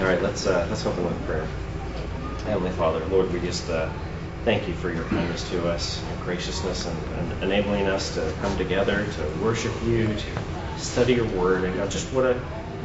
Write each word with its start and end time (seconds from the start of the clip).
All 0.00 0.06
right, 0.06 0.22
let's 0.22 0.46
uh, 0.46 0.66
let's 0.70 0.86
open 0.86 1.04
with 1.04 1.26
prayer. 1.26 1.46
Heavenly 2.46 2.70
Father, 2.70 3.04
Lord, 3.08 3.30
we 3.34 3.40
just 3.40 3.68
uh, 3.68 3.92
thank 4.46 4.66
you 4.66 4.72
for 4.72 4.90
your 4.90 5.04
kindness 5.04 5.46
to 5.50 5.68
us, 5.68 6.02
your 6.08 6.24
graciousness, 6.24 6.86
and, 6.86 7.12
and, 7.12 7.42
enabling 7.42 7.86
us 7.86 8.14
to 8.14 8.32
come 8.40 8.56
together 8.56 9.04
to 9.04 9.44
worship 9.44 9.74
you, 9.84 10.06
to 10.06 10.78
study 10.78 11.12
your 11.12 11.26
word, 11.26 11.64
and 11.64 11.76
God, 11.76 11.90
just 11.90 12.10
what 12.14 12.24
a 12.24 12.38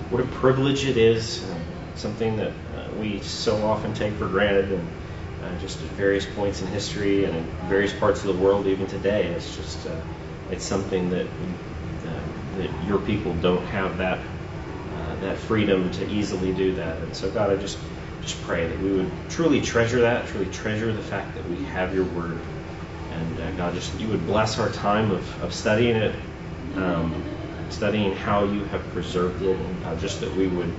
what 0.10 0.22
a 0.22 0.28
privilege 0.28 0.84
it 0.86 0.98
is, 0.98 1.50
something 1.96 2.36
that 2.36 2.52
uh, 2.52 2.90
we 3.00 3.22
so 3.22 3.66
often 3.66 3.94
take 3.94 4.12
for 4.16 4.28
granted, 4.28 4.74
and 4.74 4.88
uh, 5.42 5.60
just 5.60 5.82
at 5.82 5.88
various 5.92 6.26
points 6.26 6.62
in 6.62 6.68
history 6.68 7.24
and 7.24 7.34
in 7.34 7.46
various 7.70 7.94
parts 7.94 8.26
of 8.26 8.36
the 8.36 8.44
world, 8.44 8.68
even 8.68 8.88
today, 8.88 9.28
it's 9.28 9.56
just 9.56 9.88
uh, 9.88 9.96
it's 10.52 10.66
something 10.66 11.12
that 11.12 11.28
that 12.58 12.70
your 12.86 13.00
people 13.00 13.34
don't 13.36 13.66
have 13.68 14.00
that 14.00 14.20
that 15.22 15.38
freedom 15.38 15.92
to 15.92 16.08
easily 16.10 16.54
do 16.54 16.76
that. 16.76 16.98
And 16.98 17.16
so, 17.16 17.30
God, 17.32 17.52
I 17.52 17.56
just 17.56 17.78
just 18.22 18.42
pray 18.44 18.68
that 18.68 18.80
we 18.80 18.92
would 18.92 19.12
truly 19.30 19.62
treasure 19.62 20.02
that, 20.02 20.28
truly 20.28 20.48
treasure 20.48 20.92
the 20.92 21.02
fact 21.02 21.36
that 21.36 21.48
we 21.48 21.64
have 21.66 21.94
your 21.94 22.06
word. 22.06 22.40
And 23.12 23.40
uh, 23.40 23.52
God, 23.52 23.74
just 23.76 24.00
you 24.00 24.08
would 24.10 24.26
bless 24.26 24.60
our 24.60 24.70
time 24.72 25.12
of, 25.12 25.44
of 25.44 25.54
studying 25.54 25.96
it, 25.96 26.16
um, 26.76 27.24
studying 27.70 28.16
how 28.16 28.46
you 28.46 28.64
have 28.66 28.82
preserved 28.94 29.44
it, 29.44 29.56
and 29.56 29.84
God, 29.84 30.00
just 30.00 30.22
that 30.22 30.36
we 30.36 30.48
would 30.48 30.74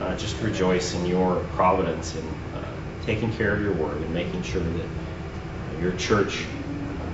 uh, 0.00 0.16
just 0.16 0.40
rejoice 0.40 0.94
in 0.94 1.06
your 1.06 1.36
providence 1.56 2.14
and 2.14 2.28
uh, 2.54 2.62
taking 3.04 3.32
care 3.32 3.54
of 3.54 3.60
your 3.60 3.74
word 3.74 3.96
and 3.96 4.14
making 4.14 4.42
sure 4.42 4.60
that 4.62 4.86
uh, 4.86 5.80
your 5.80 5.92
church 5.92 6.44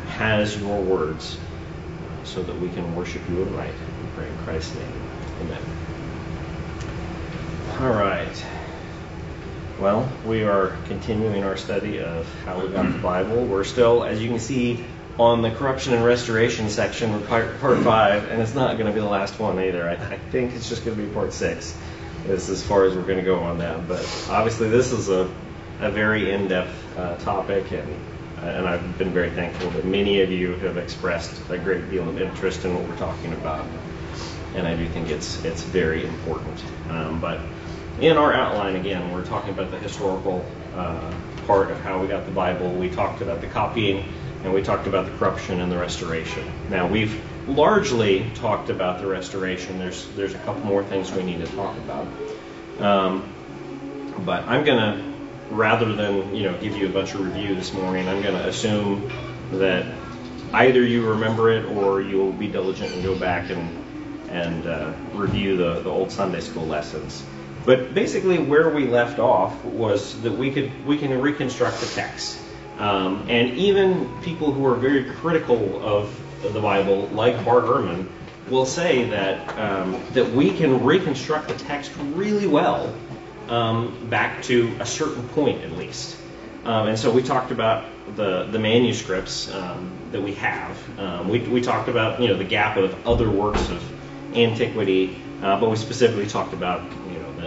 has 0.09 0.61
your 0.61 0.81
words 0.83 1.39
uh, 1.39 2.25
so 2.25 2.43
that 2.43 2.59
we 2.61 2.69
can 2.69 2.95
worship 2.95 3.23
you 3.31 3.43
in 3.43 3.57
right. 3.57 3.73
We 3.73 4.23
pray 4.23 4.29
in 4.29 4.37
Christ's 4.45 4.75
name. 4.77 4.93
Amen. 5.41 5.80
All 7.81 7.89
right. 7.89 8.45
Well, 9.79 10.07
we 10.27 10.43
are 10.43 10.77
continuing 10.85 11.45
our 11.45 11.57
study 11.57 12.01
of 12.01 12.29
how 12.45 12.61
we 12.61 12.69
got 12.69 12.93
the 12.93 12.99
Bible. 12.99 13.47
We're 13.47 13.65
still, 13.65 14.05
as 14.05 14.23
you 14.23 14.29
can 14.29 14.39
see, 14.39 14.85
on 15.19 15.41
the 15.41 15.51
corruption 15.51 15.95
and 15.95 16.05
restoration 16.05 16.69
section 16.69 17.23
part, 17.23 17.59
part 17.59 17.79
five, 17.79 18.29
and 18.29 18.43
it's 18.43 18.55
not 18.55 18.77
going 18.77 18.89
to 18.89 18.93
be 18.93 19.01
the 19.01 19.09
last 19.09 19.41
one 19.41 19.59
either. 19.59 19.89
I, 19.89 19.95
I 19.95 20.19
think 20.31 20.53
it's 20.53 20.69
just 20.69 20.85
going 20.85 20.95
to 20.95 21.03
be 21.03 21.11
part 21.11 21.33
six. 21.33 21.75
Is 22.29 22.51
as 22.51 22.63
far 22.63 22.85
as 22.85 22.95
we're 22.95 23.07
going 23.07 23.17
to 23.17 23.25
go 23.25 23.39
on 23.41 23.57
that. 23.61 23.89
But 23.89 24.01
obviously, 24.29 24.69
this 24.69 24.93
is 24.93 25.09
a, 25.09 25.33
a 25.81 25.91
very 25.91 26.31
in-depth 26.31 26.99
uh, 26.99 27.17
topic, 27.17 27.73
and 27.73 27.97
and 28.43 28.69
I've 28.69 28.99
been 28.99 29.15
very 29.15 29.31
thankful 29.31 29.71
that 29.71 29.87
many 29.87 30.21
of 30.21 30.31
you 30.31 30.53
have 30.57 30.77
expressed 30.77 31.33
a 31.49 31.57
great 31.57 31.89
deal 31.89 32.07
of 32.07 32.21
interest 32.21 32.63
in 32.67 32.75
what 32.75 32.87
we're 32.87 32.99
talking 32.99 33.33
about, 33.33 33.65
and 34.55 34.67
I 34.67 34.77
do 34.77 34.87
think 34.87 35.09
it's 35.09 35.43
it's 35.47 35.63
very 35.63 36.07
important. 36.07 36.63
Um, 36.91 37.23
but 37.23 37.41
in 37.99 38.17
our 38.17 38.33
outline, 38.33 38.77
again, 38.77 39.13
we're 39.13 39.25
talking 39.25 39.51
about 39.51 39.71
the 39.71 39.79
historical 39.79 40.45
uh, 40.75 41.13
part 41.47 41.71
of 41.71 41.81
how 41.81 42.01
we 42.01 42.07
got 42.07 42.25
the 42.27 42.33
Bible. 42.33 42.71
We 42.73 42.91
talked 42.91 43.21
about 43.23 43.41
the 43.41 43.47
copying, 43.49 44.05
and 44.45 44.55
we 44.55 44.63
talked 44.63 44.87
about 44.87 45.07
the 45.07 45.17
corruption 45.19 45.61
and 45.61 45.71
the 45.71 45.79
restoration. 45.79 46.45
Now, 46.69 46.87
we've 46.87 47.21
largely 47.49 48.31
talked 48.35 48.71
about 48.71 49.01
the 49.01 49.07
restoration. 49.07 49.79
There's 49.79 50.07
there's 50.11 50.35
a 50.35 50.39
couple 50.39 50.65
more 50.65 50.85
things 50.85 51.11
we 51.13 51.23
need 51.23 51.45
to 51.45 51.53
talk 51.53 51.77
about. 51.79 52.07
Um, 52.79 53.35
but 54.25 54.45
I'm 54.47 54.65
to, 54.79 55.03
rather 55.51 55.93
than 55.95 56.35
you 56.35 56.45
know 56.45 56.59
give 56.59 56.77
you 56.77 56.87
a 56.87 56.93
bunch 56.93 57.15
of 57.15 57.21
review 57.21 57.55
this 57.55 57.73
morning, 57.73 58.09
I'm 58.09 58.23
to 58.23 58.49
assume 58.49 59.11
that 59.53 59.87
either 60.53 60.83
you 60.83 61.09
remember 61.09 61.51
it 61.51 61.65
or 61.65 62.01
you'll 62.01 62.33
be 62.33 62.49
diligent 62.49 62.93
and 62.93 63.03
go 63.03 63.19
back 63.19 63.51
and 63.51 63.79
and 64.31 64.67
uh, 64.67 64.93
review 65.13 65.57
the, 65.57 65.81
the 65.81 65.91
old 65.91 66.13
Sunday 66.13 66.41
school 66.41 66.67
lessons. 66.67 67.25
But 67.65 67.95
basically, 67.95 68.39
where 68.39 68.71
we 68.71 68.87
left 68.87 69.19
off 69.19 69.65
was 69.65 70.21
that 70.23 70.33
we 70.33 70.51
could 70.51 70.87
we 70.87 70.99
can 70.99 71.21
reconstruct 71.21 71.81
the 71.81 71.87
text, 71.87 72.39
um, 72.79 73.27
and 73.29 73.51
even 73.59 74.09
people 74.23 74.53
who 74.53 74.65
are 74.67 74.77
very 74.77 75.05
critical 75.05 75.81
of 75.87 76.19
the 76.43 76.61
Bible, 76.61 77.09
like 77.09 77.45
Bart 77.45 77.65
Ehrman, 77.65 78.09
will 78.49 78.65
say 78.67 79.11
that 79.11 79.59
um, 79.59 80.01
that 80.13 80.31
we 80.31 80.57
can 80.57 80.85
reconstruct 80.85 81.49
the 81.49 81.55
text 81.55 81.93
really 82.15 82.47
well 82.47 82.95
um, 83.49 84.09
back 84.09 84.43
to 84.45 84.75
a 84.81 84.87
certain 84.87 85.29
point, 85.29 85.63
at 85.63 85.73
least. 85.73 86.17
Um, 86.65 86.89
and 86.89 86.99
so 86.99 87.11
we 87.11 87.23
talked 87.23 87.53
about 87.53 87.85
the 88.17 88.45
the 88.45 88.59
manuscripts 88.59 89.53
um, 89.53 89.93
that 90.13 90.23
we 90.23 90.35
have. 90.35 90.99
Um, 90.99 91.29
we 91.29 91.41
we 91.41 91.61
talked 91.61 91.89
about 91.89 92.21
you 92.21 92.29
know 92.29 92.37
the 92.37 92.45
gap 92.45 92.77
of 92.77 93.07
other 93.07 93.31
works 93.31 93.69
of 93.69 93.83
antiquity, 94.35 95.21
uh, 95.43 95.61
but 95.61 95.71
we 95.71 95.77
specifically 95.77 96.27
talked 96.27 96.53
about 96.53 96.83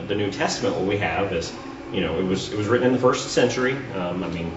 the 0.07 0.15
New 0.15 0.31
Testament, 0.31 0.75
what 0.75 0.85
we 0.85 0.97
have 0.97 1.33
is, 1.33 1.53
you 1.91 2.01
know, 2.01 2.19
it 2.19 2.23
was 2.23 2.51
it 2.51 2.57
was 2.57 2.67
written 2.67 2.87
in 2.87 2.93
the 2.93 2.99
first 2.99 3.29
century. 3.31 3.75
Um, 3.93 4.23
I 4.23 4.29
mean, 4.29 4.51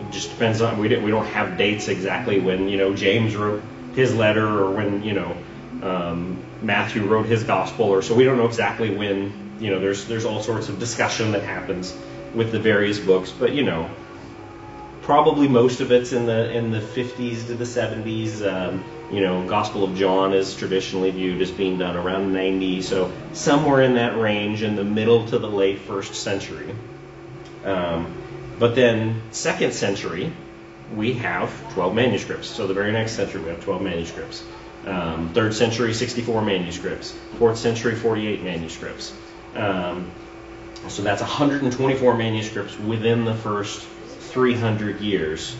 it 0.00 0.10
just 0.10 0.30
depends 0.30 0.60
on 0.60 0.78
we 0.78 0.88
didn't 0.88 1.04
we 1.04 1.10
don't 1.10 1.26
have 1.26 1.56
dates 1.56 1.88
exactly 1.88 2.40
when 2.40 2.68
you 2.68 2.76
know 2.76 2.94
James 2.94 3.36
wrote 3.36 3.62
his 3.94 4.14
letter 4.14 4.46
or 4.46 4.70
when 4.72 5.02
you 5.02 5.12
know 5.12 5.36
um, 5.82 6.42
Matthew 6.62 7.04
wrote 7.06 7.26
his 7.26 7.44
gospel, 7.44 7.86
or 7.86 8.02
so 8.02 8.14
we 8.14 8.24
don't 8.24 8.36
know 8.36 8.46
exactly 8.46 8.94
when. 8.94 9.42
You 9.60 9.70
know, 9.70 9.80
there's 9.80 10.06
there's 10.06 10.24
all 10.24 10.42
sorts 10.42 10.68
of 10.68 10.80
discussion 10.80 11.32
that 11.32 11.42
happens 11.42 11.96
with 12.34 12.50
the 12.50 12.58
various 12.58 12.98
books, 12.98 13.30
but 13.30 13.52
you 13.52 13.62
know, 13.62 13.88
probably 15.02 15.46
most 15.46 15.80
of 15.80 15.92
it's 15.92 16.12
in 16.12 16.26
the 16.26 16.50
in 16.50 16.72
the 16.72 16.80
50s 16.80 17.46
to 17.46 17.54
the 17.54 17.64
70s. 17.64 18.42
Um, 18.42 18.84
you 19.14 19.20
know, 19.20 19.46
Gospel 19.46 19.84
of 19.84 19.96
John 19.96 20.32
is 20.32 20.56
traditionally 20.56 21.12
viewed 21.12 21.40
as 21.40 21.50
being 21.50 21.78
done 21.78 21.96
around 21.96 22.32
90, 22.32 22.82
so 22.82 23.12
somewhere 23.32 23.82
in 23.82 23.94
that 23.94 24.18
range, 24.18 24.62
in 24.62 24.74
the 24.74 24.84
middle 24.84 25.26
to 25.26 25.38
the 25.38 25.48
late 25.48 25.78
first 25.78 26.14
century. 26.16 26.74
Um, 27.64 28.12
but 28.58 28.74
then, 28.74 29.22
second 29.30 29.72
century, 29.72 30.32
we 30.94 31.14
have 31.14 31.50
12 31.74 31.94
manuscripts. 31.94 32.48
So 32.48 32.66
the 32.66 32.74
very 32.74 32.90
next 32.90 33.12
century, 33.12 33.42
we 33.42 33.50
have 33.50 33.62
12 33.62 33.82
manuscripts. 33.82 34.44
Um, 34.84 35.32
third 35.32 35.54
century, 35.54 35.94
64 35.94 36.42
manuscripts. 36.42 37.12
Fourth 37.38 37.58
century, 37.58 37.94
48 37.94 38.42
manuscripts. 38.42 39.14
Um, 39.54 40.10
so 40.88 41.02
that's 41.02 41.22
124 41.22 42.16
manuscripts 42.16 42.78
within 42.78 43.24
the 43.24 43.34
first 43.34 43.80
300 44.32 45.00
years 45.00 45.56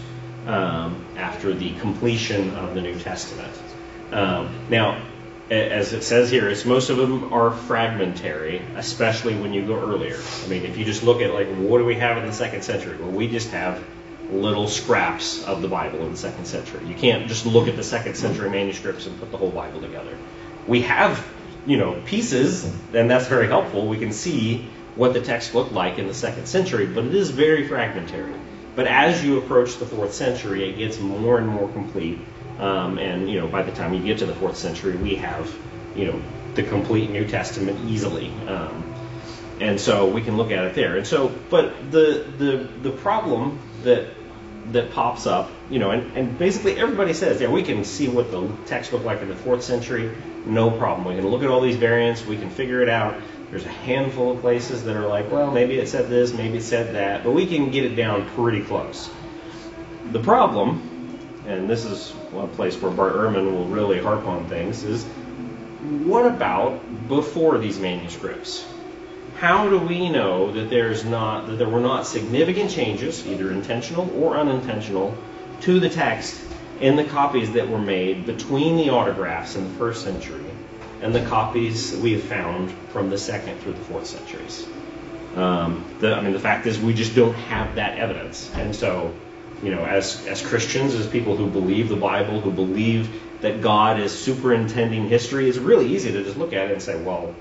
um, 0.46 1.04
after 1.16 1.54
the 1.54 1.72
completion 1.80 2.54
of 2.54 2.74
the 2.74 2.80
New 2.80 2.98
Testament. 2.98 3.52
Um, 4.12 4.54
now, 4.68 5.00
as 5.50 5.92
it 5.92 6.02
says 6.02 6.30
here, 6.30 6.48
it's 6.48 6.64
most 6.64 6.90
of 6.90 6.96
them 6.96 7.32
are 7.32 7.50
fragmentary, 7.50 8.62
especially 8.76 9.34
when 9.34 9.52
you 9.52 9.66
go 9.66 9.74
earlier. 9.74 10.18
I 10.44 10.48
mean, 10.48 10.64
if 10.64 10.76
you 10.76 10.84
just 10.84 11.02
look 11.02 11.20
at 11.20 11.34
like 11.34 11.48
what 11.48 11.78
do 11.78 11.84
we 11.84 11.96
have 11.96 12.16
in 12.18 12.26
the 12.26 12.32
second 12.32 12.62
century? 12.62 12.96
Well, 12.96 13.10
we 13.10 13.28
just 13.28 13.50
have 13.50 13.82
little 14.30 14.68
scraps 14.68 15.44
of 15.44 15.60
the 15.60 15.68
Bible 15.68 16.00
in 16.00 16.12
the 16.12 16.16
second 16.16 16.46
century. 16.46 16.86
You 16.86 16.94
can't 16.94 17.28
just 17.28 17.44
look 17.44 17.68
at 17.68 17.76
the 17.76 17.82
second 17.82 18.14
century 18.14 18.48
manuscripts 18.48 19.06
and 19.06 19.18
put 19.20 19.30
the 19.30 19.36
whole 19.36 19.50
Bible 19.50 19.80
together. 19.80 20.16
We 20.66 20.82
have, 20.82 21.24
you 21.66 21.76
know, 21.76 22.00
pieces, 22.06 22.64
and 22.94 23.10
that's 23.10 23.26
very 23.26 23.48
helpful. 23.48 23.86
We 23.86 23.98
can 23.98 24.12
see 24.12 24.66
what 24.96 25.12
the 25.12 25.20
text 25.20 25.54
looked 25.54 25.72
like 25.72 25.98
in 25.98 26.06
the 26.06 26.14
second 26.14 26.46
century, 26.46 26.86
but 26.86 27.04
it 27.04 27.14
is 27.14 27.30
very 27.30 27.68
fragmentary. 27.68 28.32
But 28.74 28.86
as 28.86 29.24
you 29.24 29.38
approach 29.38 29.76
the 29.76 29.86
fourth 29.86 30.14
century, 30.14 30.68
it 30.68 30.76
gets 30.76 30.98
more 30.98 31.38
and 31.38 31.48
more 31.48 31.68
complete. 31.68 32.18
Um, 32.58 32.98
and 32.98 33.30
you 33.30 33.40
know, 33.40 33.46
by 33.46 33.62
the 33.62 33.72
time 33.72 33.94
you 33.94 34.02
get 34.02 34.18
to 34.18 34.26
the 34.26 34.34
fourth 34.34 34.56
century, 34.56 34.96
we 34.96 35.16
have 35.16 35.52
you 35.94 36.06
know 36.06 36.22
the 36.54 36.62
complete 36.62 37.10
New 37.10 37.26
Testament 37.26 37.88
easily. 37.88 38.30
Um, 38.46 38.84
and 39.60 39.80
so 39.80 40.08
we 40.08 40.22
can 40.22 40.36
look 40.36 40.50
at 40.50 40.64
it 40.64 40.74
there. 40.74 40.96
And 40.96 41.06
so, 41.06 41.28
but 41.50 41.90
the 41.90 42.26
the 42.38 42.68
the 42.82 42.90
problem 42.90 43.58
that 43.82 44.06
that 44.72 44.92
pops 44.92 45.26
up, 45.26 45.50
you 45.70 45.78
know, 45.78 45.90
and, 45.90 46.16
and 46.16 46.38
basically 46.38 46.78
everybody 46.78 47.12
says, 47.12 47.40
yeah, 47.40 47.48
we 47.48 47.62
can 47.62 47.84
see 47.84 48.08
what 48.08 48.30
the 48.30 48.48
text 48.66 48.92
looked 48.92 49.04
like 49.04 49.20
in 49.20 49.28
the 49.28 49.36
fourth 49.36 49.62
century, 49.62 50.16
no 50.46 50.70
problem. 50.70 51.06
We 51.06 51.20
can 51.20 51.28
look 51.28 51.42
at 51.42 51.48
all 51.48 51.60
these 51.60 51.76
variants, 51.76 52.24
we 52.24 52.36
can 52.36 52.50
figure 52.50 52.82
it 52.82 52.88
out. 52.88 53.20
There's 53.50 53.66
a 53.66 53.68
handful 53.68 54.32
of 54.32 54.40
places 54.40 54.84
that 54.84 54.96
are 54.96 55.06
like, 55.06 55.30
well, 55.30 55.50
maybe 55.50 55.78
it 55.78 55.88
said 55.88 56.08
this, 56.08 56.32
maybe 56.32 56.58
it 56.58 56.62
said 56.62 56.94
that, 56.94 57.24
but 57.24 57.32
we 57.32 57.46
can 57.46 57.70
get 57.70 57.84
it 57.84 57.94
down 57.94 58.28
pretty 58.30 58.62
close. 58.62 59.10
The 60.12 60.20
problem, 60.20 61.18
and 61.46 61.68
this 61.68 61.84
is 61.84 62.10
one 62.30 62.48
place 62.50 62.80
where 62.80 62.90
Bart 62.90 63.14
Ehrman 63.14 63.52
will 63.52 63.66
really 63.66 64.00
harp 64.00 64.26
on 64.26 64.48
things, 64.48 64.82
is 64.82 65.04
what 65.04 66.26
about 66.26 67.08
before 67.08 67.58
these 67.58 67.78
manuscripts? 67.78 68.66
How 69.44 69.68
do 69.68 69.78
we 69.78 70.08
know 70.08 70.52
that 70.52 70.70
there's 70.70 71.04
not 71.04 71.48
that 71.48 71.56
there 71.56 71.68
were 71.68 71.78
not 71.78 72.06
significant 72.06 72.70
changes, 72.70 73.26
either 73.26 73.52
intentional 73.52 74.10
or 74.18 74.38
unintentional, 74.38 75.14
to 75.60 75.78
the 75.80 75.90
text 75.90 76.40
in 76.80 76.96
the 76.96 77.04
copies 77.04 77.52
that 77.52 77.68
were 77.68 77.78
made 77.78 78.24
between 78.24 78.78
the 78.78 78.88
autographs 78.88 79.54
in 79.54 79.64
the 79.64 79.74
first 79.78 80.02
century 80.02 80.46
and 81.02 81.14
the 81.14 81.22
copies 81.26 81.94
we 81.94 82.14
have 82.14 82.22
found 82.22 82.72
from 82.88 83.10
the 83.10 83.18
second 83.18 83.58
through 83.58 83.74
the 83.74 83.84
fourth 83.84 84.06
centuries. 84.06 84.66
Um, 85.36 85.84
the, 85.98 86.14
I 86.14 86.22
mean, 86.22 86.32
the 86.32 86.40
fact 86.40 86.66
is, 86.66 86.80
we 86.80 86.94
just 86.94 87.14
don't 87.14 87.34
have 87.34 87.74
that 87.74 87.98
evidence, 87.98 88.50
and 88.54 88.74
so, 88.74 89.12
you 89.62 89.70
know, 89.70 89.84
as 89.84 90.26
as 90.26 90.40
Christians, 90.40 90.94
as 90.94 91.06
people 91.06 91.36
who 91.36 91.50
believe 91.50 91.90
the 91.90 91.96
Bible, 91.96 92.40
who 92.40 92.50
believe 92.50 93.10
that 93.42 93.60
God 93.60 94.00
is 94.00 94.10
superintending 94.18 95.06
history, 95.10 95.50
it's 95.50 95.58
really 95.58 95.88
easy 95.88 96.12
to 96.12 96.24
just 96.24 96.38
look 96.38 96.54
at 96.54 96.70
it 96.70 96.72
and 96.72 96.80
say, 96.80 96.98
well, 96.98 97.34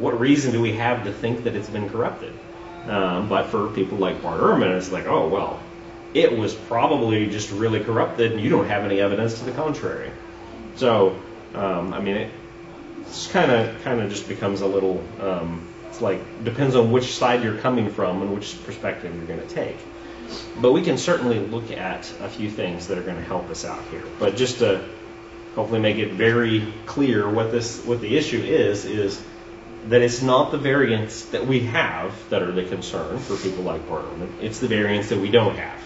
what 0.00 0.18
reason 0.18 0.52
do 0.52 0.60
we 0.60 0.72
have 0.76 1.04
to 1.04 1.12
think 1.12 1.44
that 1.44 1.54
it's 1.54 1.68
been 1.68 1.88
corrupted? 1.88 2.32
Um, 2.86 3.28
but 3.28 3.46
for 3.46 3.68
people 3.68 3.98
like 3.98 4.22
Bart 4.22 4.40
Ehrman, 4.40 4.76
it's 4.76 4.90
like, 4.90 5.06
oh 5.06 5.28
well, 5.28 5.60
it 6.14 6.36
was 6.36 6.54
probably 6.54 7.28
just 7.28 7.50
really 7.52 7.80
corrupted, 7.84 8.32
and 8.32 8.40
you 8.40 8.48
don't 8.48 8.66
have 8.66 8.84
any 8.84 9.00
evidence 9.00 9.38
to 9.38 9.44
the 9.44 9.52
contrary. 9.52 10.10
So, 10.76 11.16
um, 11.54 11.92
I 11.92 12.00
mean, 12.00 12.16
it 12.16 12.30
kind 13.30 13.50
of 13.50 13.82
kind 13.82 14.00
of 14.00 14.10
just 14.10 14.28
becomes 14.28 14.62
a 14.62 14.66
little. 14.66 15.04
Um, 15.20 15.68
it's 15.88 16.00
like 16.00 16.44
depends 16.44 16.76
on 16.76 16.90
which 16.90 17.14
side 17.14 17.42
you're 17.42 17.58
coming 17.58 17.90
from 17.90 18.22
and 18.22 18.34
which 18.34 18.64
perspective 18.64 19.14
you're 19.14 19.26
going 19.26 19.46
to 19.46 19.54
take. 19.54 19.76
But 20.60 20.72
we 20.72 20.82
can 20.82 20.96
certainly 20.96 21.40
look 21.40 21.72
at 21.72 22.10
a 22.20 22.28
few 22.28 22.50
things 22.50 22.86
that 22.86 22.96
are 22.96 23.02
going 23.02 23.16
to 23.16 23.24
help 23.24 23.50
us 23.50 23.64
out 23.64 23.82
here. 23.90 24.04
But 24.18 24.36
just 24.36 24.58
to 24.58 24.84
hopefully 25.54 25.80
make 25.80 25.98
it 25.98 26.12
very 26.12 26.72
clear 26.86 27.28
what 27.28 27.50
this 27.50 27.84
what 27.84 28.00
the 28.00 28.16
issue 28.16 28.40
is 28.40 28.84
is 28.84 29.22
that 29.88 30.02
it's 30.02 30.22
not 30.22 30.50
the 30.50 30.58
variants 30.58 31.26
that 31.26 31.46
we 31.46 31.60
have 31.60 32.14
that 32.30 32.42
are 32.42 32.52
the 32.52 32.64
concern 32.64 33.18
for 33.18 33.36
people 33.36 33.64
like 33.64 33.86
Ehrman. 33.88 34.30
It's 34.40 34.58
the 34.58 34.68
variants 34.68 35.08
that 35.08 35.18
we 35.18 35.30
don't 35.30 35.56
have. 35.56 35.80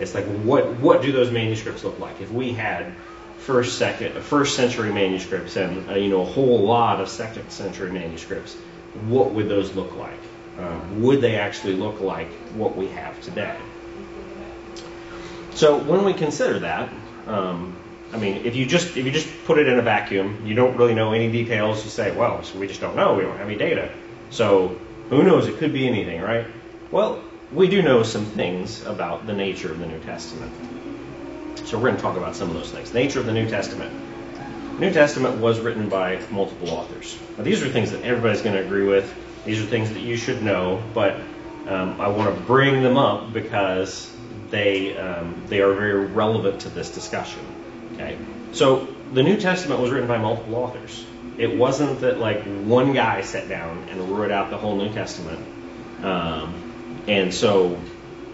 It's 0.00 0.14
like 0.14 0.26
what 0.26 0.74
what 0.78 1.02
do 1.02 1.12
those 1.12 1.30
manuscripts 1.30 1.84
look 1.84 1.98
like? 1.98 2.20
If 2.20 2.30
we 2.30 2.52
had 2.52 2.92
first 3.38 3.78
second 3.78 4.20
first 4.22 4.56
century 4.56 4.92
manuscripts 4.92 5.56
and 5.56 5.88
uh, 5.88 5.94
you 5.94 6.10
know 6.10 6.22
a 6.22 6.24
whole 6.24 6.62
lot 6.64 7.00
of 7.00 7.08
second 7.08 7.50
century 7.50 7.90
manuscripts, 7.90 8.54
what 9.06 9.32
would 9.32 9.48
those 9.48 9.74
look 9.74 9.96
like? 9.96 10.20
Um, 10.58 11.02
would 11.02 11.20
they 11.20 11.36
actually 11.36 11.74
look 11.74 12.00
like 12.00 12.30
what 12.54 12.76
we 12.76 12.88
have 12.88 13.20
today? 13.22 13.56
So 15.54 15.78
when 15.78 16.04
we 16.04 16.12
consider 16.12 16.60
that, 16.60 16.88
um, 17.26 17.76
I 18.12 18.16
mean, 18.16 18.46
if 18.46 18.56
you 18.56 18.64
just 18.64 18.96
if 18.96 19.04
you 19.04 19.10
just 19.10 19.28
put 19.44 19.58
it 19.58 19.68
in 19.68 19.78
a 19.78 19.82
vacuum, 19.82 20.42
you 20.46 20.54
don't 20.54 20.76
really 20.76 20.94
know 20.94 21.12
any 21.12 21.30
details. 21.30 21.84
You 21.84 21.90
say, 21.90 22.14
well, 22.16 22.42
so 22.42 22.58
we 22.58 22.66
just 22.66 22.80
don't 22.80 22.96
know. 22.96 23.14
We 23.14 23.22
don't 23.22 23.36
have 23.36 23.48
any 23.48 23.58
data. 23.58 23.90
So 24.30 24.78
who 25.10 25.22
knows? 25.22 25.46
It 25.46 25.58
could 25.58 25.72
be 25.72 25.86
anything, 25.86 26.20
right? 26.20 26.46
Well, 26.90 27.22
we 27.52 27.68
do 27.68 27.82
know 27.82 28.02
some 28.02 28.24
things 28.24 28.84
about 28.84 29.26
the 29.26 29.34
nature 29.34 29.70
of 29.70 29.78
the 29.78 29.86
New 29.86 30.00
Testament. 30.00 30.52
So 31.64 31.76
we're 31.76 31.84
going 31.84 31.96
to 31.96 32.02
talk 32.02 32.16
about 32.16 32.34
some 32.34 32.48
of 32.48 32.54
those 32.54 32.70
things. 32.70 32.94
Nature 32.94 33.20
of 33.20 33.26
the 33.26 33.32
New 33.32 33.48
Testament. 33.48 33.92
New 34.78 34.92
Testament 34.92 35.38
was 35.38 35.60
written 35.60 35.88
by 35.88 36.20
multiple 36.30 36.70
authors. 36.70 37.18
Now, 37.36 37.44
these 37.44 37.62
are 37.62 37.68
things 37.68 37.90
that 37.90 38.02
everybody's 38.02 38.42
going 38.42 38.54
to 38.54 38.64
agree 38.64 38.86
with. 38.86 39.12
These 39.44 39.60
are 39.60 39.66
things 39.66 39.90
that 39.90 40.00
you 40.00 40.16
should 40.16 40.42
know, 40.42 40.82
but 40.94 41.16
um, 41.66 42.00
I 42.00 42.08
want 42.08 42.34
to 42.34 42.42
bring 42.44 42.82
them 42.82 42.96
up 42.96 43.32
because 43.32 44.10
they 44.50 44.96
um, 44.96 45.42
they 45.48 45.60
are 45.60 45.74
very 45.74 46.06
relevant 46.06 46.60
to 46.62 46.68
this 46.68 46.90
discussion. 46.90 47.40
Okay, 47.98 48.16
so 48.52 48.86
the 49.12 49.24
New 49.24 49.36
Testament 49.38 49.80
was 49.80 49.90
written 49.90 50.06
by 50.06 50.18
multiple 50.18 50.54
authors. 50.54 51.04
It 51.36 51.56
wasn't 51.56 52.00
that 52.02 52.18
like 52.18 52.44
one 52.44 52.92
guy 52.92 53.22
sat 53.22 53.48
down 53.48 53.88
and 53.90 54.16
wrote 54.16 54.30
out 54.30 54.50
the 54.50 54.56
whole 54.56 54.76
New 54.76 54.92
Testament, 54.92 55.44
um, 56.04 57.02
and 57.08 57.34
so 57.34 57.76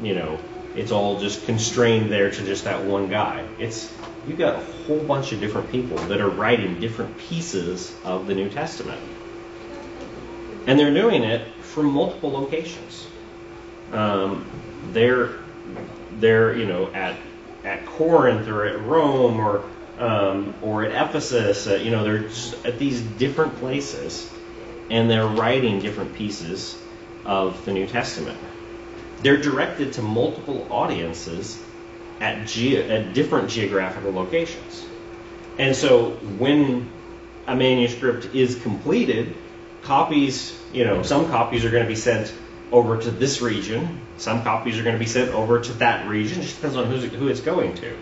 you 0.03 0.15
know 0.15 0.39
it's 0.77 0.93
all 0.93 1.19
just 1.19 1.47
constrained 1.47 2.13
there 2.13 2.31
to 2.31 2.45
just 2.45 2.65
that 2.65 2.85
one 2.85 3.09
guy. 3.09 3.47
It's 3.59 3.91
you've 4.29 4.37
got 4.37 4.57
a 4.57 4.65
whole 4.87 5.03
bunch 5.03 5.33
of 5.33 5.41
different 5.41 5.73
people 5.73 5.97
that 5.97 6.21
are 6.21 6.29
writing 6.29 6.79
different 6.79 7.17
pieces 7.17 7.95
of 8.05 8.27
the 8.27 8.35
New 8.35 8.51
Testament, 8.51 9.01
and 10.67 10.79
they're 10.79 10.93
doing 10.93 11.23
it 11.23 11.47
from 11.63 11.87
multiple 11.87 12.33
locations. 12.33 13.07
Um, 13.93 14.45
they're 14.93 15.39
they're 16.19 16.55
you 16.55 16.67
know 16.67 16.93
at 16.93 17.17
at 17.65 17.87
Corinth 17.87 18.47
or 18.49 18.67
at 18.67 18.81
Rome 18.83 19.41
or 19.41 19.65
um, 19.99 20.55
or 20.63 20.85
at 20.85 21.09
Ephesus. 21.09 21.67
Uh, 21.67 21.75
you 21.77 21.91
know, 21.91 22.05
they're 22.05 22.29
at 22.65 22.79
these 22.79 23.01
different 23.01 23.57
places, 23.57 24.31
and 24.91 25.11
they're 25.11 25.27
writing 25.27 25.81
different 25.81 26.15
pieces 26.15 26.77
of 27.25 27.65
the 27.65 27.73
New 27.73 27.87
Testament. 27.87 28.39
They're 29.23 29.41
directed 29.41 29.95
to 29.95 30.03
multiple 30.03 30.67
audiences 30.71 31.61
at 32.21 32.47
ge- 32.47 32.75
at 32.75 33.15
different 33.15 33.51
geographical 33.51 34.13
locations, 34.13 34.85
and 35.59 35.75
so 35.75 36.11
when 36.39 36.91
a 37.47 37.55
manuscript 37.55 38.35
is 38.35 38.57
completed, 38.63 39.35
copies, 39.83 40.59
you 40.73 40.85
know, 40.85 41.03
some 41.03 41.29
copies 41.29 41.65
are 41.65 41.71
going 41.71 41.83
to 41.83 41.89
be 41.89 41.97
sent 41.97 42.33
over 42.73 43.01
to 43.01 43.11
this 43.11 43.41
region. 43.41 44.01
Some 44.17 44.43
copies 44.43 44.79
are 44.79 44.83
going 44.83 44.95
to 44.95 45.01
be 45.01 45.07
sent 45.07 45.33
over 45.33 45.61
to 45.61 45.73
that 45.75 46.09
region. 46.09 46.41
It 46.41 46.43
just 46.43 46.57
depends 46.57 46.77
on 46.77 46.87
who's, 46.87 47.05
who 47.05 47.29
it's 47.29 47.41
going 47.41 47.75
to. 47.77 47.97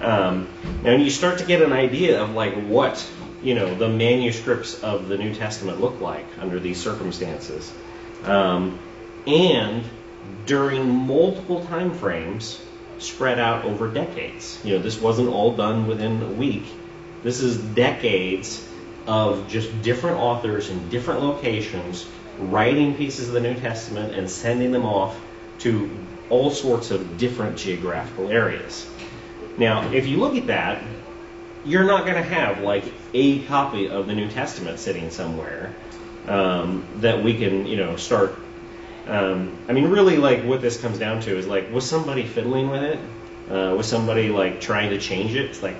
Um, 0.00 0.48
and 0.84 1.02
you 1.02 1.10
start 1.10 1.38
to 1.38 1.46
get 1.46 1.62
an 1.62 1.72
idea 1.72 2.22
of 2.22 2.34
like 2.34 2.54
what 2.66 3.06
you 3.42 3.54
know 3.54 3.74
the 3.74 3.88
manuscripts 3.88 4.82
of 4.82 5.08
the 5.08 5.16
New 5.16 5.34
Testament 5.34 5.80
look 5.80 6.00
like 6.00 6.26
under 6.40 6.58
these 6.58 6.80
circumstances, 6.80 7.72
um, 8.24 8.78
and 9.26 9.84
during 10.46 10.88
multiple 10.88 11.64
time 11.66 11.94
frames 11.94 12.60
spread 12.98 13.38
out 13.38 13.64
over 13.64 13.88
decades. 13.88 14.58
You 14.64 14.76
know, 14.76 14.82
this 14.82 15.00
wasn't 15.00 15.28
all 15.28 15.54
done 15.54 15.86
within 15.86 16.22
a 16.22 16.28
week. 16.28 16.64
This 17.22 17.40
is 17.40 17.56
decades 17.56 18.66
of 19.06 19.48
just 19.48 19.82
different 19.82 20.18
authors 20.18 20.70
in 20.70 20.88
different 20.88 21.22
locations 21.22 22.06
writing 22.38 22.94
pieces 22.94 23.28
of 23.28 23.34
the 23.34 23.40
New 23.40 23.54
Testament 23.54 24.14
and 24.14 24.30
sending 24.30 24.72
them 24.72 24.84
off 24.84 25.20
to 25.60 25.90
all 26.30 26.50
sorts 26.50 26.90
of 26.90 27.18
different 27.18 27.56
geographical 27.56 28.28
areas. 28.28 28.88
Now, 29.56 29.90
if 29.92 30.06
you 30.06 30.16
look 30.16 30.36
at 30.36 30.48
that, 30.48 30.82
you're 31.64 31.84
not 31.84 32.04
going 32.04 32.16
to 32.16 32.28
have 32.28 32.60
like 32.60 32.84
a 33.12 33.44
copy 33.44 33.88
of 33.88 34.06
the 34.06 34.14
New 34.14 34.28
Testament 34.28 34.78
sitting 34.78 35.10
somewhere 35.10 35.74
um, 36.26 36.84
that 36.96 37.22
we 37.22 37.36
can, 37.36 37.66
you 37.66 37.76
know, 37.76 37.96
start. 37.96 38.34
Um, 39.06 39.56
I 39.68 39.72
mean, 39.72 39.88
really, 39.90 40.16
like 40.16 40.44
what 40.44 40.60
this 40.60 40.80
comes 40.80 40.98
down 40.98 41.20
to 41.22 41.36
is 41.36 41.46
like, 41.46 41.72
was 41.72 41.88
somebody 41.88 42.24
fiddling 42.24 42.70
with 42.70 42.82
it? 42.82 42.98
Uh, 43.50 43.74
was 43.76 43.86
somebody 43.86 44.30
like 44.30 44.60
trying 44.60 44.90
to 44.90 44.98
change 44.98 45.34
it? 45.34 45.50
It's 45.50 45.62
like, 45.62 45.76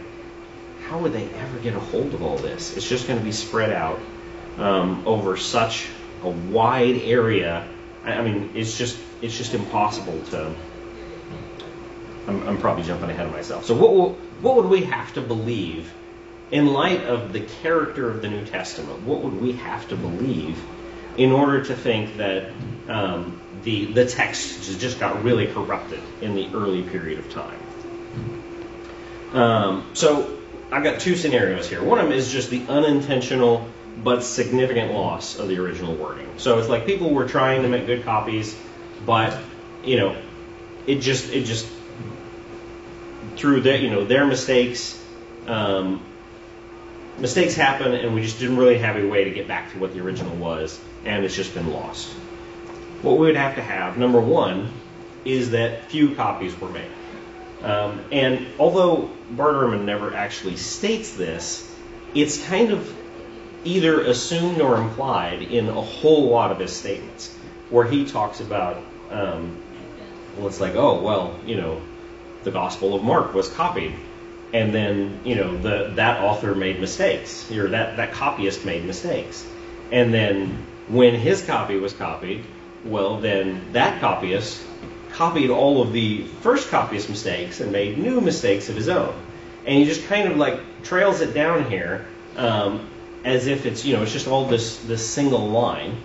how 0.88 0.98
would 0.98 1.12
they 1.12 1.24
ever 1.24 1.58
get 1.58 1.74
a 1.74 1.80
hold 1.80 2.12
of 2.12 2.22
all 2.22 2.36
this? 2.36 2.76
It's 2.76 2.88
just 2.88 3.06
going 3.06 3.18
to 3.18 3.24
be 3.24 3.32
spread 3.32 3.72
out 3.72 3.98
um, 4.58 5.02
over 5.06 5.36
such 5.36 5.88
a 6.24 6.30
wide 6.30 6.96
area. 7.02 7.68
I, 8.04 8.12
I 8.12 8.22
mean, 8.22 8.50
it's 8.54 8.76
just 8.76 8.98
it's 9.22 9.36
just 9.36 9.54
impossible 9.54 10.20
to. 10.30 10.54
I'm, 12.26 12.48
I'm 12.48 12.58
probably 12.58 12.84
jumping 12.84 13.10
ahead 13.10 13.26
of 13.26 13.32
myself. 13.32 13.66
So 13.66 13.74
what 13.74 13.92
will, 13.92 14.12
what 14.40 14.56
would 14.56 14.66
we 14.66 14.84
have 14.84 15.12
to 15.14 15.20
believe 15.20 15.92
in 16.50 16.66
light 16.68 17.04
of 17.04 17.32
the 17.32 17.40
character 17.40 18.08
of 18.08 18.22
the 18.22 18.28
New 18.28 18.46
Testament? 18.46 19.02
What 19.02 19.22
would 19.22 19.40
we 19.40 19.52
have 19.52 19.88
to 19.88 19.96
believe 19.96 20.58
in 21.18 21.32
order 21.32 21.62
to 21.64 21.76
think 21.76 22.16
that 22.16 22.50
um, 22.88 23.40
the 23.62 23.86
the 23.86 24.06
text 24.06 24.78
just 24.81 24.98
got 24.98 25.22
really 25.22 25.46
corrupted 25.46 26.00
in 26.20 26.34
the 26.34 26.48
early 26.54 26.82
period 26.82 27.19
of 27.19 27.31
time? 27.31 27.58
Um, 29.32 29.90
so 29.94 30.38
I've 30.70 30.84
got 30.84 31.00
two 31.00 31.16
scenarios 31.16 31.69
here. 31.69 31.82
One 31.82 31.98
of 31.98 32.06
them 32.06 32.16
is 32.16 32.31
just 32.32 32.50
the 32.50 32.64
unintentional 32.69 33.69
but 34.03 34.22
significant 34.22 34.93
loss 34.93 35.39
of 35.39 35.48
the 35.48 35.58
original 35.58 35.94
wording. 35.94 36.29
So 36.36 36.58
it's 36.58 36.69
like 36.69 36.86
people 36.86 37.10
were 37.10 37.29
trying 37.29 37.63
to 37.63 37.69
make 37.69 37.86
good 37.86 38.05
copies, 38.05 38.56
but 39.06 39.39
you 39.84 39.96
know, 39.96 40.17
it 40.86 41.01
just 41.01 41.32
it 41.32 41.44
just 41.44 41.67
through 43.36 43.60
their 43.60 43.79
you 43.79 43.91
know 43.91 44.05
their 44.05 44.27
mistakes, 44.27 45.01
um, 45.46 46.03
mistakes 47.19 47.55
happen, 47.55 47.93
and 47.93 48.15
we 48.15 48.22
just 48.22 48.39
didn't 48.39 48.56
really 48.56 48.79
have 48.79 48.96
a 48.96 49.06
way 49.06 49.24
to 49.24 49.31
get 49.31 49.46
back 49.46 49.72
to 49.72 49.79
what 49.79 49.93
the 49.94 50.01
original 50.01 50.34
was, 50.36 50.79
and 51.05 51.24
it's 51.24 51.36
just 51.36 51.55
been 51.55 51.72
lost. 51.72 52.08
What 53.03 53.19
we 53.19 53.27
would 53.27 53.36
have 53.36 53.56
to 53.56 53.63
have, 53.63 53.98
number 53.98 54.20
one, 54.20 54.72
is 55.24 55.51
that 55.51 55.91
few 55.91 56.15
copies 56.15 56.58
were 56.58 56.70
made. 56.70 56.91
Um, 57.63 58.01
and 58.13 58.46
although 58.58 59.10
Bart 59.31 59.55
Ehrman 59.55 59.84
never 59.84 60.15
actually 60.15 60.56
states 60.56 61.15
this, 61.15 61.70
it's 62.15 62.43
kind 62.46 62.70
of 62.70 62.94
either 63.64 64.02
assumed 64.02 64.60
or 64.60 64.76
implied 64.76 65.42
in 65.42 65.68
a 65.68 65.80
whole 65.80 66.28
lot 66.28 66.52
of 66.52 66.58
his 66.58 66.74
statements, 66.74 67.34
where 67.70 67.86
he 67.86 68.04
talks 68.04 68.40
about, 68.40 68.76
um, 69.10 69.60
well, 70.36 70.48
it's 70.48 70.60
like, 70.60 70.74
oh, 70.74 71.00
well, 71.00 71.38
you 71.46 71.56
know, 71.56 71.80
the 72.44 72.50
Gospel 72.50 72.94
of 72.94 73.02
Mark 73.02 73.34
was 73.34 73.48
copied, 73.48 73.94
and 74.52 74.72
then 74.72 75.18
you 75.24 75.34
know 75.34 75.56
the 75.56 75.90
that 75.96 76.22
author 76.22 76.54
made 76.54 76.80
mistakes, 76.80 77.50
or 77.50 77.68
that 77.70 77.96
that 77.96 78.12
copyist 78.12 78.64
made 78.64 78.84
mistakes, 78.84 79.44
and 79.90 80.14
then 80.14 80.64
when 80.88 81.14
his 81.14 81.42
copy 81.42 81.76
was 81.76 81.92
copied, 81.92 82.44
well, 82.84 83.18
then 83.18 83.72
that 83.72 84.00
copyist 84.00 84.62
copied 85.12 85.50
all 85.50 85.80
of 85.80 85.92
the 85.92 86.24
first 86.42 86.68
copyist 86.70 87.08
mistakes 87.08 87.60
and 87.60 87.72
made 87.72 87.96
new 87.96 88.20
mistakes 88.20 88.68
of 88.68 88.76
his 88.76 88.88
own, 88.88 89.14
and 89.66 89.78
he 89.78 89.84
just 89.84 90.06
kind 90.06 90.30
of 90.30 90.36
like 90.36 90.60
trails 90.82 91.20
it 91.20 91.34
down 91.34 91.68
here. 91.70 92.06
Um, 92.36 92.88
as 93.24 93.46
if 93.46 93.66
it's 93.66 93.84
you 93.84 93.96
know 93.96 94.02
it's 94.02 94.12
just 94.12 94.28
all 94.28 94.46
this 94.46 94.78
this 94.84 95.08
single 95.08 95.48
line. 95.48 95.96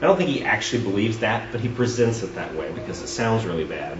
I 0.00 0.06
don't 0.06 0.16
think 0.16 0.30
he 0.30 0.44
actually 0.44 0.84
believes 0.84 1.18
that, 1.18 1.50
but 1.50 1.60
he 1.60 1.68
presents 1.68 2.22
it 2.22 2.36
that 2.36 2.54
way 2.54 2.70
because 2.70 3.02
it 3.02 3.08
sounds 3.08 3.44
really 3.44 3.64
bad. 3.64 3.98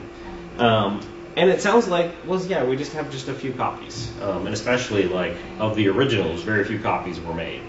Um, 0.57 1.01
and 1.35 1.51
it 1.51 1.61
sounds 1.61 1.89
like, 1.89 2.13
well, 2.25 2.41
yeah, 2.47 2.65
we 2.65 2.77
just 2.77 2.93
have 2.93 3.11
just 3.11 3.29
a 3.29 3.35
few 3.35 3.53
copies, 3.53 4.09
um, 4.21 4.47
and 4.47 4.55
especially 4.55 5.09
like 5.09 5.37
of 5.59 5.77
the 5.77 5.89
originals, 5.89 6.43
very 6.43 6.65
few 6.65 6.79
copies 6.79 7.21
were 7.21 7.35
made. 7.35 7.63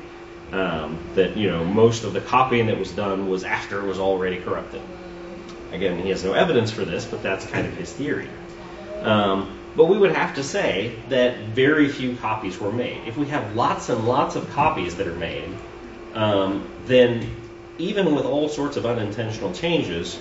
Um, 0.52 1.00
that 1.14 1.38
you 1.38 1.52
know 1.52 1.64
most 1.64 2.04
of 2.04 2.14
the 2.14 2.22
copying 2.22 2.68
that 2.68 2.80
was 2.80 2.92
done 2.92 3.30
was 3.30 3.44
after 3.44 3.84
it 3.84 3.88
was 3.88 4.00
already 4.00 4.38
corrupted. 4.38 4.82
Again, 5.72 6.00
he 6.00 6.10
has 6.10 6.24
no 6.24 6.34
evidence 6.34 6.72
for 6.72 6.84
this, 6.84 7.06
but 7.06 7.22
that's 7.22 7.46
kind 7.46 7.68
of 7.68 7.74
his 7.74 7.94
theory. 7.94 8.28
Um, 9.04 9.59
but 9.76 9.86
we 9.86 9.98
would 9.98 10.12
have 10.12 10.36
to 10.36 10.44
say 10.44 10.96
that 11.10 11.40
very 11.50 11.90
few 11.90 12.16
copies 12.18 12.60
were 12.60 12.72
made. 12.72 13.08
If 13.08 13.18
we 13.18 13.28
have 13.28 13.56
lots 13.56 13.90
and 13.90 14.06
lots 14.06 14.36
of 14.36 14.50
copies 14.52 14.96
that 14.96 15.08
are 15.08 15.16
made, 15.16 15.50
um, 16.14 16.68
then 16.86 17.30
even 17.78 18.14
with 18.14 18.26
all 18.26 18.50
sorts 18.50 18.78
of 18.78 18.86
unintentional 18.86 19.54
changes, 19.54 20.20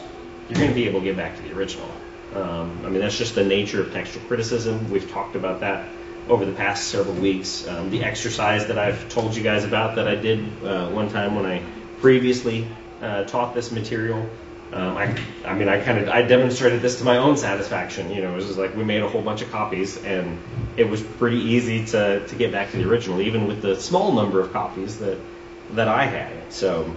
you're 0.49 0.59
going 0.59 0.69
to 0.69 0.75
be 0.75 0.87
able 0.87 1.01
to 1.01 1.05
get 1.05 1.17
back 1.17 1.37
to 1.37 1.43
the 1.43 1.55
original. 1.55 1.91
Um, 2.35 2.83
I 2.85 2.89
mean, 2.89 3.01
that's 3.01 3.17
just 3.17 3.35
the 3.35 3.45
nature 3.45 3.83
of 3.83 3.93
textual 3.93 4.25
criticism. 4.27 4.91
We've 4.91 5.11
talked 5.11 5.35
about 5.35 5.61
that 5.61 5.89
over 6.29 6.45
the 6.45 6.53
past 6.53 6.89
several 6.89 7.15
weeks. 7.15 7.67
Um, 7.67 7.91
the 7.91 8.05
exercise 8.05 8.67
that 8.67 8.79
I've 8.79 9.09
told 9.09 9.35
you 9.35 9.43
guys 9.43 9.65
about 9.65 9.97
that 9.97 10.07
I 10.07 10.15
did 10.15 10.41
uh, 10.63 10.89
one 10.91 11.09
time 11.09 11.35
when 11.35 11.47
I 11.47 11.63
previously 12.01 12.69
uh, 13.01 13.25
taught 13.25 13.55
this 13.55 13.73
material. 13.73 14.29
Um, 14.73 14.99
I, 14.99 15.19
I 15.47 15.55
mean, 15.55 15.69
I 15.69 15.81
kind 15.83 15.99
of 15.99 16.09
I 16.09 16.23
demonstrated 16.23 16.83
this 16.83 16.99
to 16.99 17.05
my 17.05 17.17
own 17.17 17.37
satisfaction. 17.37 18.11
You 18.11 18.23
know, 18.23 18.33
it 18.33 18.37
was 18.37 18.47
just 18.47 18.59
like 18.59 18.77
we 18.77 18.85
made 18.85 19.03
a 19.03 19.09
whole 19.09 19.23
bunch 19.23 19.41
of 19.41 19.51
copies, 19.51 20.03
and 20.05 20.39
it 20.77 20.89
was 20.89 21.03
pretty 21.03 21.39
easy 21.39 21.87
to, 21.87 22.27
to 22.27 22.37
get 22.37 22.53
back 22.53 22.71
to 22.73 22.77
the 22.77 22.89
original, 22.89 23.21
even 23.23 23.47
with 23.47 23.63
the 23.63 23.81
small 23.81 24.13
number 24.13 24.41
of 24.41 24.53
copies 24.53 24.99
that 24.99 25.19
that 25.73 25.89
I 25.89 26.05
had. 26.05 26.53
So, 26.53 26.95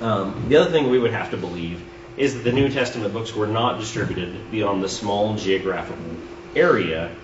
um, 0.00 0.44
the 0.48 0.56
other 0.56 0.70
thing 0.70 0.90
we 0.90 0.98
would 0.98 1.12
have 1.12 1.30
to 1.30 1.36
believe 1.36 1.82
is 2.16 2.34
that 2.34 2.44
the 2.44 2.52
New 2.52 2.68
Testament 2.68 3.12
books 3.12 3.34
were 3.34 3.46
not 3.46 3.78
distributed 3.78 4.50
beyond 4.50 4.82
the 4.82 4.88
small 4.88 5.36
geographical 5.36 6.16
area 6.54 7.14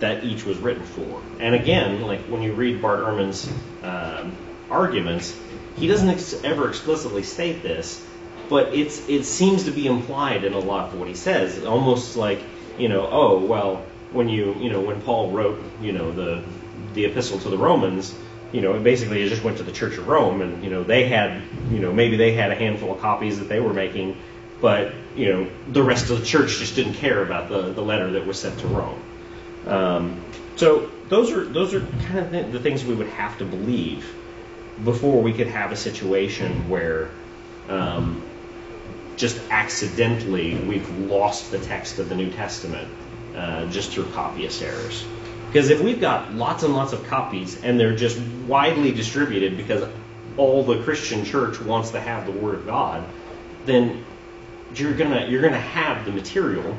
that 0.00 0.24
each 0.24 0.44
was 0.44 0.58
written 0.58 0.84
for. 0.84 1.22
And 1.38 1.54
again, 1.54 2.02
like 2.02 2.20
when 2.22 2.42
you 2.42 2.52
read 2.52 2.82
Bart 2.82 3.00
Ehrman's 3.00 3.50
um, 3.82 4.36
arguments, 4.70 5.38
he 5.76 5.86
doesn't 5.86 6.08
ex- 6.08 6.42
ever 6.44 6.68
explicitly 6.68 7.22
state 7.22 7.62
this, 7.62 8.04
but 8.48 8.74
it's 8.74 9.08
it 9.08 9.24
seems 9.24 9.64
to 9.64 9.70
be 9.70 9.86
implied 9.86 10.44
in 10.44 10.52
a 10.52 10.58
lot 10.58 10.92
of 10.92 10.98
what 10.98 11.08
he 11.08 11.14
says. 11.14 11.64
Almost 11.64 12.16
like 12.16 12.40
you 12.78 12.88
know, 12.88 13.08
oh 13.10 13.38
well, 13.38 13.84
when 14.12 14.28
you 14.28 14.54
you 14.58 14.70
know 14.70 14.80
when 14.80 15.00
Paul 15.02 15.30
wrote 15.30 15.62
you 15.80 15.92
know 15.92 16.12
the 16.12 16.42
the 16.94 17.06
epistle 17.06 17.38
to 17.40 17.48
the 17.48 17.58
Romans, 17.58 18.14
you 18.52 18.60
know, 18.60 18.78
basically 18.78 19.22
it 19.22 19.28
just 19.28 19.42
went 19.42 19.58
to 19.58 19.64
the 19.64 19.72
Church 19.72 19.98
of 19.98 20.06
Rome, 20.06 20.40
and 20.40 20.62
you 20.62 20.70
know 20.70 20.82
they 20.82 21.08
had 21.08 21.42
you 21.70 21.80
know 21.80 21.92
maybe 21.92 22.16
they 22.16 22.32
had 22.32 22.50
a 22.50 22.54
handful 22.54 22.92
of 22.92 23.00
copies 23.00 23.38
that 23.38 23.48
they 23.48 23.60
were 23.60 23.74
making, 23.74 24.16
but 24.60 24.94
you 25.16 25.32
know 25.32 25.50
the 25.68 25.82
rest 25.82 26.10
of 26.10 26.20
the 26.20 26.26
church 26.26 26.58
just 26.58 26.76
didn't 26.76 26.94
care 26.94 27.22
about 27.22 27.48
the 27.48 27.72
the 27.72 27.82
letter 27.82 28.12
that 28.12 28.26
was 28.26 28.38
sent 28.38 28.58
to 28.60 28.66
Rome. 28.68 29.02
Um, 29.66 30.24
so 30.56 30.90
those 31.08 31.32
are 31.32 31.44
those 31.44 31.74
are 31.74 31.80
kind 32.06 32.18
of 32.18 32.30
the, 32.30 32.42
the 32.42 32.60
things 32.60 32.84
we 32.84 32.94
would 32.94 33.08
have 33.08 33.38
to 33.38 33.44
believe 33.44 34.06
before 34.82 35.22
we 35.22 35.32
could 35.32 35.46
have 35.46 35.72
a 35.72 35.76
situation 35.76 36.68
where 36.68 37.10
um, 37.68 38.22
just 39.16 39.40
accidentally 39.50 40.54
we've 40.56 40.88
lost 40.98 41.50
the 41.50 41.58
text 41.58 41.98
of 41.98 42.08
the 42.08 42.14
New 42.14 42.30
Testament 42.30 42.88
uh, 43.34 43.66
just 43.66 43.92
through 43.92 44.10
copyist 44.12 44.62
errors. 44.62 45.04
Because 45.46 45.70
if 45.70 45.80
we've 45.80 46.00
got 46.00 46.34
lots 46.34 46.64
and 46.64 46.74
lots 46.74 46.92
of 46.92 47.06
copies 47.06 47.62
and 47.62 47.78
they're 47.78 47.96
just 47.96 48.18
widely 48.48 48.90
distributed 48.90 49.56
because 49.56 49.88
all 50.36 50.64
the 50.64 50.82
Christian 50.82 51.24
church 51.24 51.60
wants 51.60 51.92
to 51.92 52.00
have 52.00 52.26
the 52.26 52.32
Word 52.32 52.56
of 52.56 52.66
God, 52.66 53.04
then 53.64 54.04
you're 54.74 54.94
gonna 54.94 55.26
you're 55.26 55.42
gonna 55.42 55.60
have 55.60 56.04
the 56.04 56.12
material 56.12 56.76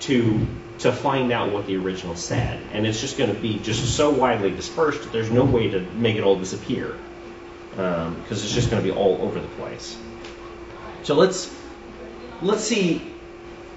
to 0.00 0.46
to 0.78 0.92
find 0.92 1.32
out 1.32 1.52
what 1.52 1.66
the 1.66 1.76
original 1.76 2.16
said, 2.16 2.60
and 2.72 2.86
it's 2.86 3.00
just 3.00 3.16
to 3.16 3.40
be 3.40 3.58
just 3.58 3.96
so 3.96 4.10
widely 4.10 4.50
dispersed 4.50 5.02
that 5.02 5.12
there's 5.12 5.30
no 5.30 5.44
way 5.44 5.70
to 5.70 5.80
make 5.80 6.16
it 6.16 6.24
all 6.24 6.38
disappear 6.38 6.96
because 7.70 8.06
um, 8.06 8.24
it's 8.30 8.52
just 8.52 8.70
to 8.70 8.80
be 8.80 8.90
all 8.90 9.20
over 9.20 9.40
the 9.40 9.48
place. 9.48 9.96
So 11.02 11.14
let's 11.14 11.54
let's 12.42 12.64
see, 12.64 13.02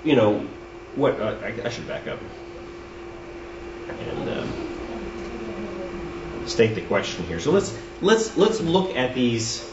you 0.04 0.16
know, 0.16 0.46
what 0.96 1.20
uh, 1.20 1.38
I, 1.44 1.54
I, 1.66 1.70
should 1.70 1.88
back 1.88 2.08
up 2.08 2.20
and 3.90 4.30
uh, 4.30 4.46
state 6.48 6.76
the 6.76 6.82
question 6.82 7.26
here. 7.26 7.40
So 7.40 7.52
let's 7.52 7.78
let's 8.02 8.36
let's 8.38 8.60
look 8.60 8.96
at 8.96 9.14
these, 9.14 9.70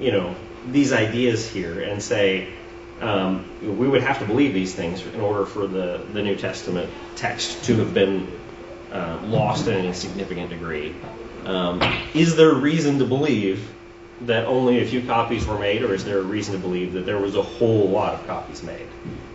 you 0.00 0.12
know, 0.12 0.34
these 0.66 0.92
ideas 0.92 1.48
here 1.48 1.82
and 1.82 2.02
say 2.02 2.48
um, 3.00 3.44
we 3.62 3.88
would 3.88 4.02
have 4.02 4.18
to 4.20 4.24
believe 4.24 4.54
these 4.54 4.74
things 4.74 5.04
in 5.06 5.20
order 5.20 5.44
for 5.44 5.66
the, 5.66 6.04
the 6.12 6.22
New 6.22 6.36
Testament 6.36 6.90
text 7.14 7.64
to 7.64 7.76
have 7.76 7.92
been 7.92 8.30
uh, 8.90 9.20
lost 9.24 9.66
in 9.66 9.74
any 9.74 9.92
significant 9.92 10.50
degree. 10.50 10.94
Um, 11.44 11.82
is 12.14 12.36
there 12.36 12.54
reason 12.54 12.98
to 12.98 13.04
believe 13.04 13.68
that 14.22 14.46
only 14.46 14.80
a 14.80 14.86
few 14.86 15.02
copies 15.02 15.46
were 15.46 15.58
made, 15.58 15.82
or 15.82 15.94
is 15.94 16.04
there 16.04 16.18
a 16.18 16.22
reason 16.22 16.54
to 16.54 16.58
believe 16.58 16.94
that 16.94 17.04
there 17.04 17.18
was 17.18 17.34
a 17.34 17.42
whole 17.42 17.88
lot 17.88 18.14
of 18.14 18.26
copies 18.26 18.62
made? 18.62 18.86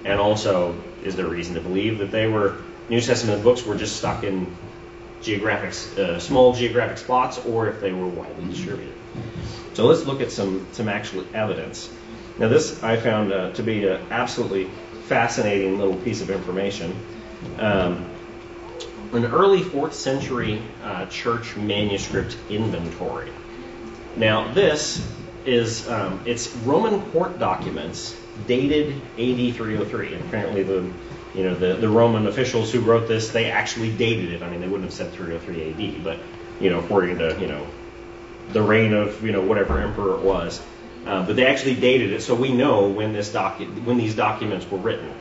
And 0.03 0.19
also, 0.19 0.75
is 1.03 1.15
there 1.15 1.27
a 1.27 1.29
reason 1.29 1.55
to 1.55 1.61
believe 1.61 1.99
that 1.99 2.11
they 2.11 2.27
were 2.27 2.57
New 2.89 2.99
Testament 2.99 3.43
books 3.43 3.65
were 3.65 3.75
just 3.75 3.95
stuck 3.95 4.23
in 4.23 4.53
geographic, 5.21 5.97
uh, 5.97 6.19
small 6.19 6.53
geographic 6.53 6.97
spots, 6.97 7.37
or 7.45 7.67
if 7.67 7.79
they 7.79 7.93
were 7.93 8.07
widely 8.07 8.45
distributed? 8.45 8.93
So 9.73 9.85
let's 9.85 10.05
look 10.05 10.19
at 10.21 10.31
some 10.31 10.67
some 10.71 10.89
actual 10.89 11.25
evidence. 11.33 11.89
Now, 12.37 12.47
this 12.47 12.81
I 12.83 12.97
found 12.97 13.31
uh, 13.31 13.51
to 13.53 13.63
be 13.63 13.87
an 13.87 14.01
absolutely 14.09 14.69
fascinating 15.05 15.77
little 15.77 15.95
piece 15.97 16.21
of 16.21 16.29
information. 16.29 16.95
Um, 17.59 18.09
an 19.13 19.25
early 19.25 19.61
4th 19.61 19.93
century 19.93 20.61
uh, 20.83 21.05
church 21.07 21.57
manuscript 21.57 22.37
inventory. 22.49 23.29
Now, 24.15 24.51
this 24.53 25.07
is 25.45 25.89
um, 25.89 26.21
it's 26.25 26.53
Roman 26.57 27.01
court 27.11 27.39
documents 27.39 28.15
dated 28.47 28.95
AD 28.95 29.55
303. 29.55 30.13
And 30.13 30.25
apparently, 30.25 30.63
the 30.63 30.91
you 31.33 31.43
know 31.43 31.55
the, 31.55 31.75
the 31.75 31.89
Roman 31.89 32.27
officials 32.27 32.71
who 32.71 32.81
wrote 32.81 33.07
this 33.07 33.29
they 33.29 33.49
actually 33.49 33.95
dated 33.95 34.33
it. 34.33 34.43
I 34.43 34.49
mean, 34.49 34.61
they 34.61 34.67
wouldn't 34.67 34.85
have 34.85 34.93
said 34.93 35.11
303 35.13 35.95
AD, 35.95 36.03
but 36.03 36.19
you 36.59 36.69
know 36.69 36.79
according 36.79 37.19
to 37.19 37.37
you 37.39 37.47
know 37.47 37.65
the 38.51 38.61
reign 38.61 38.93
of 38.93 39.23
you 39.23 39.31
know 39.31 39.41
whatever 39.41 39.81
emperor 39.81 40.15
it 40.15 40.21
was. 40.21 40.61
Uh, 41.05 41.25
but 41.25 41.35
they 41.35 41.47
actually 41.47 41.75
dated 41.75 42.11
it, 42.11 42.21
so 42.21 42.35
we 42.35 42.51
know 42.51 42.89
when 42.89 43.11
this 43.11 43.31
docu- 43.31 43.83
when 43.85 43.97
these 43.97 44.15
documents 44.15 44.69
were 44.69 44.77
written. 44.77 45.11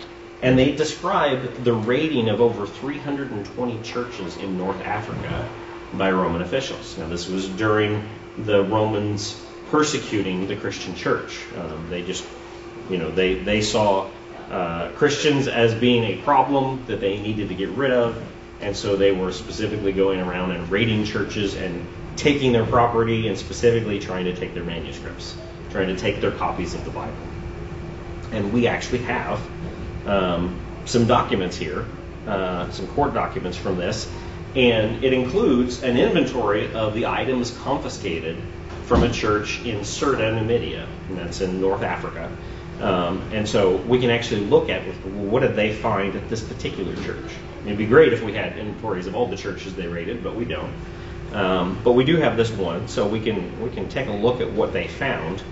And 0.43 0.59
they 0.59 0.75
describe 0.75 1.65
the 1.65 1.73
raiding 1.73 2.29
of 2.29 2.41
over 2.41 2.67
320 2.67 3.83
churches 3.83 4.37
in 4.39 4.57
North 4.57 4.81
Africa 4.83 5.49
by 5.93 6.11
Roman 6.11 6.41
officials. 6.41 6.97
Now, 6.97 7.09
this 7.09 7.29
was 7.29 7.49
during 7.49 8.09
the 8.39 8.63
Romans 8.63 9.41
persecuting 9.71 10.49
the 10.49 10.57
Christian 10.57 10.95
church. 10.95 11.39
Um, 11.57 11.89
they 11.91 12.03
just, 12.03 12.25
you 12.89 12.99
know, 12.99 13.11
they 13.11 13.35
they 13.35 13.63
saw 13.63 14.11
uh, 14.51 14.91
Christians 14.93 15.49
as 15.49 15.75
being 15.75 16.05
a 16.05 16.23
problem 16.23 16.85
that 16.87 17.01
they 17.01 17.21
needed 17.21 17.49
to 17.49 17.55
get 17.55 17.71
rid 17.71 17.93
of, 17.93 18.23
and 18.61 18.77
so 18.77 18.97
they 18.97 19.13
were 19.13 19.33
specifically 19.33 19.93
going 19.93 20.21
around 20.21 20.53
and 20.53 20.71
raiding 20.71 21.05
churches 21.05 21.55
and 21.55 21.87
taking 22.17 22.53
their 22.53 22.67
property 22.67 23.29
and 23.29 23.39
specifically 23.39 23.99
trying 23.99 24.25
to 24.25 24.35
take 24.35 24.55
their 24.55 24.65
manuscripts 24.65 25.37
trying 25.71 25.89
to 25.89 25.97
take 25.97 26.21
their 26.21 26.33
copies 26.33 26.75
of 26.75 26.85
the 26.85 26.91
Bible. 26.91 27.15
And 28.33 28.53
we 28.53 28.67
actually 28.67 28.99
have 28.99 29.41
um, 30.07 30.61
some 30.85 31.07
documents 31.07 31.57
here, 31.57 31.87
uh, 32.27 32.71
some 32.71 32.87
court 32.89 33.15
documents 33.15 33.57
from 33.57 33.77
this, 33.77 34.11
and 34.57 35.04
it 35.04 35.12
includes 35.12 35.83
an 35.83 35.97
inventory 35.97 36.73
of 36.73 36.95
the 36.95 37.07
items 37.07 37.57
confiscated 37.59 38.37
from 38.85 39.04
a 39.04 39.11
church 39.11 39.64
in 39.64 39.80
Cirta, 39.80 40.35
Numidia, 40.35 40.87
and 41.09 41.19
that's 41.19 41.40
in 41.40 41.61
North 41.61 41.83
Africa. 41.83 42.30
Um, 42.80 43.23
and 43.33 43.49
so 43.49 43.76
we 43.76 44.00
can 44.00 44.11
actually 44.11 44.47
look 44.47 44.69
at 44.69 44.83
what 45.04 45.40
did 45.40 45.54
they 45.54 45.73
find 45.75 46.16
at 46.16 46.28
this 46.28 46.42
particular 46.42 46.95
church. 47.04 47.30
It'd 47.64 47.78
be 47.78 47.87
great 47.87 48.12
if 48.12 48.23
we 48.23 48.33
had 48.33 48.57
inventories 48.59 49.07
of 49.07 49.14
all 49.14 49.26
the 49.26 49.37
churches 49.37 49.75
they 49.75 49.87
raided, 49.87 50.25
but 50.25 50.35
we 50.35 50.45
don't. 50.45 50.73
Um, 51.33 51.78
but 51.85 51.92
we 51.92 52.04
do 52.04 52.16
have 52.16 52.37
this 52.37 52.50
one, 52.50 52.88
so 52.88 53.07
we 53.07 53.21
can 53.21 53.61
we 53.62 53.71
can 53.71 53.88
take 53.88 54.09
a 54.09 54.12
look 54.12 54.40
at 54.40 54.50
what 54.50 54.73
they 54.73 54.88
found. 54.88 55.42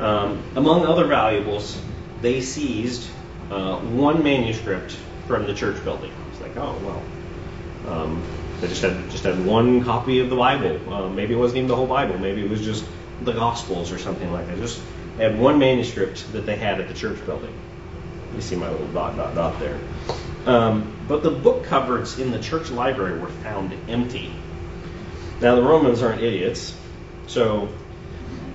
Um, 0.00 0.42
among 0.56 0.84
other 0.84 1.06
valuables, 1.06 1.80
they 2.22 2.40
seized 2.40 3.08
uh, 3.50 3.78
one 3.78 4.24
manuscript 4.24 4.96
from 5.26 5.46
the 5.46 5.54
church 5.54 5.82
building. 5.84 6.12
It's 6.32 6.40
like, 6.40 6.56
oh 6.56 6.76
well, 6.82 7.94
um, 7.94 8.22
they 8.60 8.68
just 8.68 8.82
had 8.82 9.10
just 9.10 9.24
had 9.24 9.44
one 9.44 9.84
copy 9.84 10.20
of 10.20 10.30
the 10.30 10.36
Bible. 10.36 10.92
Uh, 10.92 11.08
maybe 11.08 11.34
it 11.34 11.36
wasn't 11.36 11.58
even 11.58 11.68
the 11.68 11.76
whole 11.76 11.86
Bible. 11.86 12.18
Maybe 12.18 12.44
it 12.44 12.50
was 12.50 12.62
just 12.62 12.84
the 13.22 13.32
Gospels 13.32 13.92
or 13.92 13.98
something 13.98 14.32
like 14.32 14.46
that. 14.46 14.58
Just 14.58 14.80
had 15.16 15.38
one 15.38 15.58
manuscript 15.58 16.32
that 16.32 16.46
they 16.46 16.56
had 16.56 16.80
at 16.80 16.88
the 16.88 16.94
church 16.94 17.24
building. 17.26 17.52
You 18.34 18.40
see 18.40 18.56
my 18.56 18.70
little 18.70 18.88
dot 18.88 19.16
dot 19.16 19.34
dot 19.34 19.58
there. 19.60 19.78
Um, 20.46 20.96
but 21.06 21.22
the 21.22 21.30
book 21.30 21.64
cupboards 21.64 22.18
in 22.18 22.30
the 22.30 22.38
church 22.38 22.70
library 22.70 23.18
were 23.18 23.28
found 23.28 23.74
empty. 23.88 24.32
Now 25.40 25.54
the 25.56 25.62
Romans 25.62 26.02
aren't 26.02 26.22
idiots, 26.22 26.76
so 27.26 27.68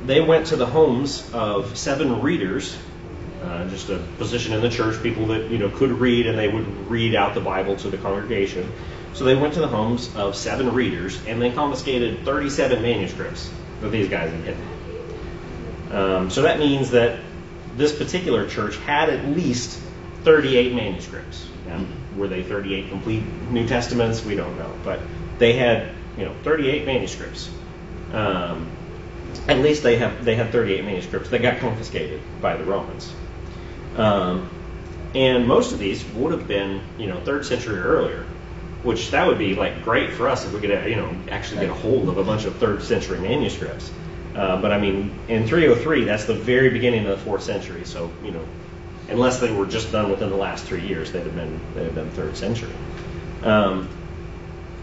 they 0.05 0.21
went 0.21 0.47
to 0.47 0.55
the 0.55 0.65
homes 0.65 1.29
of 1.33 1.77
seven 1.77 2.21
readers, 2.21 2.77
uh, 3.41 3.67
just 3.69 3.89
a 3.89 3.99
position 4.17 4.53
in 4.53 4.61
the 4.61 4.69
church, 4.69 5.01
people 5.01 5.27
that 5.27 5.49
you 5.49 5.57
know 5.57 5.69
could 5.69 5.91
read, 5.91 6.27
and 6.27 6.37
they 6.37 6.47
would 6.47 6.89
read 6.89 7.15
out 7.15 7.33
the 7.35 7.41
Bible 7.41 7.75
to 7.77 7.89
the 7.89 7.97
congregation. 7.97 8.71
So 9.13 9.25
they 9.25 9.35
went 9.35 9.53
to 9.53 9.59
the 9.59 9.67
homes 9.67 10.13
of 10.15 10.35
seven 10.35 10.73
readers, 10.73 11.19
and 11.27 11.41
they 11.41 11.51
confiscated 11.51 12.25
37 12.25 12.81
manuscripts. 12.81 13.49
that 13.81 13.89
these 13.89 14.09
guys 14.09 14.31
had 14.31 14.41
hidden. 14.41 14.67
Um, 15.91 16.29
so 16.29 16.43
that 16.43 16.57
means 16.57 16.91
that 16.91 17.19
this 17.75 17.95
particular 17.95 18.47
church 18.47 18.77
had 18.77 19.09
at 19.09 19.25
least 19.25 19.79
38 20.23 20.73
manuscripts. 20.73 21.47
Now, 21.67 21.85
were 22.15 22.27
they 22.27 22.43
38 22.43 22.89
complete 22.89 23.23
New 23.51 23.67
Testaments? 23.67 24.23
We 24.23 24.35
don't 24.35 24.57
know, 24.57 24.73
but 24.83 24.99
they 25.37 25.53
had 25.53 25.89
you 26.17 26.25
know 26.25 26.35
38 26.43 26.85
manuscripts. 26.85 27.49
Um, 28.11 28.69
at 29.47 29.59
least 29.59 29.83
they 29.83 29.97
have 29.97 30.23
they 30.23 30.35
had 30.35 30.51
38 30.51 30.85
manuscripts 30.85 31.29
that 31.29 31.41
got 31.41 31.59
confiscated 31.59 32.21
by 32.41 32.57
the 32.57 32.63
Romans. 32.63 33.13
Um, 33.97 34.49
and 35.15 35.47
most 35.47 35.73
of 35.73 35.79
these 35.79 36.03
would 36.05 36.31
have 36.31 36.47
been 36.47 36.81
you 36.97 37.07
know 37.07 37.19
third 37.21 37.45
century 37.45 37.77
or 37.77 37.83
earlier, 37.83 38.25
which 38.83 39.11
that 39.11 39.27
would 39.27 39.37
be 39.37 39.55
like 39.55 39.83
great 39.83 40.11
for 40.11 40.29
us 40.29 40.45
if 40.45 40.53
we 40.53 40.59
could 40.59 40.89
you 40.89 40.95
know 40.95 41.15
actually 41.31 41.61
get 41.61 41.69
a 41.69 41.73
hold 41.73 42.09
of 42.09 42.17
a 42.17 42.23
bunch 42.23 42.45
of 42.45 42.55
third 42.57 42.83
century 42.83 43.19
manuscripts. 43.19 43.91
Uh, 44.35 44.59
but 44.61 44.71
I 44.71 44.79
mean, 44.79 45.13
in 45.27 45.47
303, 45.47 46.05
that's 46.05 46.25
the 46.25 46.33
very 46.33 46.69
beginning 46.71 47.05
of 47.05 47.19
the 47.19 47.23
fourth 47.23 47.43
century. 47.43 47.85
So 47.85 48.11
you 48.23 48.31
know, 48.31 48.45
unless 49.09 49.39
they 49.39 49.51
were 49.51 49.65
just 49.65 49.91
done 49.91 50.09
within 50.09 50.29
the 50.29 50.35
last 50.35 50.65
three 50.65 50.85
years, 50.85 51.11
they'd 51.11 51.23
have 51.23 51.35
been 51.35 51.59
they'd 51.75 51.85
have 51.85 51.95
been 51.95 52.09
third 52.11 52.35
century. 52.37 52.73
Um, 53.43 53.89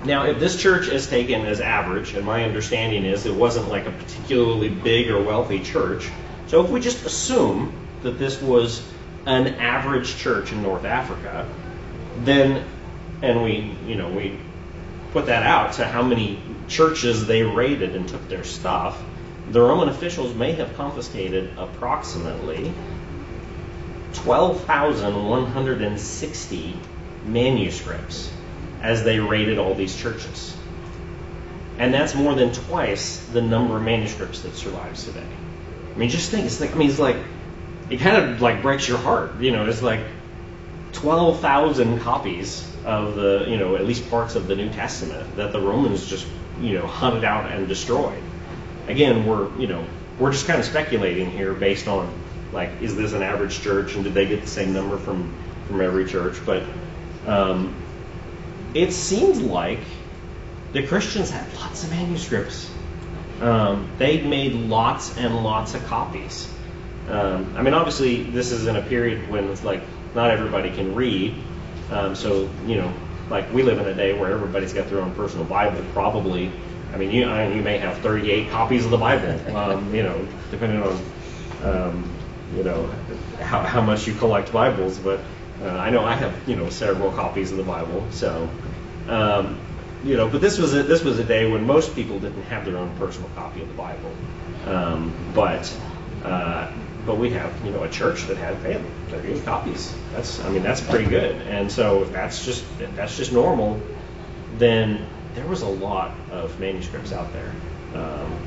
now, 0.04 0.24
if 0.24 0.38
this 0.38 0.56
church 0.56 0.88
is 0.88 1.06
taken 1.06 1.44
as 1.44 1.60
average, 1.60 2.14
and 2.14 2.24
my 2.24 2.44
understanding 2.44 3.04
is 3.04 3.26
it 3.26 3.34
wasn't 3.34 3.68
like 3.68 3.86
a 3.86 3.90
particularly 3.90 4.70
big 4.70 5.10
or 5.10 5.22
wealthy 5.22 5.60
church, 5.62 6.08
so 6.46 6.64
if 6.64 6.70
we 6.70 6.80
just 6.80 7.04
assume 7.04 7.72
that 8.02 8.18
this 8.18 8.40
was 8.40 8.82
an 9.26 9.46
average 9.46 10.16
church 10.16 10.52
in 10.52 10.62
North 10.62 10.84
Africa, 10.84 11.46
then, 12.24 12.64
and 13.22 13.42
we, 13.42 13.74
you 13.86 13.96
know, 13.96 14.10
we 14.10 14.38
put 15.12 15.26
that 15.26 15.42
out 15.42 15.74
to 15.74 15.84
how 15.84 16.02
many 16.02 16.40
churches 16.68 17.26
they 17.26 17.42
raided 17.42 17.94
and 17.96 18.08
took 18.08 18.26
their 18.28 18.44
stuff, 18.44 19.02
the 19.50 19.60
Roman 19.60 19.88
officials 19.88 20.32
may 20.34 20.52
have 20.52 20.76
confiscated 20.76 21.50
approximately 21.58 22.72
12,160 24.14 26.76
manuscripts 27.24 28.30
as 28.82 29.04
they 29.04 29.20
raided 29.20 29.58
all 29.58 29.74
these 29.74 29.96
churches. 29.96 30.56
And 31.78 31.92
that's 31.92 32.14
more 32.14 32.34
than 32.34 32.52
twice 32.52 33.18
the 33.32 33.42
number 33.42 33.76
of 33.76 33.82
manuscripts 33.82 34.42
that 34.42 34.54
survives 34.54 35.04
today. 35.04 35.26
I 35.94 35.98
mean, 35.98 36.10
just 36.10 36.30
think, 36.30 36.46
it's 36.46 36.60
like, 36.60 36.72
I 36.72 36.74
mean, 36.74 36.90
it's 36.90 36.98
like, 36.98 37.16
it 37.88 38.00
kind 38.00 38.16
of 38.16 38.40
like 38.40 38.62
breaks 38.62 38.88
your 38.88 38.98
heart. 38.98 39.40
You 39.40 39.50
know, 39.50 39.66
it's 39.66 39.82
like 39.82 40.00
12,000 40.92 42.00
copies 42.00 42.69
of 42.84 43.14
the, 43.16 43.44
you 43.48 43.56
know, 43.56 43.76
at 43.76 43.86
least 43.86 44.08
parts 44.10 44.34
of 44.34 44.46
the 44.46 44.56
New 44.56 44.70
Testament 44.70 45.36
that 45.36 45.52
the 45.52 45.60
Romans 45.60 46.06
just, 46.06 46.26
you 46.60 46.74
know, 46.74 46.86
hunted 46.86 47.24
out 47.24 47.50
and 47.50 47.68
destroyed. 47.68 48.22
Again, 48.88 49.26
we're, 49.26 49.54
you 49.58 49.66
know, 49.66 49.84
we're 50.18 50.32
just 50.32 50.46
kind 50.46 50.58
of 50.58 50.66
speculating 50.66 51.30
here 51.30 51.52
based 51.54 51.88
on, 51.88 52.12
like, 52.52 52.70
is 52.80 52.96
this 52.96 53.12
an 53.12 53.22
average 53.22 53.60
church 53.60 53.94
and 53.94 54.04
did 54.04 54.14
they 54.14 54.26
get 54.26 54.40
the 54.42 54.48
same 54.48 54.72
number 54.72 54.96
from, 54.96 55.34
from 55.66 55.80
every 55.80 56.06
church? 56.06 56.36
But, 56.44 56.64
um, 57.26 57.74
it 58.74 58.92
seems 58.92 59.40
like 59.40 59.80
the 60.72 60.86
Christians 60.86 61.30
had 61.30 61.52
lots 61.54 61.84
of 61.84 61.90
manuscripts. 61.90 62.70
Um, 63.40 63.90
they 63.98 64.20
made 64.22 64.52
lots 64.52 65.16
and 65.16 65.42
lots 65.42 65.74
of 65.74 65.84
copies. 65.86 66.48
Um, 67.08 67.54
I 67.56 67.62
mean, 67.62 67.74
obviously, 67.74 68.22
this 68.22 68.52
is 68.52 68.66
in 68.66 68.76
a 68.76 68.82
period 68.82 69.28
when 69.30 69.48
it's 69.48 69.64
like 69.64 69.82
not 70.14 70.30
everybody 70.30 70.70
can 70.70 70.94
read. 70.94 71.34
Um, 71.90 72.14
so, 72.14 72.48
you 72.66 72.76
know, 72.76 72.92
like 73.28 73.52
we 73.52 73.62
live 73.62 73.78
in 73.78 73.86
a 73.86 73.94
day 73.94 74.12
where 74.12 74.32
everybody's 74.32 74.72
got 74.72 74.88
their 74.88 75.00
own 75.00 75.12
personal 75.14 75.44
Bible, 75.44 75.82
probably. 75.92 76.52
I 76.92 76.96
mean, 76.96 77.10
you, 77.10 77.26
I 77.26 77.48
mean, 77.48 77.56
you 77.56 77.62
may 77.62 77.78
have 77.78 77.98
38 77.98 78.50
copies 78.50 78.84
of 78.84 78.90
the 78.90 78.98
Bible, 78.98 79.56
um, 79.56 79.94
you 79.94 80.02
know, 80.02 80.26
depending 80.50 80.82
on, 80.82 81.02
um, 81.62 82.10
you 82.56 82.64
know, 82.64 82.86
how, 83.40 83.62
how 83.62 83.80
much 83.80 84.06
you 84.06 84.14
collect 84.14 84.52
Bibles. 84.52 84.98
But 84.98 85.20
uh, 85.62 85.68
I 85.68 85.90
know 85.90 86.04
I 86.04 86.14
have, 86.14 86.48
you 86.48 86.56
know, 86.56 86.68
several 86.70 87.12
copies 87.12 87.50
of 87.52 87.58
the 87.58 87.64
Bible. 87.64 88.06
So, 88.10 88.48
um, 89.08 89.58
you 90.02 90.16
know, 90.16 90.28
but 90.28 90.40
this 90.40 90.58
was 90.58 90.74
a, 90.74 90.82
this 90.82 91.02
was 91.02 91.18
a 91.18 91.24
day 91.24 91.50
when 91.50 91.66
most 91.66 91.94
people 91.94 92.18
didn't 92.18 92.42
have 92.44 92.64
their 92.64 92.76
own 92.76 92.94
personal 92.96 93.28
copy 93.34 93.62
of 93.62 93.68
the 93.68 93.74
Bible. 93.74 94.14
Um, 94.66 95.14
but 95.34 95.72
uh, 96.24 96.72
but 97.06 97.16
we 97.16 97.30
have, 97.30 97.64
you 97.64 97.70
know, 97.70 97.82
a 97.82 97.88
church 97.88 98.26
that 98.26 98.36
had 98.36 98.56
hey, 98.56 98.82
38 99.08 99.44
copies. 99.44 99.94
That's, 100.12 100.40
I 100.44 100.50
mean, 100.50 100.62
that's 100.62 100.80
pretty 100.80 101.06
good. 101.06 101.36
And 101.42 101.70
so 101.70 102.02
if 102.02 102.12
that's 102.12 102.44
just 102.44 102.64
if 102.80 102.94
that's 102.96 103.16
just 103.16 103.32
normal, 103.32 103.80
then 104.58 105.06
there 105.34 105.46
was 105.46 105.62
a 105.62 105.68
lot 105.68 106.12
of 106.30 106.58
manuscripts 106.60 107.12
out 107.12 107.32
there. 107.32 107.52
Um, 107.94 108.46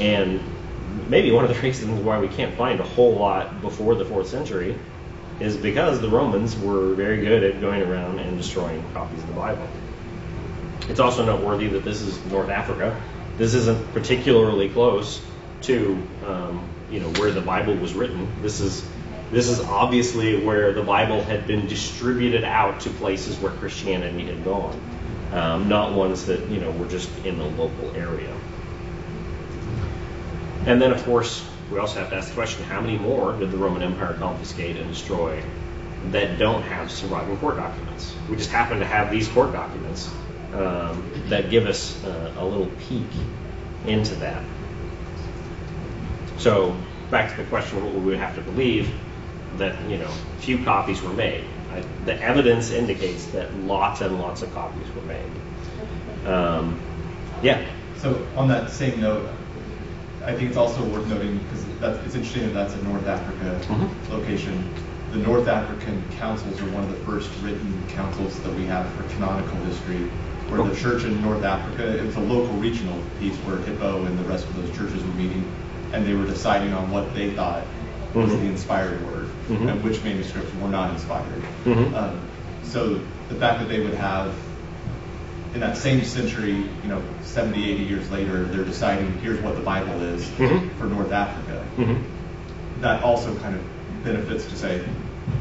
and 0.00 0.40
maybe 1.08 1.30
one 1.30 1.44
of 1.44 1.54
the 1.54 1.60
reasons 1.62 2.00
why 2.00 2.18
we 2.18 2.28
can't 2.28 2.56
find 2.56 2.80
a 2.80 2.84
whole 2.84 3.14
lot 3.14 3.60
before 3.60 3.94
the 3.94 4.04
fourth 4.04 4.28
century 4.28 4.76
is 5.40 5.56
because 5.56 6.00
the 6.00 6.08
Romans 6.08 6.56
were 6.56 6.94
very 6.94 7.18
good 7.18 7.44
at 7.44 7.60
going 7.60 7.82
around 7.82 8.18
and 8.18 8.38
destroying 8.38 8.82
copies 8.94 9.20
of 9.20 9.28
the 9.28 9.34
Bible. 9.34 9.68
It's 10.88 11.00
also 11.00 11.24
noteworthy 11.26 11.68
that 11.68 11.84
this 11.84 12.00
is 12.00 12.24
North 12.26 12.48
Africa. 12.48 12.98
This 13.36 13.52
isn't 13.54 13.92
particularly 13.92 14.70
close 14.70 15.20
to 15.62 16.02
um, 16.24 16.66
you 16.90 17.00
know 17.00 17.10
where 17.20 17.30
the 17.30 17.40
Bible 17.40 17.74
was 17.74 17.94
written. 17.94 18.28
This 18.42 18.60
is 18.60 18.86
this 19.30 19.48
is 19.48 19.60
obviously 19.60 20.44
where 20.44 20.72
the 20.72 20.82
Bible 20.82 21.22
had 21.22 21.46
been 21.46 21.66
distributed 21.66 22.44
out 22.44 22.80
to 22.80 22.90
places 22.90 23.36
where 23.38 23.52
Christianity 23.52 24.26
had 24.26 24.44
gone, 24.44 24.80
um, 25.32 25.68
not 25.68 25.92
ones 25.92 26.26
that 26.26 26.48
you 26.48 26.60
know 26.60 26.70
were 26.72 26.86
just 26.86 27.10
in 27.24 27.38
the 27.38 27.44
local 27.44 27.94
area. 27.96 28.34
And 30.66 30.82
then, 30.82 30.92
of 30.92 31.04
course, 31.04 31.48
we 31.70 31.78
also 31.78 32.00
have 32.00 32.10
to 32.10 32.16
ask 32.16 32.28
the 32.28 32.34
question: 32.34 32.64
How 32.64 32.80
many 32.80 32.98
more 32.98 33.32
did 33.36 33.50
the 33.50 33.56
Roman 33.56 33.82
Empire 33.82 34.14
confiscate 34.14 34.76
and 34.76 34.88
destroy 34.88 35.42
that 36.10 36.38
don't 36.38 36.62
have 36.62 36.90
surviving 36.90 37.36
court 37.38 37.56
documents? 37.56 38.14
We 38.30 38.36
just 38.36 38.50
happen 38.50 38.78
to 38.78 38.86
have 38.86 39.10
these 39.10 39.28
court 39.28 39.52
documents 39.52 40.08
um, 40.52 41.10
that 41.28 41.50
give 41.50 41.66
us 41.66 42.02
uh, 42.04 42.32
a 42.38 42.44
little 42.44 42.70
peek 42.88 43.06
into 43.86 44.14
that. 44.16 44.42
So 46.38 46.76
back 47.10 47.30
to 47.30 47.42
the 47.42 47.48
question 47.48 47.78
of 47.78 47.84
what 47.84 47.94
we 47.94 48.00
would 48.00 48.18
have 48.18 48.34
to 48.34 48.42
believe 48.42 48.92
that 49.56 49.80
you 49.88 49.98
know 49.98 50.10
few 50.38 50.62
copies 50.64 51.02
were 51.02 51.12
made. 51.12 51.44
I, 51.72 51.82
the 52.04 52.20
evidence 52.22 52.70
indicates 52.70 53.26
that 53.26 53.54
lots 53.54 54.00
and 54.00 54.18
lots 54.18 54.42
of 54.42 54.52
copies 54.54 54.86
were 54.94 55.02
made. 55.02 56.26
Um, 56.26 56.80
yeah. 57.42 57.66
So 57.98 58.26
on 58.36 58.48
that 58.48 58.70
same 58.70 59.00
note, 59.00 59.28
I 60.24 60.34
think 60.34 60.48
it's 60.48 60.56
also 60.56 60.84
worth 60.84 61.06
noting 61.06 61.38
because 61.38 61.64
it's 62.04 62.14
interesting 62.14 62.42
that 62.46 62.54
that's 62.54 62.74
a 62.74 62.82
North 62.82 63.06
Africa 63.06 63.58
Mhm. 63.68 63.88
location. 64.10 64.68
The 65.12 65.18
North 65.18 65.48
African 65.48 66.02
councils 66.18 66.60
are 66.60 66.66
one 66.70 66.82
of 66.84 66.90
the 66.90 66.96
first 67.06 67.30
written 67.42 67.82
councils 67.88 68.38
that 68.40 68.52
we 68.54 68.66
have 68.66 68.86
for 68.94 69.04
canonical 69.14 69.56
history, 69.64 70.10
where 70.48 70.62
the 70.62 70.74
church 70.74 71.04
in 71.04 71.22
North 71.22 71.44
Africa, 71.44 71.96
it 71.96 72.04
was 72.04 72.16
a 72.16 72.20
local 72.20 72.54
regional 72.56 72.98
piece 73.20 73.36
where 73.46 73.56
Hippo 73.58 74.04
and 74.04 74.18
the 74.18 74.24
rest 74.24 74.46
of 74.46 74.56
those 74.56 74.76
churches 74.76 75.02
were 75.02 75.14
meeting, 75.14 75.44
and 75.92 76.06
they 76.06 76.14
were 76.14 76.26
deciding 76.26 76.72
on 76.72 76.90
what 76.90 77.14
they 77.14 77.30
thought 77.30 77.62
was 78.14 78.30
Mhm. 78.30 78.40
the 78.40 78.46
inspired 78.46 79.06
word 79.06 79.28
Mhm. 79.50 79.68
and 79.70 79.84
which 79.84 80.02
manuscripts 80.02 80.50
were 80.60 80.68
not 80.68 80.90
inspired. 80.90 81.42
Mhm. 81.64 81.94
Um, 81.94 82.18
so 82.62 82.98
the 83.28 83.34
fact 83.34 83.60
that 83.60 83.68
they 83.68 83.80
would 83.80 83.94
have 83.94 84.30
in 85.54 85.60
that 85.60 85.76
same 85.76 86.04
century, 86.04 86.52
you 86.52 86.88
know, 86.88 87.00
70, 87.22 87.70
80 87.70 87.84
years 87.84 88.10
later, 88.10 88.44
they're 88.44 88.64
deciding 88.64 89.12
here's 89.22 89.40
what 89.40 89.54
the 89.56 89.62
Bible 89.62 90.02
is 90.02 90.24
Mhm. 90.38 90.68
for 90.78 90.84
North 90.84 91.12
Africa. 91.12 91.62
That 92.82 93.02
also 93.02 93.34
kind 93.36 93.54
of 93.54 94.04
benefits 94.04 94.44
to 94.46 94.56
say, 94.56 94.80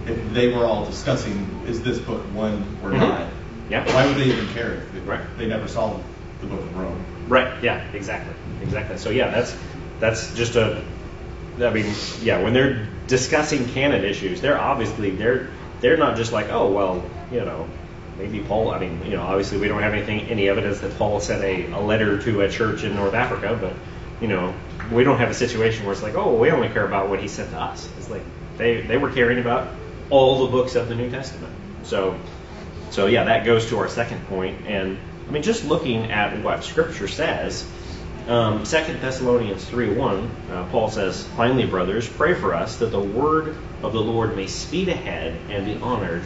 if 0.08 0.34
they 0.34 0.54
were 0.54 0.66
all 0.66 0.86
discussing, 0.86 1.46
is 1.68 1.82
this 1.82 1.98
book 2.00 2.22
one 2.34 2.64
or 2.84 2.92
not? 2.92 3.24
Yeah. 3.70 3.84
Why 3.94 4.06
would 4.06 4.16
they 4.16 4.26
even 4.26 4.48
care 4.54 4.74
if 4.74 4.96
it- 4.96 5.06
Right. 5.06 5.20
they 5.38 5.48
never 5.48 5.68
saw 5.68 5.92
the 6.40 6.48
book 6.48 6.62
of 6.62 6.78
Rome? 6.78 6.96
Right. 7.28 7.48
Yeah. 7.62 7.82
Exactly. 7.94 8.34
Exactly. 8.62 8.98
So 8.98 9.10
yeah, 9.10 9.32
that's 9.32 9.56
that's 10.06 10.34
just 10.36 10.56
a. 10.56 10.84
I 11.60 11.70
mean, 11.70 11.94
yeah, 12.22 12.42
when 12.42 12.54
they're 12.54 12.88
discussing 13.08 13.68
canon 13.70 14.04
issues, 14.04 14.42
they're 14.42 14.60
obviously 14.60 15.12
they're 15.12 15.50
they're 15.82 15.98
not 15.98 16.18
just 16.18 16.32
like, 16.32 16.50
oh 16.50 16.72
well, 16.72 17.10
you 17.32 17.40
know, 17.40 17.68
maybe 18.18 18.42
Paul. 18.42 18.72
I 18.72 18.80
mean, 18.80 19.04
you 19.06 19.12
know, 19.12 19.24
obviously 19.24 19.58
we 19.58 19.68
don't 19.68 19.82
have 19.82 19.94
anything 19.94 20.22
any 20.22 20.50
evidence 20.50 20.80
that 20.82 20.98
Paul 20.98 21.20
sent 21.20 21.44
a, 21.44 21.72
a 21.72 21.80
letter 21.80 22.22
to 22.22 22.42
a 22.42 22.50
church 22.50 22.84
in 22.84 22.96
North 22.96 23.14
Africa, 23.14 23.58
but 23.60 23.74
you 24.22 24.28
know, 24.28 24.54
we 24.92 25.04
don't 25.04 25.18
have 25.18 25.30
a 25.30 25.34
situation 25.34 25.86
where 25.86 25.94
it's 25.94 26.04
like, 26.04 26.16
oh, 26.16 26.36
we 26.36 26.52
only 26.52 26.70
care 26.70 26.86
about 26.86 27.10
what 27.10 27.20
he 27.20 27.28
sent 27.28 27.52
to 27.52 27.60
us. 27.60 27.90
It's 27.98 28.10
like 28.10 28.24
they 28.58 28.82
they 28.82 28.98
were 28.98 29.12
caring 29.12 29.40
about 29.40 29.74
all 30.10 30.46
the 30.46 30.52
books 30.52 30.76
of 30.76 30.88
the 30.88 30.96
New 30.96 31.10
Testament. 31.10 31.54
So 31.84 32.20
so 32.92 33.08
yeah, 33.08 33.24
that 33.26 33.46
goes 33.46 33.70
to 33.70 33.80
our 33.80 33.90
second 33.90 34.28
point, 34.28 34.68
and 34.68 34.98
I 35.28 35.32
mean, 35.32 35.42
just 35.42 35.66
looking 35.66 36.12
at 36.12 36.44
what 36.44 36.64
Scripture 36.64 37.08
says, 37.08 37.68
um, 38.28 38.64
2 38.64 38.64
Thessalonians 39.02 39.66
3:1, 39.66 40.30
uh, 40.52 40.64
Paul 40.72 40.90
says, 40.90 41.24
"Finally, 41.38 41.66
brothers, 41.66 42.08
pray 42.08 42.34
for 42.34 42.56
us 42.56 42.78
that 42.78 42.92
the 42.92 43.00
word 43.00 43.56
of 43.84 43.94
the 43.94 44.02
Lord 44.02 44.36
may 44.36 44.48
speed 44.48 44.90
ahead 44.90 45.36
and 45.50 45.66
be 45.66 45.78
honored, 45.82 46.24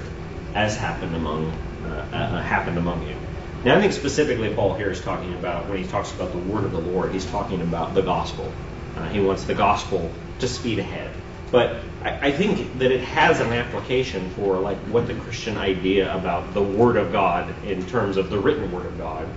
as 0.56 0.78
happened 0.78 1.16
among 1.16 1.52
uh, 1.86 2.06
uh, 2.14 2.42
happened 2.42 2.78
among 2.78 3.08
you." 3.08 3.16
Now, 3.66 3.78
I 3.78 3.82
think 3.82 3.92
specifically 3.92 4.54
Paul 4.54 4.76
here 4.76 4.90
is 4.90 5.02
talking 5.02 5.34
about 5.34 5.68
when 5.68 5.78
he 5.78 5.84
talks 5.84 6.14
about 6.14 6.32
the 6.32 6.38
word 6.38 6.64
of 6.64 6.72
the 6.72 6.80
Lord, 6.80 7.12
he's 7.12 7.26
talking 7.26 7.62
about 7.62 7.94
the 7.94 8.02
gospel. 8.02 8.50
Uh, 8.96 9.10
he 9.10 9.20
wants 9.20 9.44
the 9.44 9.54
gospel 9.54 10.10
to 10.40 10.48
speed 10.48 10.80
ahead. 10.80 11.12
But 11.52 11.78
I, 12.04 12.28
I, 12.28 12.32
think 12.32 12.80
that 12.80 12.92
it 12.92 13.02
has 13.02 13.40
an 13.40 13.52
application 13.52 14.30
for 14.32 14.58
like 14.60 14.78
what 14.92 15.08
the 15.08 15.16
Christian 15.16 15.58
idea 15.58 16.16
about 16.16 16.54
the 16.54 16.62
Word 16.62 16.96
of 16.96 17.12
God 17.12 17.54
in 17.66 17.86
terms 17.88 18.18
of 18.18 18.30
the 18.30 18.38
written 18.38 18.72
Word 18.72 18.86
of 18.86 18.98
God 18.98 19.28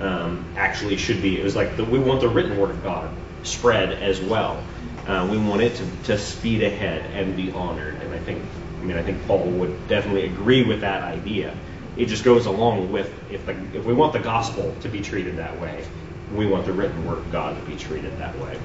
um, 0.00 0.44
actually 0.56 0.96
should 0.96 1.22
be. 1.22 1.38
It 1.38 1.44
was 1.44 1.54
like 1.54 1.76
the, 1.76 1.84
we 1.84 1.98
want 1.98 2.20
the 2.20 2.28
written 2.28 2.58
Word 2.58 2.70
of 2.70 2.82
God 2.82 3.10
spread 3.42 3.92
as 3.92 4.20
well. 4.20 4.62
Uh, 5.06 5.28
we 5.30 5.38
want 5.38 5.62
it 5.62 5.74
to, 5.76 5.86
to 6.04 6.18
speed 6.18 6.62
ahead 6.62 7.10
and 7.12 7.36
be 7.36 7.50
honored. 7.52 7.94
And 7.96 8.12
I 8.14 8.18
think, 8.18 8.42
I 8.80 8.84
mean, 8.84 8.96
I 8.96 9.02
think 9.02 9.26
Paul 9.26 9.44
would 9.44 9.88
definitely 9.88 10.26
agree 10.26 10.64
with 10.64 10.80
that 10.82 11.02
idea. 11.02 11.56
It 11.96 12.06
just 12.06 12.24
goes 12.24 12.46
along 12.46 12.92
with 12.92 13.12
if 13.30 13.44
the, 13.46 13.52
if 13.74 13.84
we 13.84 13.92
want 13.92 14.12
the 14.12 14.20
gospel 14.20 14.74
to 14.80 14.88
be 14.88 15.00
treated 15.00 15.36
that 15.36 15.60
way, 15.60 15.84
we 16.34 16.46
want 16.46 16.66
the 16.66 16.72
written 16.72 17.06
Word 17.06 17.18
of 17.18 17.32
God 17.32 17.58
to 17.58 17.70
be 17.70 17.76
treated 17.76 18.16
that 18.18 18.38
way. 18.38 18.58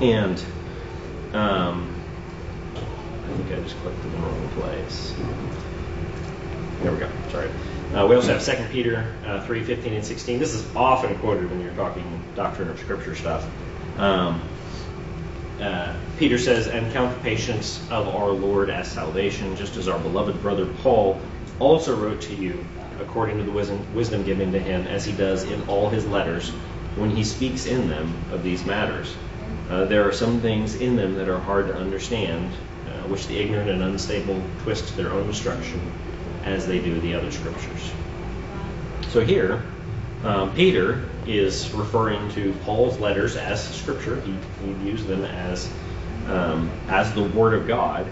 And 0.00 0.42
um, 1.34 1.94
I 2.76 3.36
think 3.36 3.52
I 3.52 3.62
just 3.62 3.76
clicked 3.78 4.02
in 4.04 4.12
the 4.12 4.18
wrong 4.18 4.48
place. 4.50 5.14
There 6.82 6.92
we 6.92 6.98
go. 6.98 7.10
Sorry. 7.30 7.50
Uh, 7.94 8.06
we 8.06 8.16
also 8.16 8.32
have 8.32 8.42
2 8.42 8.72
Peter 8.72 9.06
uh, 9.26 9.44
3, 9.44 9.64
15 9.64 9.92
and 9.92 10.04
16. 10.04 10.38
This 10.38 10.54
is 10.54 10.64
often 10.74 11.18
quoted 11.18 11.50
when 11.50 11.60
you're 11.60 11.74
talking 11.74 12.22
doctrine 12.34 12.70
of 12.70 12.78
Scripture 12.78 13.14
stuff. 13.14 13.46
Um, 13.98 14.40
uh, 15.60 15.94
Peter 16.18 16.38
says, 16.38 16.68
And 16.68 16.90
count 16.94 17.14
the 17.14 17.20
patience 17.22 17.82
of 17.90 18.08
our 18.08 18.30
Lord 18.30 18.70
as 18.70 18.90
salvation, 18.90 19.56
just 19.56 19.76
as 19.76 19.88
our 19.88 19.98
beloved 19.98 20.40
brother 20.40 20.64
Paul 20.78 21.20
also 21.58 21.94
wrote 21.94 22.22
to 22.22 22.34
you, 22.34 22.64
according 22.98 23.36
to 23.36 23.44
the 23.44 23.52
wisdom, 23.52 23.94
wisdom 23.94 24.24
given 24.24 24.52
to 24.52 24.58
him, 24.58 24.86
as 24.86 25.04
he 25.04 25.12
does 25.12 25.44
in 25.44 25.68
all 25.68 25.90
his 25.90 26.06
letters, 26.06 26.48
when 26.96 27.10
he 27.10 27.22
speaks 27.22 27.66
in 27.66 27.90
them 27.90 28.14
of 28.32 28.42
these 28.42 28.64
matters. 28.64 29.14
Uh, 29.68 29.84
there 29.84 30.08
are 30.08 30.12
some 30.12 30.40
things 30.40 30.76
in 30.76 30.96
them 30.96 31.16
that 31.16 31.28
are 31.28 31.38
hard 31.38 31.66
to 31.66 31.74
understand, 31.74 32.50
uh, 32.86 33.06
which 33.08 33.26
the 33.26 33.36
ignorant 33.36 33.68
and 33.68 33.82
unstable 33.82 34.42
twist 34.62 34.88
to 34.88 34.96
their 34.96 35.10
own 35.10 35.26
destruction, 35.26 35.92
as 36.44 36.66
they 36.66 36.78
do 36.78 37.00
the 37.00 37.14
other 37.14 37.30
scriptures. 37.30 37.92
So 39.08 39.20
here, 39.20 39.62
um, 40.24 40.54
Peter 40.54 41.08
is 41.26 41.70
referring 41.72 42.30
to 42.32 42.52
Paul's 42.64 42.98
letters 42.98 43.36
as 43.36 43.62
scripture. 43.62 44.20
He, 44.20 44.36
he 44.64 44.92
them 44.92 45.24
as 45.24 45.70
um, 46.26 46.70
as 46.88 47.12
the 47.14 47.22
Word 47.22 47.54
of 47.54 47.66
God, 47.66 48.06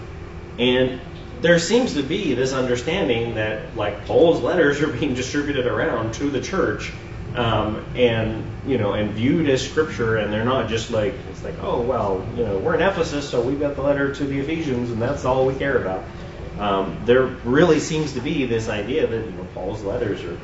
and 0.59 0.99
there 1.41 1.57
seems 1.59 1.95
to 1.95 2.03
be 2.03 2.33
this 2.33 2.53
understanding 2.53 3.35
that 3.35 3.75
like 3.75 4.05
Paul's 4.05 4.41
letters 4.41 4.81
are 4.81 4.87
being 4.87 5.13
distributed 5.13 5.65
around 5.65 6.13
to 6.15 6.29
the 6.29 6.41
church 6.41 6.91
um, 7.35 7.85
and 7.95 8.45
you 8.67 8.77
know, 8.77 8.93
and 8.93 9.11
viewed 9.11 9.49
as 9.49 9.67
scripture, 9.67 10.17
and 10.17 10.31
they're 10.31 10.45
not 10.45 10.69
just 10.69 10.91
like 10.91 11.13
it's 11.29 11.43
like, 11.43 11.55
oh 11.61 11.81
well, 11.81 12.25
you 12.35 12.43
know, 12.43 12.57
we're 12.59 12.75
in 12.75 12.81
Ephesus, 12.81 13.29
so 13.29 13.41
we've 13.41 13.59
got 13.59 13.75
the 13.75 13.81
letter 13.81 14.13
to 14.13 14.23
the 14.23 14.39
Ephesians, 14.39 14.91
and 14.91 15.01
that's 15.01 15.25
all 15.25 15.45
we 15.45 15.55
care 15.55 15.77
about. 15.81 16.03
Um, 16.61 17.01
there 17.05 17.25
really 17.25 17.79
seems 17.79 18.13
to 18.13 18.21
be 18.21 18.45
this 18.45 18.69
idea 18.69 19.07
that 19.07 19.25
you 19.25 19.31
know, 19.31 19.47
Paul's 19.53 19.83
letters 19.83 20.23
are 20.23 20.37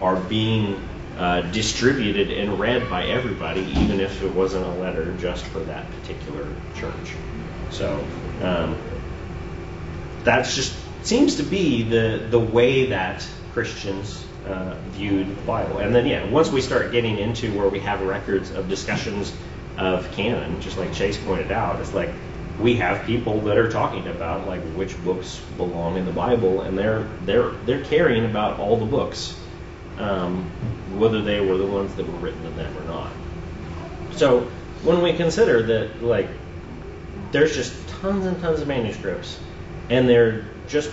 are 0.00 0.16
being 0.16 0.80
uh, 1.18 1.40
distributed 1.52 2.30
and 2.30 2.58
read 2.58 2.88
by 2.90 3.04
everybody, 3.06 3.62
even 3.62 4.00
if 4.00 4.22
it 4.22 4.32
wasn't 4.32 4.64
a 4.64 4.74
letter 4.74 5.16
just 5.18 5.44
for 5.46 5.60
that 5.60 5.86
particular 6.00 6.48
church. 6.76 7.14
So 7.70 8.04
um, 8.42 8.76
that's 10.22 10.54
just 10.54 10.74
seems 11.02 11.36
to 11.36 11.42
be 11.42 11.82
the 11.82 12.26
the 12.30 12.38
way 12.38 12.86
that 12.86 13.26
Christians 13.52 14.24
uh, 14.46 14.76
viewed 14.90 15.28
the 15.28 15.42
Bible. 15.42 15.78
And 15.78 15.94
then, 15.94 16.06
yeah, 16.06 16.28
once 16.28 16.50
we 16.50 16.60
start 16.60 16.92
getting 16.92 17.18
into 17.18 17.56
where 17.56 17.68
we 17.68 17.80
have 17.80 18.02
records 18.02 18.50
of 18.50 18.68
discussions 18.68 19.32
of 19.78 20.10
canon, 20.12 20.60
just 20.60 20.78
like 20.78 20.92
Chase 20.92 21.18
pointed 21.18 21.50
out, 21.50 21.80
it's 21.80 21.94
like 21.94 22.10
we 22.58 22.76
have 22.76 23.04
people 23.04 23.40
that 23.42 23.58
are 23.58 23.70
talking 23.70 24.06
about 24.06 24.46
like 24.46 24.62
which 24.74 25.02
books 25.02 25.40
belong 25.56 25.96
in 25.96 26.04
the 26.04 26.12
Bible, 26.12 26.62
and 26.62 26.78
they're 26.78 27.08
they're 27.24 27.50
they're 27.50 27.84
caring 27.84 28.24
about 28.24 28.60
all 28.60 28.76
the 28.76 28.86
books, 28.86 29.38
um, 29.98 30.44
whether 30.96 31.22
they 31.22 31.40
were 31.40 31.56
the 31.56 31.66
ones 31.66 31.94
that 31.96 32.06
were 32.06 32.18
written 32.18 32.44
in 32.46 32.56
them 32.56 32.76
or 32.78 32.84
not. 32.84 33.12
So 34.12 34.42
when 34.82 35.02
we 35.02 35.14
consider 35.14 35.62
that 35.62 36.02
like 36.02 36.28
there's 37.32 37.54
just 37.54 37.88
tons 37.88 38.26
and 38.26 38.40
tons 38.40 38.60
of 38.60 38.68
manuscripts, 38.68 39.38
and 39.90 40.08
they're 40.08 40.46
just 40.68 40.92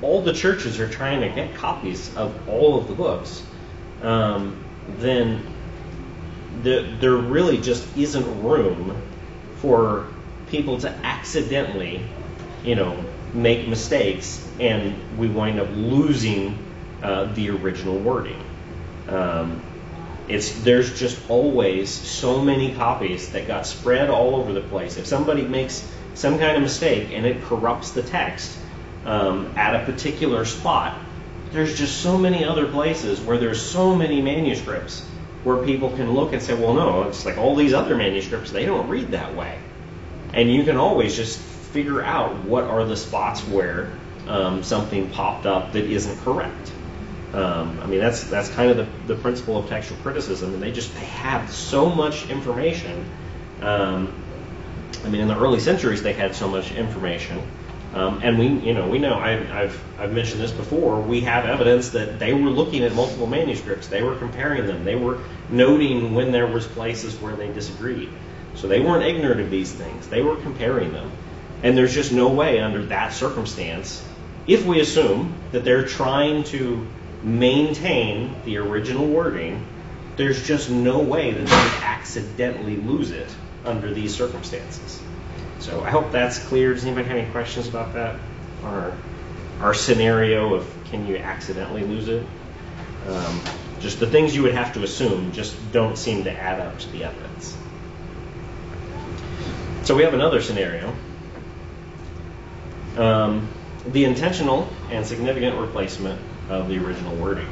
all 0.00 0.22
the 0.22 0.32
churches 0.32 0.80
are 0.80 0.88
trying 0.88 1.20
to 1.20 1.28
get 1.28 1.54
copies 1.54 2.14
of 2.16 2.48
all 2.48 2.78
of 2.78 2.88
the 2.88 2.94
books, 2.94 3.42
um, 4.02 4.64
then 4.98 5.44
the, 6.62 6.96
there 7.00 7.16
really 7.16 7.58
just 7.58 7.96
isn't 7.96 8.42
room 8.42 9.00
for 9.56 10.08
people 10.50 10.78
to 10.78 10.88
accidentally, 10.88 12.02
you 12.64 12.74
know, 12.74 13.04
make 13.34 13.68
mistakes 13.68 14.46
and 14.58 15.18
we 15.18 15.28
wind 15.28 15.60
up 15.60 15.68
losing 15.72 16.58
uh, 17.02 17.24
the 17.34 17.50
original 17.50 17.98
wording. 17.98 18.42
Um, 19.08 19.62
it's 20.28 20.60
there's 20.60 20.98
just 20.98 21.18
always 21.30 21.90
so 21.90 22.42
many 22.42 22.74
copies 22.74 23.30
that 23.30 23.46
got 23.46 23.66
spread 23.66 24.10
all 24.10 24.36
over 24.36 24.52
the 24.52 24.60
place. 24.60 24.96
If 24.96 25.06
somebody 25.06 25.42
makes 25.42 25.86
some 26.14 26.38
kind 26.38 26.56
of 26.56 26.62
mistake 26.62 27.10
and 27.12 27.24
it 27.24 27.42
corrupts 27.44 27.92
the 27.92 28.02
text, 28.02 28.58
um, 29.08 29.52
at 29.56 29.74
a 29.74 29.84
particular 29.84 30.44
spot. 30.44 30.98
There's 31.50 31.76
just 31.78 32.02
so 32.02 32.18
many 32.18 32.44
other 32.44 32.66
places 32.66 33.20
where 33.20 33.38
there's 33.38 33.60
so 33.60 33.94
many 33.94 34.20
manuscripts 34.20 35.00
where 35.44 35.64
people 35.64 35.90
can 35.90 36.12
look 36.12 36.32
and 36.34 36.42
say, 36.42 36.54
well, 36.54 36.74
no, 36.74 37.04
it's 37.04 37.24
like 37.24 37.38
all 37.38 37.56
these 37.56 37.72
other 37.72 37.96
manuscripts, 37.96 38.50
they 38.50 38.66
don't 38.66 38.88
read 38.88 39.12
that 39.12 39.34
way. 39.34 39.58
And 40.34 40.52
you 40.52 40.64
can 40.64 40.76
always 40.76 41.16
just 41.16 41.38
figure 41.38 42.02
out 42.02 42.44
what 42.44 42.64
are 42.64 42.84
the 42.84 42.96
spots 42.96 43.40
where 43.42 43.92
um, 44.26 44.62
something 44.62 45.10
popped 45.10 45.46
up 45.46 45.72
that 45.72 45.84
isn't 45.84 46.18
correct. 46.20 46.72
Um, 47.32 47.78
I 47.82 47.86
mean, 47.86 48.00
that's 48.00 48.24
that's 48.24 48.48
kind 48.50 48.70
of 48.70 48.76
the, 48.76 49.14
the 49.14 49.20
principle 49.20 49.58
of 49.58 49.68
textual 49.68 50.00
criticism, 50.00 50.54
and 50.54 50.62
they 50.62 50.72
just 50.72 50.94
they 50.94 51.04
have 51.04 51.50
so 51.50 51.90
much 51.90 52.28
information. 52.30 53.04
Um, 53.60 54.14
I 55.04 55.08
mean, 55.08 55.20
in 55.20 55.28
the 55.28 55.38
early 55.38 55.60
centuries, 55.60 56.02
they 56.02 56.14
had 56.14 56.34
so 56.34 56.48
much 56.48 56.72
information 56.72 57.42
um, 57.94 58.20
and 58.22 58.38
we, 58.38 58.48
you 58.48 58.74
know, 58.74 58.86
we 58.86 58.98
know 58.98 59.14
I, 59.14 59.30
have 59.30 59.82
I've 59.98 60.12
mentioned 60.12 60.40
this 60.40 60.52
before. 60.52 61.00
We 61.00 61.22
have 61.22 61.46
evidence 61.46 61.90
that 61.90 62.18
they 62.18 62.34
were 62.34 62.50
looking 62.50 62.84
at 62.84 62.94
multiple 62.94 63.26
manuscripts. 63.26 63.88
They 63.88 64.02
were 64.02 64.14
comparing 64.16 64.66
them. 64.66 64.84
They 64.84 64.96
were 64.96 65.20
noting 65.48 66.14
when 66.14 66.30
there 66.30 66.46
was 66.46 66.66
places 66.66 67.16
where 67.16 67.34
they 67.34 67.50
disagreed. 67.50 68.10
So 68.54 68.68
they 68.68 68.80
weren't 68.80 69.04
ignorant 69.04 69.40
of 69.40 69.50
these 69.50 69.72
things. 69.72 70.08
They 70.08 70.22
were 70.22 70.36
comparing 70.36 70.92
them. 70.92 71.10
And 71.62 71.76
there's 71.76 71.94
just 71.94 72.12
no 72.12 72.28
way 72.28 72.60
under 72.60 72.84
that 72.86 73.12
circumstance, 73.12 74.04
if 74.46 74.64
we 74.64 74.80
assume 74.80 75.34
that 75.52 75.64
they're 75.64 75.86
trying 75.86 76.44
to 76.44 76.86
maintain 77.22 78.34
the 78.44 78.58
original 78.58 79.06
wording, 79.06 79.66
there's 80.16 80.46
just 80.46 80.70
no 80.70 81.00
way 81.00 81.32
that 81.32 81.46
they 81.46 81.56
would 81.56 81.82
accidentally 81.82 82.76
lose 82.76 83.10
it 83.10 83.28
under 83.64 83.92
these 83.92 84.14
circumstances. 84.14 85.00
So 85.58 85.82
I 85.82 85.90
hope 85.90 86.12
that's 86.12 86.38
clear. 86.38 86.72
Does 86.72 86.84
anybody 86.84 87.08
have 87.08 87.18
any 87.18 87.30
questions 87.30 87.68
about 87.68 87.92
that? 87.94 88.18
Or 88.64 88.96
our 89.60 89.74
scenario 89.74 90.54
of 90.54 90.74
can 90.86 91.06
you 91.06 91.18
accidentally 91.18 91.84
lose 91.84 92.08
it? 92.08 92.24
Um, 93.06 93.40
just 93.80 94.00
the 94.00 94.06
things 94.06 94.34
you 94.34 94.42
would 94.42 94.54
have 94.54 94.72
to 94.74 94.82
assume 94.82 95.32
just 95.32 95.54
don't 95.72 95.98
seem 95.98 96.24
to 96.24 96.32
add 96.32 96.60
up 96.60 96.78
to 96.78 96.88
the 96.90 97.04
evidence. 97.04 97.56
So 99.88 99.96
we 99.96 100.02
have 100.02 100.12
another 100.12 100.42
scenario. 100.42 100.94
Um, 102.98 103.48
the 103.86 104.04
intentional 104.04 104.68
and 104.90 105.06
significant 105.06 105.58
replacement 105.58 106.20
of 106.50 106.68
the 106.68 106.76
original 106.76 107.16
wording. 107.16 107.48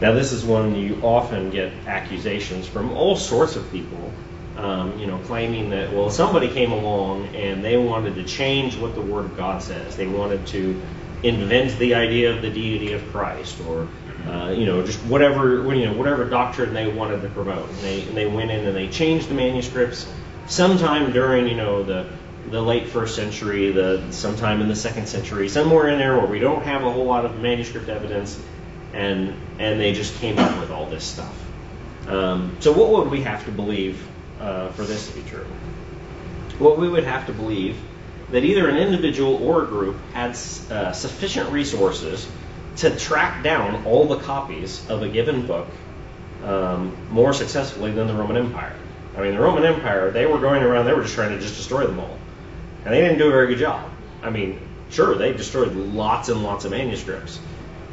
Now, 0.00 0.12
this 0.12 0.30
is 0.30 0.44
one 0.44 0.76
you 0.76 1.00
often 1.02 1.50
get 1.50 1.72
accusations 1.88 2.68
from 2.68 2.92
all 2.92 3.16
sorts 3.16 3.56
of 3.56 3.68
people 3.72 4.12
um, 4.58 4.96
you 5.00 5.08
know, 5.08 5.18
claiming 5.24 5.70
that, 5.70 5.92
well, 5.92 6.08
somebody 6.08 6.46
came 6.46 6.70
along 6.70 7.34
and 7.34 7.64
they 7.64 7.76
wanted 7.76 8.14
to 8.14 8.22
change 8.22 8.76
what 8.76 8.94
the 8.94 9.02
Word 9.02 9.24
of 9.24 9.36
God 9.36 9.60
says. 9.60 9.96
They 9.96 10.06
wanted 10.06 10.46
to 10.48 10.80
invent 11.24 11.76
the 11.80 11.96
idea 11.96 12.32
of 12.32 12.42
the 12.42 12.50
deity 12.50 12.92
of 12.92 13.04
Christ 13.10 13.60
or, 13.66 13.88
uh, 14.28 14.54
you 14.56 14.66
know, 14.66 14.86
just 14.86 15.00
whatever, 15.00 15.74
you 15.74 15.86
know, 15.86 15.94
whatever 15.94 16.30
doctrine 16.30 16.74
they 16.74 16.86
wanted 16.86 17.22
to 17.22 17.28
promote. 17.28 17.68
And 17.68 17.78
they, 17.78 18.02
and 18.02 18.16
they 18.16 18.26
went 18.28 18.52
in 18.52 18.68
and 18.68 18.76
they 18.76 18.86
changed 18.86 19.28
the 19.28 19.34
manuscripts 19.34 20.06
sometime 20.50 21.12
during, 21.12 21.48
you 21.48 21.54
know, 21.54 21.82
the, 21.82 22.06
the 22.50 22.60
late 22.60 22.88
first 22.88 23.14
century, 23.14 23.70
the 23.70 24.12
sometime 24.12 24.60
in 24.60 24.68
the 24.68 24.76
second 24.76 25.06
century, 25.06 25.48
somewhere 25.48 25.88
in 25.88 25.98
there 25.98 26.16
where 26.16 26.26
we 26.26 26.40
don't 26.40 26.64
have 26.64 26.82
a 26.82 26.90
whole 26.90 27.06
lot 27.06 27.24
of 27.24 27.40
manuscript 27.40 27.88
evidence, 27.88 28.38
and 28.92 29.34
and 29.58 29.80
they 29.80 29.92
just 29.92 30.14
came 30.20 30.38
up 30.38 30.60
with 30.60 30.70
all 30.70 30.86
this 30.86 31.04
stuff. 31.04 31.34
Um, 32.08 32.56
so 32.60 32.72
what 32.72 32.90
would 32.90 33.10
we 33.10 33.22
have 33.22 33.44
to 33.44 33.52
believe 33.52 34.04
uh, 34.40 34.70
for 34.70 34.84
this 34.84 35.08
to 35.08 35.14
be 35.14 35.22
true? 35.28 35.46
Well, 36.58 36.76
we 36.76 36.88
would 36.88 37.04
have 37.04 37.26
to 37.26 37.32
believe 37.32 37.76
that 38.30 38.44
either 38.44 38.68
an 38.68 38.76
individual 38.76 39.36
or 39.36 39.64
a 39.64 39.66
group 39.66 39.96
had 40.12 40.30
uh, 40.30 40.92
sufficient 40.92 41.50
resources 41.50 42.28
to 42.76 42.96
track 42.96 43.42
down 43.44 43.84
all 43.84 44.06
the 44.06 44.18
copies 44.18 44.88
of 44.88 45.02
a 45.02 45.08
given 45.08 45.46
book 45.46 45.68
um, 46.44 46.96
more 47.10 47.32
successfully 47.32 47.92
than 47.92 48.06
the 48.06 48.14
Roman 48.14 48.36
Empire. 48.36 48.76
I 49.16 49.20
mean, 49.22 49.34
the 49.34 49.40
Roman 49.40 49.64
Empire, 49.64 50.10
they 50.10 50.26
were 50.26 50.38
going 50.38 50.62
around, 50.62 50.86
they 50.86 50.92
were 50.92 51.02
just 51.02 51.14
trying 51.14 51.30
to 51.30 51.38
just 51.38 51.56
destroy 51.56 51.86
them 51.86 51.98
all. 51.98 52.18
And 52.84 52.94
they 52.94 53.00
didn't 53.00 53.18
do 53.18 53.28
a 53.28 53.30
very 53.30 53.48
good 53.48 53.58
job. 53.58 53.90
I 54.22 54.30
mean, 54.30 54.60
sure, 54.90 55.16
they 55.16 55.32
destroyed 55.32 55.74
lots 55.74 56.28
and 56.28 56.42
lots 56.42 56.64
of 56.64 56.70
manuscripts, 56.70 57.40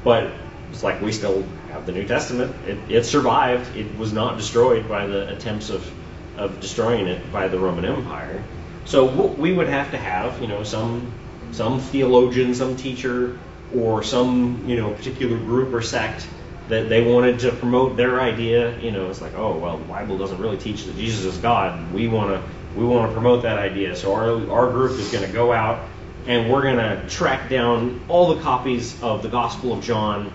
but 0.03 0.31
it's 0.71 0.83
like 0.83 1.01
we 1.01 1.11
still 1.11 1.43
have 1.71 1.85
the 1.85 1.91
New 1.91 2.07
Testament. 2.07 2.55
It, 2.67 2.77
it 2.89 3.03
survived. 3.03 3.75
It 3.75 3.97
was 3.97 4.13
not 4.13 4.37
destroyed 4.37 4.87
by 4.87 5.07
the 5.07 5.33
attempts 5.35 5.69
of, 5.69 5.89
of 6.37 6.59
destroying 6.59 7.07
it 7.07 7.31
by 7.31 7.47
the 7.47 7.59
Roman 7.59 7.85
Empire. 7.85 8.43
So 8.85 9.05
we 9.05 9.51
would 9.51 9.67
have 9.67 9.91
to 9.91 9.97
have, 9.97 10.41
you 10.41 10.47
know, 10.47 10.63
some 10.63 11.11
some 11.51 11.79
theologian, 11.79 12.53
some 12.53 12.75
teacher, 12.75 13.37
or 13.75 14.03
some 14.03 14.63
you 14.67 14.77
know 14.77 14.93
particular 14.93 15.37
group 15.37 15.73
or 15.73 15.81
sect 15.81 16.27
that 16.69 16.89
they 16.89 17.01
wanted 17.01 17.39
to 17.39 17.51
promote 17.51 17.97
their 17.97 18.19
idea. 18.19 18.77
You 18.79 18.91
know, 18.91 19.09
it's 19.09 19.21
like, 19.21 19.35
oh 19.35 19.57
well, 19.57 19.77
the 19.77 19.85
Bible 19.85 20.17
doesn't 20.17 20.39
really 20.39 20.57
teach 20.57 20.85
that 20.85 20.95
Jesus 20.95 21.25
is 21.25 21.37
God. 21.37 21.93
We 21.93 22.07
want 22.07 22.31
to 22.31 22.79
we 22.79 22.85
want 22.85 23.09
to 23.09 23.13
promote 23.13 23.43
that 23.43 23.57
idea. 23.57 23.95
So 23.95 24.13
our 24.13 24.51
our 24.51 24.71
group 24.71 24.99
is 24.99 25.11
going 25.11 25.25
to 25.25 25.31
go 25.31 25.51
out 25.51 25.87
and 26.27 26.51
we're 26.51 26.63
going 26.63 26.77
to 26.77 27.07
track 27.07 27.49
down 27.49 28.01
all 28.09 28.35
the 28.35 28.41
copies 28.41 29.01
of 29.01 29.23
the 29.23 29.29
Gospel 29.29 29.73
of 29.73 29.83
John 29.83 30.33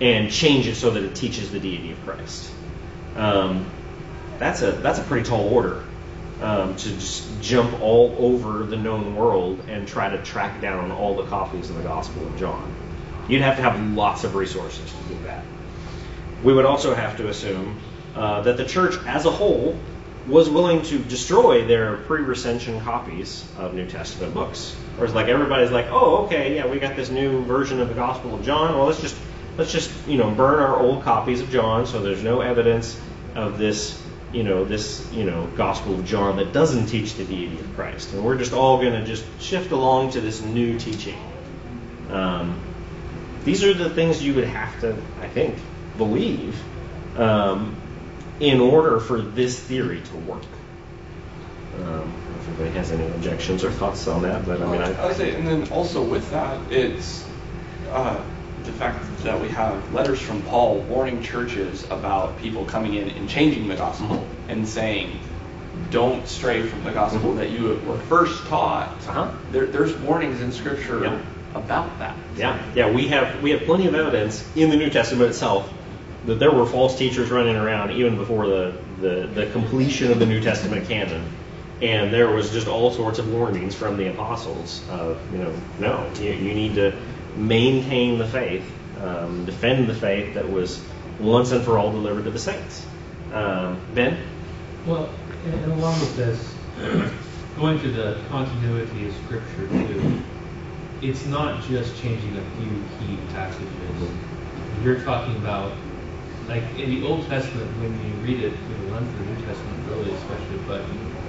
and 0.00 0.30
change 0.30 0.66
it 0.66 0.76
so 0.76 0.90
that 0.90 1.02
it 1.02 1.14
teaches 1.14 1.50
the 1.50 1.60
deity 1.60 1.92
of 1.92 2.02
Christ. 2.04 2.50
Um, 3.14 3.70
that's 4.38 4.62
a 4.62 4.72
that's 4.72 4.98
a 4.98 5.02
pretty 5.02 5.28
tall 5.28 5.48
order 5.48 5.84
um, 6.40 6.76
to 6.76 6.90
just 6.90 7.42
jump 7.42 7.80
all 7.82 8.14
over 8.18 8.64
the 8.64 8.76
known 8.76 9.16
world 9.16 9.60
and 9.68 9.86
try 9.86 10.08
to 10.08 10.22
track 10.22 10.60
down 10.60 10.92
all 10.92 11.16
the 11.16 11.26
copies 11.26 11.68
of 11.68 11.76
the 11.76 11.82
Gospel 11.82 12.26
of 12.26 12.38
John. 12.38 12.74
You'd 13.28 13.42
have 13.42 13.56
to 13.56 13.62
have 13.62 13.80
lots 13.94 14.24
of 14.24 14.34
resources 14.34 14.90
to 14.90 15.14
do 15.14 15.22
that. 15.24 15.44
We 16.42 16.52
would 16.52 16.64
also 16.64 16.94
have 16.94 17.16
to 17.18 17.28
assume 17.28 17.80
uh, 18.14 18.42
that 18.42 18.56
the 18.56 18.64
church 18.64 18.94
as 19.06 19.26
a 19.26 19.30
whole 19.30 19.78
was 20.26 20.50
willing 20.50 20.82
to 20.82 20.98
destroy 20.98 21.66
their 21.66 21.96
pre-recension 21.96 22.80
copies 22.80 23.44
of 23.56 23.74
New 23.74 23.86
Testament 23.86 24.34
books. 24.34 24.74
Whereas 24.96 25.14
like 25.14 25.28
everybody's 25.28 25.70
like, 25.70 25.86
oh, 25.90 26.26
okay, 26.26 26.56
yeah, 26.56 26.66
we 26.66 26.78
got 26.78 26.96
this 26.96 27.10
new 27.10 27.42
version 27.44 27.80
of 27.80 27.88
the 27.88 27.94
Gospel 27.94 28.34
of 28.34 28.44
John. 28.44 28.76
Well, 28.76 28.86
let's 28.86 29.00
just 29.00 29.16
let's 29.56 29.72
just 29.72 29.90
you 30.06 30.18
know 30.18 30.30
burn 30.30 30.60
our 30.60 30.78
old 30.78 31.02
copies 31.02 31.40
of 31.40 31.50
John, 31.50 31.86
so 31.86 32.02
there's 32.02 32.22
no 32.22 32.40
evidence 32.40 33.00
of 33.34 33.58
this 33.58 34.00
you 34.32 34.42
know 34.42 34.64
this 34.64 35.10
you 35.12 35.24
know 35.24 35.46
Gospel 35.56 35.94
of 35.94 36.04
John 36.04 36.36
that 36.36 36.52
doesn't 36.52 36.86
teach 36.86 37.14
the 37.14 37.24
deity 37.24 37.58
of 37.58 37.74
Christ, 37.74 38.12
and 38.12 38.24
we're 38.24 38.36
just 38.36 38.52
all 38.52 38.80
going 38.80 38.92
to 38.92 39.04
just 39.04 39.24
shift 39.40 39.72
along 39.72 40.12
to 40.12 40.20
this 40.20 40.42
new 40.42 40.78
teaching. 40.78 41.18
Um, 42.10 42.60
these 43.44 43.64
are 43.64 43.72
the 43.72 43.88
things 43.88 44.22
you 44.22 44.34
would 44.34 44.44
have 44.44 44.80
to, 44.80 44.96
I 45.20 45.28
think, 45.28 45.56
believe 45.98 46.58
um, 47.18 47.76
in 48.40 48.60
order 48.60 49.00
for 49.00 49.20
this 49.20 49.58
theory 49.58 50.00
to 50.00 50.16
work. 50.18 50.44
Um, 51.82 52.12
if 52.40 52.48
anybody 52.48 52.70
has 52.70 52.90
any 52.92 53.06
objections 53.06 53.64
or 53.64 53.70
thoughts 53.70 54.06
on 54.08 54.22
that, 54.22 54.46
but 54.46 54.62
I 54.62 54.66
mean, 54.66 54.80
I, 54.80 55.02
I 55.02 55.06
would 55.06 55.16
say, 55.16 55.34
and 55.34 55.46
then 55.46 55.70
also 55.70 56.02
with 56.02 56.30
that, 56.30 56.72
it's 56.72 57.26
uh, 57.90 58.20
the 58.64 58.72
fact 58.72 59.04
that 59.22 59.40
we 59.40 59.48
have 59.48 59.92
letters 59.92 60.20
from 60.20 60.42
Paul 60.42 60.80
warning 60.80 61.22
churches 61.22 61.84
about 61.84 62.38
people 62.38 62.64
coming 62.64 62.94
in 62.94 63.10
and 63.10 63.28
changing 63.28 63.68
the 63.68 63.76
gospel 63.76 64.08
mm-hmm. 64.08 64.50
and 64.50 64.66
saying, 64.66 65.20
don't 65.90 66.26
stray 66.26 66.66
from 66.66 66.84
the 66.84 66.90
gospel 66.90 67.30
mm-hmm. 67.30 67.38
that 67.38 67.50
you 67.50 67.80
were 67.86 67.98
first 67.98 68.46
taught. 68.46 68.88
Uh-huh. 69.08 69.32
There, 69.52 69.66
there's 69.66 69.94
warnings 69.96 70.40
in 70.40 70.52
Scripture 70.52 71.04
yeah. 71.04 71.22
about 71.54 71.98
that. 72.00 72.16
Yeah, 72.36 72.60
yeah, 72.74 72.90
we 72.90 73.08
have 73.08 73.42
we 73.42 73.50
have 73.52 73.62
plenty 73.62 73.86
of 73.86 73.94
evidence 73.94 74.44
in 74.56 74.70
the 74.70 74.76
New 74.76 74.90
Testament 74.90 75.30
itself 75.30 75.72
that 76.28 76.38
there 76.38 76.50
were 76.50 76.66
false 76.66 76.96
teachers 76.96 77.30
running 77.30 77.56
around 77.56 77.90
even 77.90 78.16
before 78.16 78.46
the, 78.46 78.76
the, 79.00 79.26
the 79.32 79.46
completion 79.46 80.12
of 80.12 80.18
the 80.18 80.26
New 80.26 80.42
Testament 80.42 80.86
canon. 80.86 81.24
And 81.80 82.12
there 82.12 82.28
was 82.30 82.50
just 82.50 82.68
all 82.68 82.92
sorts 82.92 83.18
of 83.18 83.32
warnings 83.32 83.74
from 83.74 83.96
the 83.96 84.08
apostles 84.08 84.86
of, 84.90 85.18
you 85.32 85.38
know, 85.38 85.54
no, 85.80 86.10
you, 86.20 86.32
you 86.32 86.52
need 86.52 86.74
to 86.74 86.94
maintain 87.34 88.18
the 88.18 88.28
faith, 88.28 88.70
um, 89.00 89.46
defend 89.46 89.88
the 89.88 89.94
faith 89.94 90.34
that 90.34 90.50
was 90.50 90.84
once 91.18 91.50
and 91.52 91.64
for 91.64 91.78
all 91.78 91.92
delivered 91.92 92.24
to 92.24 92.30
the 92.30 92.38
saints. 92.38 92.84
Um, 93.32 93.80
ben? 93.94 94.18
Well, 94.86 95.08
and 95.46 95.72
along 95.72 95.98
with 95.98 96.14
this, 96.14 96.54
going 97.56 97.80
to 97.80 97.90
the 97.90 98.20
continuity 98.28 99.08
of 99.08 99.14
Scripture 99.24 99.66
too, 99.68 100.22
it's 101.00 101.24
not 101.24 101.64
just 101.64 101.98
changing 102.02 102.36
a 102.36 102.44
few 102.60 102.84
key 102.98 103.18
passages. 103.32 103.70
You're 104.82 105.00
talking 105.00 105.34
about 105.36 105.72
like 106.48 106.64
in 106.78 106.90
the 106.90 107.06
Old 107.06 107.26
Testament, 107.26 107.70
when 107.78 107.92
you 107.92 108.14
read 108.24 108.42
it, 108.42 108.52
you 108.52 108.86
know, 108.86 108.94
run 108.94 109.06
through 109.14 109.26
the 109.26 109.32
New 109.32 109.46
Testament 109.46 109.88
really 109.88 110.12
especially, 110.12 110.58
but 110.66 110.82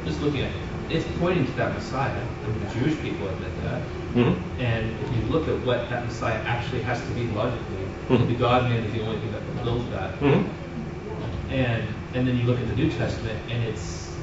just 0.06 0.22
looking 0.22 0.42
at 0.42 0.52
it, 0.52 0.62
it's 0.90 1.06
pointing 1.20 1.46
to 1.46 1.52
that 1.54 1.74
Messiah, 1.74 2.26
and 2.46 2.62
the 2.62 2.80
Jewish 2.80 3.00
people 3.02 3.28
admit 3.28 3.64
that. 3.64 3.82
Mm-hmm. 4.16 4.62
And 4.62 5.00
if 5.04 5.16
you 5.16 5.22
look 5.30 5.48
at 5.48 5.64
what 5.66 5.90
that 5.90 6.06
Messiah 6.06 6.42
actually 6.46 6.82
has 6.82 7.00
to 7.02 7.12
be 7.12 7.28
logically, 7.28 7.86
mm-hmm. 8.08 8.28
the 8.28 8.36
God 8.36 8.64
man 8.64 8.84
is 8.84 8.94
the 8.94 9.06
only 9.06 9.20
thing 9.20 9.32
that 9.32 9.44
fulfills 9.44 9.88
that. 9.92 10.14
Mm-hmm. 10.20 11.52
And 11.52 11.84
and 12.14 12.28
then 12.28 12.38
you 12.38 12.44
look 12.46 12.60
at 12.60 12.68
the 12.68 12.76
New 12.76 12.90
Testament, 12.90 13.40
and 13.52 13.64
it's 13.64 14.16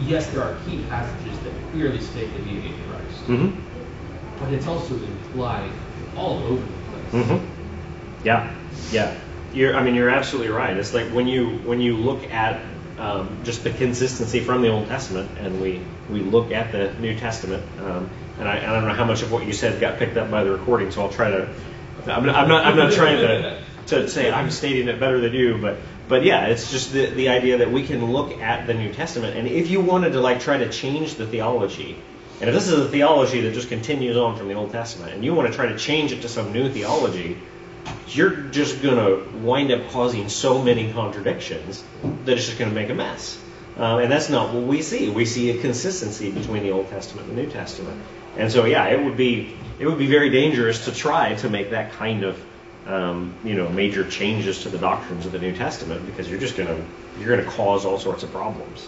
yes, 0.00 0.28
there 0.30 0.42
are 0.42 0.56
key 0.66 0.82
passages 0.88 1.38
that 1.40 1.52
clearly 1.72 2.00
state 2.00 2.32
the 2.34 2.42
deity 2.42 2.70
of 2.70 2.80
Christ, 2.88 3.26
mm-hmm. 3.26 4.38
but 4.38 4.52
it's 4.52 4.66
also 4.66 4.94
implied 4.94 5.70
all 6.16 6.38
over 6.44 6.60
the 6.60 6.72
place. 6.90 7.26
Mm-hmm. 7.26 8.26
Yeah, 8.26 8.54
yeah. 8.90 9.16
You're, 9.52 9.76
I 9.76 9.82
mean, 9.82 9.94
you're 9.94 10.10
absolutely 10.10 10.52
right. 10.52 10.76
It's 10.76 10.94
like 10.94 11.08
when 11.08 11.26
you 11.26 11.58
when 11.58 11.80
you 11.80 11.96
look 11.96 12.30
at 12.30 12.60
um, 12.98 13.40
just 13.44 13.64
the 13.64 13.70
consistency 13.70 14.40
from 14.40 14.62
the 14.62 14.68
Old 14.68 14.86
Testament, 14.86 15.30
and 15.38 15.60
we 15.60 15.80
we 16.10 16.20
look 16.20 16.52
at 16.52 16.70
the 16.72 16.92
New 16.94 17.18
Testament. 17.18 17.64
Um, 17.80 18.10
and 18.38 18.48
I, 18.48 18.58
I, 18.58 18.72
don't 18.72 18.86
know 18.86 18.94
how 18.94 19.04
much 19.04 19.22
of 19.22 19.30
what 19.30 19.46
you 19.46 19.52
said 19.52 19.80
got 19.80 19.98
picked 19.98 20.16
up 20.16 20.30
by 20.30 20.44
the 20.44 20.50
recording, 20.50 20.90
so 20.90 21.02
I'll 21.02 21.10
try 21.10 21.30
to. 21.30 21.48
I'm 22.06 22.24
not, 22.24 22.34
I'm 22.34 22.48
not, 22.48 22.64
I'm 22.64 22.76
not 22.76 22.92
trying 22.92 23.18
to, 23.18 23.62
to 23.88 24.08
say 24.08 24.30
I'm 24.30 24.50
stating 24.50 24.88
it 24.88 24.98
better 24.98 25.20
than 25.20 25.34
you, 25.34 25.58
but 25.58 25.76
but 26.08 26.24
yeah, 26.24 26.46
it's 26.46 26.70
just 26.70 26.92
the, 26.92 27.06
the 27.06 27.28
idea 27.28 27.58
that 27.58 27.70
we 27.70 27.86
can 27.86 28.12
look 28.12 28.38
at 28.38 28.66
the 28.66 28.74
New 28.74 28.92
Testament, 28.92 29.36
and 29.36 29.46
if 29.46 29.70
you 29.70 29.80
wanted 29.80 30.12
to 30.12 30.20
like 30.20 30.40
try 30.40 30.58
to 30.58 30.68
change 30.70 31.14
the 31.14 31.26
theology, 31.26 31.96
and 32.40 32.48
if 32.48 32.54
this 32.54 32.68
is 32.68 32.78
a 32.78 32.88
theology 32.88 33.42
that 33.42 33.54
just 33.54 33.68
continues 33.68 34.16
on 34.16 34.36
from 34.36 34.48
the 34.48 34.54
Old 34.54 34.72
Testament, 34.72 35.12
and 35.12 35.24
you 35.24 35.34
want 35.34 35.48
to 35.48 35.54
try 35.54 35.66
to 35.66 35.78
change 35.78 36.12
it 36.12 36.22
to 36.22 36.28
some 36.28 36.52
new 36.52 36.70
theology, 36.70 37.38
you're 38.08 38.30
just 38.30 38.82
going 38.82 38.96
to 38.96 39.38
wind 39.38 39.70
up 39.70 39.90
causing 39.90 40.28
so 40.28 40.62
many 40.62 40.92
contradictions 40.92 41.84
that 42.24 42.36
it's 42.36 42.46
just 42.46 42.58
going 42.58 42.70
to 42.70 42.74
make 42.74 42.90
a 42.90 42.94
mess. 42.94 43.40
Uh, 43.78 43.98
and 43.98 44.12
that's 44.12 44.28
not 44.28 44.52
what 44.52 44.64
we 44.64 44.82
see. 44.82 45.08
We 45.08 45.24
see 45.24 45.50
a 45.50 45.60
consistency 45.60 46.30
between 46.30 46.62
the 46.62 46.72
Old 46.72 46.88
Testament 46.90 47.28
and 47.28 47.38
the 47.38 47.42
New 47.42 47.50
Testament. 47.50 48.02
And 48.36 48.50
so, 48.50 48.64
yeah, 48.64 48.88
it 48.88 49.02
would 49.02 49.16
be 49.16 49.56
it 49.78 49.86
would 49.86 49.98
be 49.98 50.06
very 50.06 50.30
dangerous 50.30 50.84
to 50.84 50.92
try 50.92 51.34
to 51.36 51.48
make 51.48 51.70
that 51.70 51.92
kind 51.92 52.24
of 52.24 52.44
um, 52.86 53.34
you 53.44 53.54
know 53.54 53.68
major 53.68 54.08
changes 54.08 54.62
to 54.62 54.68
the 54.68 54.78
doctrines 54.78 55.26
of 55.26 55.32
the 55.32 55.38
New 55.38 55.54
Testament 55.56 56.04
because 56.06 56.28
you're 56.28 56.40
just 56.40 56.56
gonna 56.56 56.84
you're 57.18 57.36
gonna 57.36 57.50
cause 57.50 57.84
all 57.84 57.98
sorts 57.98 58.22
of 58.22 58.30
problems. 58.30 58.86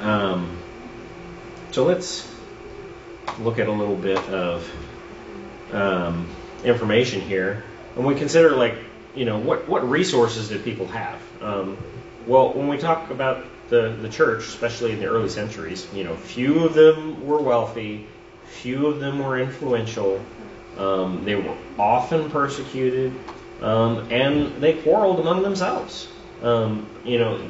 Um, 0.00 0.58
so 1.70 1.84
let's 1.84 2.28
look 3.40 3.58
at 3.58 3.68
a 3.68 3.72
little 3.72 3.96
bit 3.96 4.18
of 4.28 4.70
um, 5.72 6.28
information 6.64 7.20
here, 7.20 7.64
and 7.96 8.04
we 8.04 8.14
consider 8.14 8.50
like 8.50 8.74
you 9.14 9.24
know 9.24 9.38
what 9.38 9.68
what 9.68 9.88
resources 9.88 10.48
did 10.48 10.64
people 10.64 10.86
have? 10.88 11.20
Um, 11.40 11.76
well, 12.26 12.52
when 12.52 12.68
we 12.68 12.78
talk 12.78 13.10
about 13.10 13.44
the 13.68 13.96
the 14.00 14.08
church, 14.08 14.44
especially 14.44 14.92
in 14.92 15.00
the 15.00 15.06
early 15.06 15.28
centuries, 15.28 15.86
you 15.94 16.04
know, 16.04 16.16
few 16.16 16.64
of 16.64 16.74
them 16.74 17.26
were 17.26 17.40
wealthy, 17.40 18.06
few 18.46 18.86
of 18.86 19.00
them 19.00 19.18
were 19.18 19.38
influential. 19.38 20.20
Um, 20.78 21.24
they 21.24 21.34
were 21.34 21.54
often 21.78 22.30
persecuted, 22.30 23.12
um, 23.60 24.10
and 24.10 24.56
they 24.62 24.74
quarreled 24.74 25.20
among 25.20 25.42
themselves. 25.42 26.08
Um, 26.42 26.86
you 27.04 27.18
know, 27.18 27.40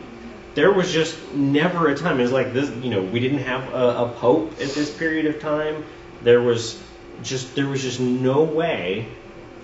there 0.55 0.73
was 0.73 0.93
just 0.93 1.17
never 1.33 1.89
a 1.89 1.97
time. 1.97 2.21
It's 2.21 2.33
like 2.33 2.53
this. 2.53 2.71
You 2.83 2.91
know, 2.91 3.03
we 3.03 3.21
didn't 3.21 3.39
have 3.39 3.73
a, 3.73 4.05
a 4.05 4.09
pope 4.19 4.53
at 4.53 4.71
this 4.71 4.97
period 4.97 5.27
of 5.27 5.41
time. 5.41 5.85
There 6.23 6.41
was 6.41 6.81
just 7.23 7.55
there 7.55 7.67
was 7.67 7.83
just 7.83 8.01
no 8.01 8.43
way 8.43 9.09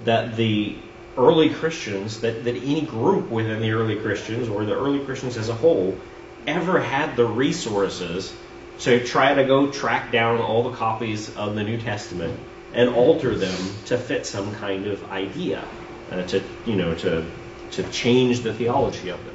that 0.04 0.36
the 0.36 0.76
early 1.16 1.50
Christians, 1.50 2.20
that, 2.20 2.44
that 2.44 2.54
any 2.54 2.82
group 2.82 3.28
within 3.30 3.60
the 3.60 3.72
early 3.72 3.96
Christians 3.96 4.48
or 4.48 4.64
the 4.64 4.74
early 4.74 5.04
Christians 5.04 5.36
as 5.36 5.48
a 5.48 5.54
whole 5.54 5.98
ever 6.46 6.80
had 6.80 7.16
the 7.16 7.26
resources 7.26 8.32
to 8.80 9.04
try 9.04 9.34
to 9.34 9.44
go 9.44 9.70
track 9.70 10.12
down 10.12 10.38
all 10.40 10.70
the 10.70 10.76
copies 10.76 11.34
of 11.36 11.56
the 11.56 11.64
New 11.64 11.78
Testament 11.78 12.38
and 12.72 12.90
alter 12.90 13.36
them 13.36 13.58
to 13.86 13.98
fit 13.98 14.24
some 14.24 14.54
kind 14.54 14.86
of 14.86 15.10
idea, 15.10 15.64
uh, 16.12 16.22
to 16.22 16.42
you 16.64 16.76
know 16.76 16.94
to 16.94 17.26
to 17.72 17.82
change 17.90 18.40
the 18.40 18.54
theology 18.54 19.08
of 19.08 19.24
them. 19.24 19.34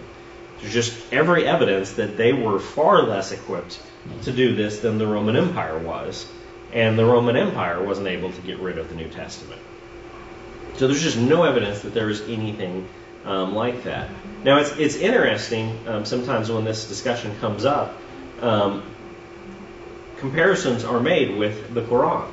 There's 0.61 0.73
just 0.73 1.11
every 1.11 1.45
evidence 1.45 1.93
that 1.93 2.15
they 2.15 2.31
were 2.31 2.59
far 2.59 3.03
less 3.03 3.31
equipped 3.31 3.81
to 4.23 4.31
do 4.31 4.55
this 4.55 4.79
than 4.79 4.97
the 4.97 5.07
Roman 5.07 5.35
Empire 5.35 5.77
was 5.77 6.25
and 6.73 6.97
the 6.97 7.05
Roman 7.05 7.35
Empire 7.37 7.81
wasn't 7.83 8.07
able 8.07 8.31
to 8.31 8.41
get 8.41 8.59
rid 8.59 8.77
of 8.77 8.89
the 8.89 8.95
New 8.95 9.07
Testament. 9.07 9.61
So 10.75 10.87
there's 10.87 11.03
just 11.03 11.17
no 11.17 11.43
evidence 11.43 11.81
that 11.81 11.93
there 11.93 12.07
was 12.07 12.21
anything 12.21 12.87
um, 13.25 13.53
like 13.53 13.83
that. 13.83 14.09
Now 14.43 14.57
it's 14.57 14.71
it's 14.77 14.95
interesting 14.95 15.87
um, 15.87 16.05
sometimes 16.05 16.51
when 16.51 16.65
this 16.65 16.87
discussion 16.87 17.37
comes 17.39 17.63
up. 17.63 17.95
Um, 18.41 18.83
comparisons 20.17 20.83
are 20.83 20.99
made 20.99 21.37
with 21.37 21.73
the 21.73 21.81
Quran. 21.81 22.27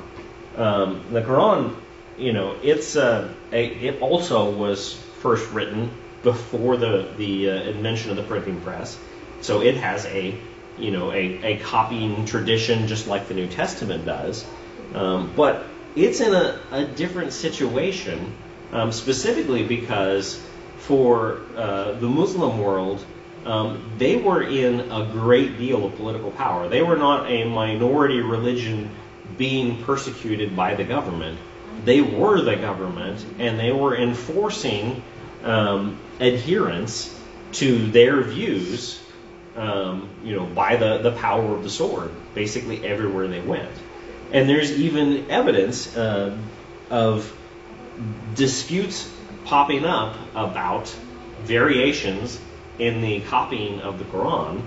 Um, 0.57 1.03
the 1.11 1.21
Quran, 1.21 1.75
you 2.17 2.33
know, 2.33 2.55
it's 2.63 2.95
uh, 2.95 3.31
a, 3.51 3.65
it 3.65 4.01
also 4.01 4.51
was 4.51 4.93
first 5.21 5.51
written 5.51 5.91
before 6.23 6.77
the 6.77 7.07
the 7.17 7.49
uh, 7.49 7.53
invention 7.63 8.09
of 8.09 8.17
the 8.17 8.23
printing 8.23 8.59
press, 8.61 8.97
so 9.41 9.61
it 9.61 9.75
has 9.77 10.05
a 10.07 10.35
you 10.81 10.91
know 10.91 11.11
a, 11.11 11.55
a 11.55 11.57
copying 11.59 12.25
tradition 12.25 12.87
just 12.87 13.07
like 13.07 13.27
the 13.27 13.33
New 13.33 13.47
Testament 13.47 14.05
does, 14.05 14.45
um, 14.93 15.31
but 15.35 15.65
it's 15.95 16.21
in 16.21 16.33
a, 16.33 16.59
a 16.71 16.85
different 16.85 17.33
situation 17.33 18.33
um, 18.71 18.91
specifically 18.91 19.63
because 19.63 20.41
for 20.77 21.41
uh, 21.55 21.93
the 21.93 22.07
Muslim 22.07 22.57
world, 22.59 23.05
um, 23.45 23.91
they 23.97 24.15
were 24.15 24.43
in 24.43 24.91
a 24.91 25.09
great 25.11 25.57
deal 25.57 25.85
of 25.85 25.95
political 25.95 26.31
power. 26.31 26.67
They 26.67 26.81
were 26.81 26.95
not 26.95 27.29
a 27.29 27.43
minority 27.45 28.21
religion 28.21 28.89
being 29.37 29.83
persecuted 29.83 30.55
by 30.55 30.75
the 30.75 30.83
government. 30.83 31.39
They 31.85 32.01
were 32.01 32.41
the 32.41 32.55
government, 32.55 33.25
and 33.39 33.59
they 33.59 33.71
were 33.71 33.95
enforcing 33.95 35.01
um, 35.43 35.99
adherence 36.19 37.17
to 37.53 37.91
their 37.91 38.21
views, 38.21 39.01
um, 39.55 40.09
you 40.23 40.35
know, 40.35 40.45
by 40.45 40.75
the, 40.75 40.99
the 40.99 41.11
power 41.11 41.55
of 41.55 41.63
the 41.63 41.69
sword, 41.69 42.11
basically 42.33 42.85
everywhere 42.85 43.27
they 43.27 43.41
went. 43.41 43.71
And 44.31 44.47
there's 44.47 44.71
even 44.71 45.29
evidence 45.29 45.95
uh, 45.95 46.37
of 46.89 47.35
disputes 48.35 49.11
popping 49.45 49.85
up 49.85 50.15
about 50.33 50.87
variations 51.43 52.39
in 52.79 53.01
the 53.01 53.21
copying 53.21 53.81
of 53.81 53.99
the 53.99 54.05
Quran. 54.05 54.61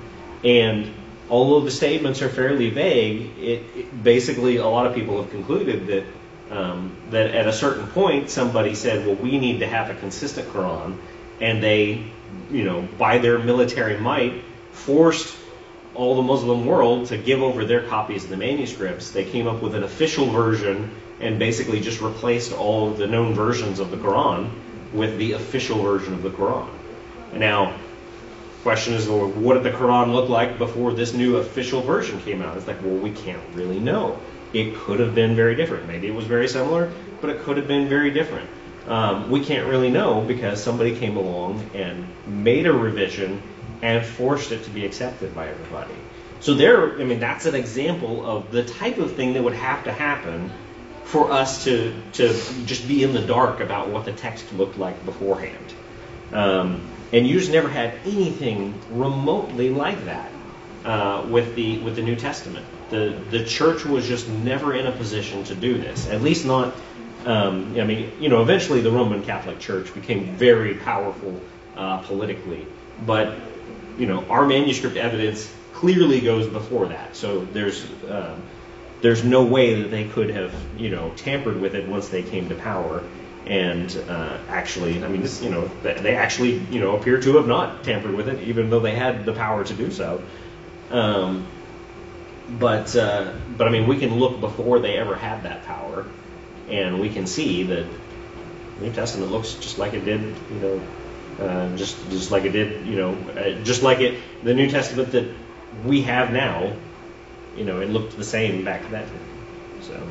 And 0.44 0.92
although 1.30 1.60
the 1.60 1.70
statements 1.70 2.20
are 2.20 2.28
fairly 2.28 2.70
vague, 2.70 3.38
it, 3.38 3.62
it 3.74 4.04
basically 4.04 4.56
a 4.56 4.66
lot 4.66 4.86
of 4.86 4.94
people 4.94 5.22
have 5.22 5.30
concluded 5.30 5.86
that 5.86 6.04
um, 6.50 6.94
that 7.10 7.34
at 7.34 7.48
a 7.48 7.52
certain 7.52 7.86
point 7.88 8.30
somebody 8.30 8.74
said, 8.74 9.06
well, 9.06 9.16
we 9.16 9.38
need 9.38 9.60
to 9.60 9.66
have 9.66 9.88
a 9.90 9.94
consistent 9.94 10.48
Quran, 10.48 10.98
and 11.40 11.62
they, 11.62 12.04
you 12.50 12.64
know, 12.64 12.86
by 12.98 13.18
their 13.18 13.38
military 13.38 13.98
might, 13.98 14.44
forced 14.74 15.34
all 15.94 16.16
the 16.16 16.22
Muslim 16.22 16.66
world 16.66 17.06
to 17.06 17.16
give 17.16 17.42
over 17.42 17.64
their 17.64 17.82
copies 17.82 18.24
of 18.24 18.30
the 18.30 18.36
manuscripts. 18.36 19.10
They 19.10 19.24
came 19.24 19.46
up 19.46 19.62
with 19.62 19.74
an 19.74 19.84
official 19.84 20.26
version 20.26 20.90
and 21.20 21.38
basically 21.38 21.80
just 21.80 22.00
replaced 22.00 22.52
all 22.52 22.90
the 22.90 23.06
known 23.06 23.34
versions 23.34 23.78
of 23.78 23.90
the 23.90 23.96
Quran 23.96 24.50
with 24.92 25.16
the 25.18 25.32
official 25.32 25.80
version 25.80 26.12
of 26.12 26.22
the 26.22 26.30
Quran. 26.30 26.68
Now, 27.32 27.74
question 28.62 28.94
is, 28.94 29.08
well, 29.08 29.28
what 29.28 29.54
did 29.54 29.62
the 29.62 29.70
Quran 29.70 30.12
look 30.12 30.28
like 30.28 30.58
before 30.58 30.92
this 30.92 31.14
new 31.14 31.36
official 31.36 31.80
version 31.80 32.20
came 32.20 32.42
out? 32.42 32.56
It's 32.56 32.66
like, 32.66 32.82
well, 32.82 32.96
we 32.96 33.10
can't 33.10 33.42
really 33.54 33.78
know. 33.78 34.18
It 34.52 34.74
could 34.76 35.00
have 35.00 35.14
been 35.14 35.34
very 35.36 35.54
different. 35.54 35.86
Maybe 35.86 36.06
it 36.08 36.14
was 36.14 36.26
very 36.26 36.48
similar, 36.48 36.92
but 37.20 37.30
it 37.30 37.40
could 37.42 37.56
have 37.56 37.68
been 37.68 37.88
very 37.88 38.10
different. 38.10 38.48
Um, 38.86 39.30
we 39.30 39.44
can't 39.44 39.68
really 39.68 39.90
know 39.90 40.20
because 40.20 40.62
somebody 40.62 40.96
came 40.96 41.16
along 41.16 41.70
and 41.74 42.06
made 42.26 42.66
a 42.66 42.72
revision 42.72 43.42
and 43.82 44.04
forced 44.04 44.52
it 44.52 44.64
to 44.64 44.70
be 44.70 44.84
accepted 44.84 45.34
by 45.34 45.48
everybody. 45.48 45.94
So 46.40 46.54
there, 46.54 47.00
I 47.00 47.04
mean, 47.04 47.20
that's 47.20 47.46
an 47.46 47.54
example 47.54 48.24
of 48.26 48.50
the 48.50 48.64
type 48.64 48.98
of 48.98 49.14
thing 49.14 49.32
that 49.34 49.42
would 49.42 49.54
have 49.54 49.84
to 49.84 49.92
happen 49.92 50.50
for 51.04 51.30
us 51.30 51.64
to 51.64 51.94
to 52.14 52.28
just 52.66 52.88
be 52.88 53.02
in 53.02 53.12
the 53.12 53.22
dark 53.22 53.60
about 53.60 53.88
what 53.88 54.04
the 54.04 54.12
text 54.12 54.52
looked 54.52 54.78
like 54.78 55.04
beforehand. 55.04 55.72
Um, 56.32 56.82
and 57.12 57.26
you 57.26 57.38
just 57.38 57.52
never 57.52 57.68
had 57.68 57.94
anything 58.04 58.74
remotely 58.90 59.70
like 59.70 60.04
that 60.06 60.32
uh, 60.84 61.26
with 61.30 61.54
the 61.54 61.78
with 61.78 61.96
the 61.96 62.02
New 62.02 62.16
Testament. 62.16 62.66
The 62.90 63.18
the 63.30 63.44
church 63.44 63.84
was 63.84 64.06
just 64.06 64.28
never 64.28 64.74
in 64.74 64.86
a 64.86 64.92
position 64.92 65.44
to 65.44 65.54
do 65.54 65.78
this. 65.78 66.08
At 66.08 66.22
least 66.22 66.44
not. 66.44 66.74
Um, 67.24 67.80
I 67.80 67.84
mean, 67.84 68.12
you 68.20 68.28
know, 68.28 68.42
eventually 68.42 68.82
the 68.82 68.90
Roman 68.90 69.22
Catholic 69.22 69.58
Church 69.58 69.94
became 69.94 70.36
very 70.36 70.74
powerful 70.74 71.40
uh, 71.74 71.98
politically, 72.02 72.66
but 73.06 73.38
you 73.98 74.06
know, 74.06 74.24
our 74.26 74.46
manuscript 74.46 74.96
evidence 74.96 75.52
clearly 75.72 76.20
goes 76.20 76.46
before 76.46 76.86
that. 76.88 77.16
So 77.16 77.44
there's 77.44 77.84
uh, 78.04 78.36
there's 79.00 79.22
no 79.22 79.44
way 79.44 79.82
that 79.82 79.90
they 79.90 80.08
could 80.08 80.30
have, 80.30 80.54
you 80.78 80.90
know, 80.90 81.12
tampered 81.16 81.60
with 81.60 81.74
it 81.74 81.86
once 81.88 82.08
they 82.08 82.22
came 82.22 82.48
to 82.48 82.54
power. 82.54 83.02
And 83.46 83.94
uh, 84.08 84.38
actually, 84.48 85.04
I 85.04 85.08
mean, 85.08 85.20
this, 85.20 85.42
you 85.42 85.50
know, 85.50 85.70
they 85.82 86.16
actually, 86.16 86.54
you 86.70 86.80
know, 86.80 86.96
appear 86.96 87.20
to 87.20 87.36
have 87.36 87.46
not 87.46 87.84
tampered 87.84 88.14
with 88.14 88.28
it, 88.28 88.40
even 88.48 88.70
though 88.70 88.80
they 88.80 88.94
had 88.94 89.26
the 89.26 89.34
power 89.34 89.62
to 89.62 89.74
do 89.74 89.90
so. 89.90 90.22
Um, 90.90 91.46
but, 92.58 92.96
uh, 92.96 93.34
but 93.58 93.68
I 93.68 93.70
mean, 93.70 93.86
we 93.86 93.98
can 93.98 94.18
look 94.18 94.40
before 94.40 94.78
they 94.78 94.96
ever 94.96 95.14
had 95.14 95.42
that 95.42 95.64
power, 95.66 96.06
and 96.70 96.98
we 96.98 97.10
can 97.10 97.26
see 97.26 97.64
that 97.64 97.84
the 98.78 98.86
New 98.86 98.92
Testament 98.94 99.30
looks 99.30 99.52
just 99.54 99.78
like 99.78 99.92
it 99.92 100.06
did, 100.06 100.20
you 100.22 100.60
know, 100.60 100.82
uh, 101.40 101.76
just 101.76 101.96
just 102.10 102.30
like 102.30 102.44
it 102.44 102.50
did, 102.50 102.86
you 102.86 102.96
know, 102.96 103.14
uh, 103.36 103.62
just 103.62 103.82
like 103.82 104.00
it, 104.00 104.20
the 104.42 104.54
New 104.54 104.68
Testament 104.68 105.12
that 105.12 105.28
we 105.84 106.02
have 106.02 106.32
now 106.32 106.72
you 107.56 107.64
know, 107.64 107.80
it 107.80 107.90
looked 107.90 108.16
the 108.16 108.24
same 108.24 108.64
back 108.64 108.88
then. 108.90 109.08
So, 109.82 110.02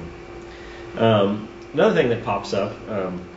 um, 0.98 1.48
another 1.74 1.96
thing 1.96 2.10
that 2.10 2.24
pops 2.24 2.54
up, 2.54 2.74
um, 2.90 3.28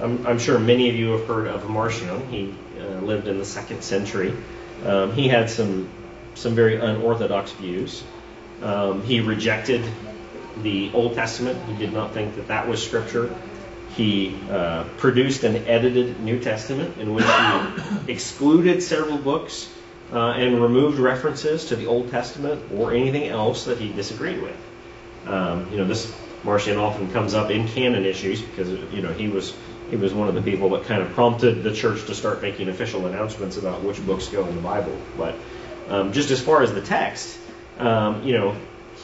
I'm, 0.00 0.26
I'm, 0.26 0.38
sure 0.38 0.58
many 0.58 0.88
of 0.88 0.96
you 0.96 1.10
have 1.12 1.26
heard 1.26 1.46
of 1.46 1.68
Marcion. 1.68 2.26
He 2.28 2.54
uh, 2.80 3.00
lived 3.00 3.28
in 3.28 3.38
the 3.38 3.44
second 3.44 3.82
century. 3.82 4.34
Um, 4.84 5.12
he 5.12 5.28
had 5.28 5.50
some 5.50 5.88
some 6.34 6.54
very 6.54 6.76
unorthodox 6.76 7.52
views. 7.52 8.02
Um, 8.62 9.02
he 9.02 9.20
rejected 9.20 9.84
the 10.62 10.90
Old 10.94 11.14
Testament. 11.14 11.62
He 11.68 11.76
did 11.76 11.92
not 11.92 12.14
think 12.14 12.36
that 12.36 12.48
that 12.48 12.66
was 12.66 12.82
scripture. 12.82 13.34
He 13.96 14.38
uh, 14.50 14.84
produced 14.96 15.44
an 15.44 15.56
edited 15.66 16.20
New 16.20 16.40
Testament 16.40 16.96
in 16.98 17.12
which 17.12 17.26
he 17.26 18.12
excluded 18.12 18.82
several 18.82 19.18
books 19.18 19.70
uh, 20.12 20.32
and 20.32 20.62
removed 20.62 20.98
references 20.98 21.66
to 21.66 21.76
the 21.76 21.86
Old 21.86 22.10
Testament 22.10 22.72
or 22.72 22.92
anything 22.92 23.28
else 23.28 23.66
that 23.66 23.78
he 23.78 23.92
disagreed 23.92 24.40
with. 24.40 24.56
Um, 25.26 25.70
you 25.70 25.76
know, 25.76 25.84
this 25.84 26.12
Marcion 26.44 26.78
often 26.78 27.10
comes 27.12 27.34
up 27.34 27.50
in 27.50 27.68
canon 27.68 28.04
issues 28.04 28.40
because 28.40 28.70
you 28.92 29.02
know 29.02 29.12
he 29.12 29.28
was 29.28 29.54
he 29.90 29.96
was 29.96 30.12
one 30.12 30.28
of 30.28 30.34
the 30.34 30.42
people 30.42 30.70
that 30.70 30.84
kind 30.84 31.02
of 31.02 31.12
prompted 31.12 31.62
the 31.62 31.72
church 31.72 32.06
to 32.06 32.14
start 32.14 32.42
making 32.42 32.68
official 32.68 33.06
announcements 33.06 33.58
about 33.58 33.82
which 33.82 34.04
books 34.04 34.28
go 34.28 34.46
in 34.46 34.56
the 34.56 34.62
Bible. 34.62 34.96
But 35.16 35.34
um, 35.88 36.12
just 36.12 36.30
as 36.30 36.40
far 36.40 36.62
as 36.62 36.72
the 36.72 36.80
text, 36.80 37.38
um, 37.78 38.22
you 38.24 38.32
know, 38.32 38.56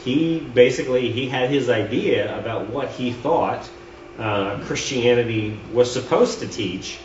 he 0.02 0.40
basically 0.40 1.12
he 1.12 1.28
had 1.28 1.50
his 1.50 1.68
idea 1.68 2.36
about 2.38 2.70
what 2.70 2.88
he 2.88 3.12
thought 3.12 3.68
uh, 4.18 4.58
Christianity 4.64 5.58
was 5.72 5.92
supposed 5.92 6.40
to 6.40 6.48
teach 6.48 6.98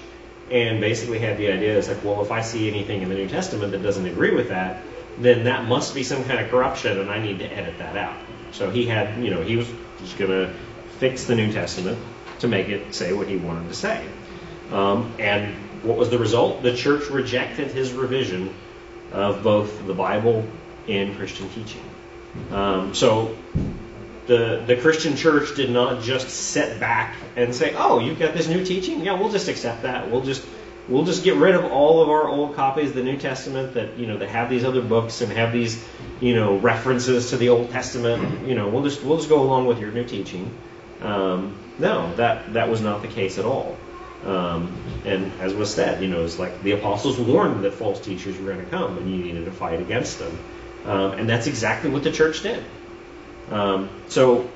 and 0.51 0.81
basically 0.81 1.19
had 1.19 1.37
the 1.37 1.51
idea 1.51 1.77
it's 1.77 1.87
like, 1.87 2.03
well, 2.03 2.21
if 2.21 2.31
I 2.31 2.41
see 2.41 2.67
anything 2.67 3.01
in 3.01 3.09
the 3.09 3.15
New 3.15 3.29
Testament 3.29 3.71
that 3.71 3.81
doesn't 3.81 4.05
agree 4.05 4.35
with 4.35 4.49
that, 4.49 4.81
then 5.19 5.45
that 5.45 5.65
must 5.65 5.93
be 5.93 6.03
some 6.03 6.23
kind 6.25 6.39
of 6.39 6.49
corruption, 6.49 6.99
and 6.99 7.09
I 7.09 7.19
need 7.19 7.39
to 7.39 7.45
edit 7.45 7.77
that 7.77 7.95
out. 7.95 8.17
So 8.51 8.69
he 8.69 8.85
had, 8.85 9.23
you 9.23 9.29
know, 9.31 9.41
he 9.41 9.55
was 9.55 9.67
just 9.99 10.17
going 10.17 10.31
to 10.31 10.53
fix 10.99 11.25
the 11.25 11.35
New 11.35 11.51
Testament 11.51 11.99
to 12.39 12.47
make 12.47 12.69
it 12.69 12.93
say 12.93 13.13
what 13.13 13.27
he 13.27 13.37
wanted 13.37 13.67
to 13.69 13.75
say. 13.75 14.05
Um, 14.71 15.13
and 15.19 15.55
what 15.83 15.97
was 15.97 16.09
the 16.09 16.17
result? 16.17 16.63
The 16.63 16.75
church 16.75 17.09
rejected 17.09 17.71
his 17.71 17.93
revision 17.93 18.53
of 19.11 19.43
both 19.43 19.85
the 19.85 19.93
Bible 19.93 20.45
and 20.87 21.15
Christian 21.15 21.49
teaching. 21.49 21.83
Um, 22.51 22.93
so 22.95 23.37
the, 24.27 24.63
the 24.65 24.75
Christian 24.77 25.15
church 25.15 25.55
did 25.55 25.69
not 25.69 26.01
just 26.01 26.29
sit 26.29 26.79
back 26.79 27.15
and 27.35 27.53
say, 27.53 27.73
"Oh, 27.77 27.99
you've 27.99 28.19
got 28.19 28.33
this 28.33 28.47
new 28.47 28.63
teaching? 28.65 29.03
Yeah, 29.03 29.19
we'll 29.19 29.31
just 29.31 29.47
accept 29.47 29.83
that. 29.83 30.09
We'll 30.09 30.21
just 30.21 30.45
we'll 30.87 31.05
just 31.05 31.23
get 31.23 31.35
rid 31.35 31.55
of 31.55 31.65
all 31.65 32.01
of 32.01 32.09
our 32.09 32.27
old 32.27 32.55
copies 32.55 32.89
of 32.89 32.95
the 32.95 33.03
New 33.03 33.17
Testament 33.17 33.73
that 33.73 33.97
you 33.97 34.07
know 34.07 34.17
that 34.17 34.29
have 34.29 34.49
these 34.49 34.63
other 34.63 34.81
books 34.81 35.21
and 35.21 35.31
have 35.33 35.51
these 35.51 35.83
you 36.21 36.35
know 36.35 36.57
references 36.57 37.31
to 37.31 37.37
the 37.37 37.49
Old 37.49 37.69
Testament. 37.71 38.47
You 38.47 38.55
know, 38.55 38.69
we'll 38.69 38.83
just 38.83 39.03
we'll 39.03 39.17
just 39.17 39.29
go 39.29 39.41
along 39.41 39.65
with 39.67 39.79
your 39.79 39.91
new 39.91 40.05
teaching." 40.05 40.51
Um, 41.01 41.57
no, 41.79 42.15
that 42.15 42.53
that 42.53 42.69
was 42.69 42.81
not 42.81 43.01
the 43.01 43.09
case 43.09 43.37
at 43.37 43.45
all. 43.45 43.77
Um, 44.25 44.73
and 45.05 45.33
as 45.41 45.53
was 45.53 45.73
said, 45.73 46.01
you 46.01 46.07
know, 46.07 46.23
it's 46.23 46.39
like 46.39 46.63
the 46.63 46.71
apostles 46.71 47.19
warned 47.19 47.65
that 47.65 47.73
false 47.73 47.99
teachers 47.99 48.37
were 48.37 48.53
going 48.53 48.63
to 48.63 48.71
come, 48.71 48.97
and 48.97 49.11
you 49.11 49.17
needed 49.17 49.45
to 49.45 49.51
fight 49.51 49.81
against 49.81 50.19
them. 50.19 50.39
Um, 50.85 51.11
and 51.13 51.29
that's 51.29 51.47
exactly 51.47 51.89
what 51.89 52.03
the 52.03 52.11
church 52.11 52.41
did. 52.41 52.63
Um, 53.53 53.89
so 54.07 54.49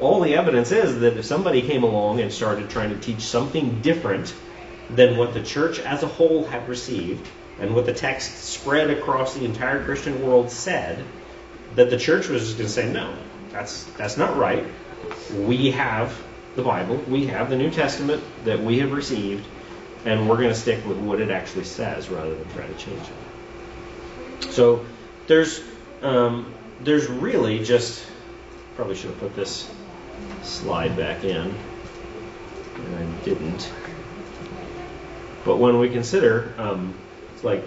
all 0.00 0.20
the 0.20 0.34
evidence 0.34 0.72
is 0.72 1.00
that 1.00 1.16
if 1.18 1.24
somebody 1.24 1.62
came 1.62 1.82
along 1.82 2.20
and 2.20 2.32
started 2.32 2.70
trying 2.70 2.90
to 2.90 2.98
teach 2.98 3.20
something 3.20 3.82
different 3.82 4.34
than 4.90 5.18
what 5.18 5.34
the 5.34 5.42
church 5.42 5.78
as 5.80 6.02
a 6.02 6.06
whole 6.06 6.44
had 6.44 6.66
received 6.66 7.28
and 7.60 7.74
what 7.74 7.84
the 7.84 7.92
text 7.92 8.42
spread 8.44 8.88
across 8.90 9.34
the 9.34 9.44
entire 9.44 9.84
Christian 9.84 10.26
world 10.26 10.50
said, 10.50 11.04
that 11.74 11.90
the 11.90 11.98
church 11.98 12.28
was 12.28 12.46
just 12.46 12.56
going 12.56 12.68
to 12.68 12.72
say, 12.72 12.90
no, 12.90 13.14
that's 13.50 13.84
that's 13.98 14.16
not 14.16 14.36
right. 14.36 14.64
We 15.34 15.72
have 15.72 16.16
the 16.56 16.62
Bible. 16.62 16.96
We 17.08 17.26
have 17.26 17.50
the 17.50 17.56
New 17.56 17.70
Testament 17.70 18.22
that 18.44 18.60
we 18.60 18.78
have 18.78 18.92
received, 18.92 19.46
and 20.04 20.28
we're 20.28 20.36
going 20.36 20.48
to 20.48 20.54
stick 20.54 20.86
with 20.86 20.96
what 20.96 21.20
it 21.20 21.30
actually 21.30 21.64
says 21.64 22.08
rather 22.08 22.34
than 22.34 22.48
try 22.52 22.66
to 22.66 22.74
change 22.74 23.02
it. 23.02 24.52
So 24.52 24.86
there's 25.26 25.60
um, 26.02 26.54
there's 26.80 27.06
really 27.08 27.62
just 27.64 28.04
probably 28.78 28.94
should 28.94 29.10
have 29.10 29.18
put 29.18 29.34
this 29.34 29.68
slide 30.44 30.96
back 30.96 31.24
in, 31.24 31.52
and 32.76 32.94
I 32.94 33.24
didn't. 33.24 33.72
But 35.44 35.56
when 35.56 35.80
we 35.80 35.88
consider, 35.88 36.54
um, 36.58 36.94
it's 37.34 37.42
like 37.42 37.64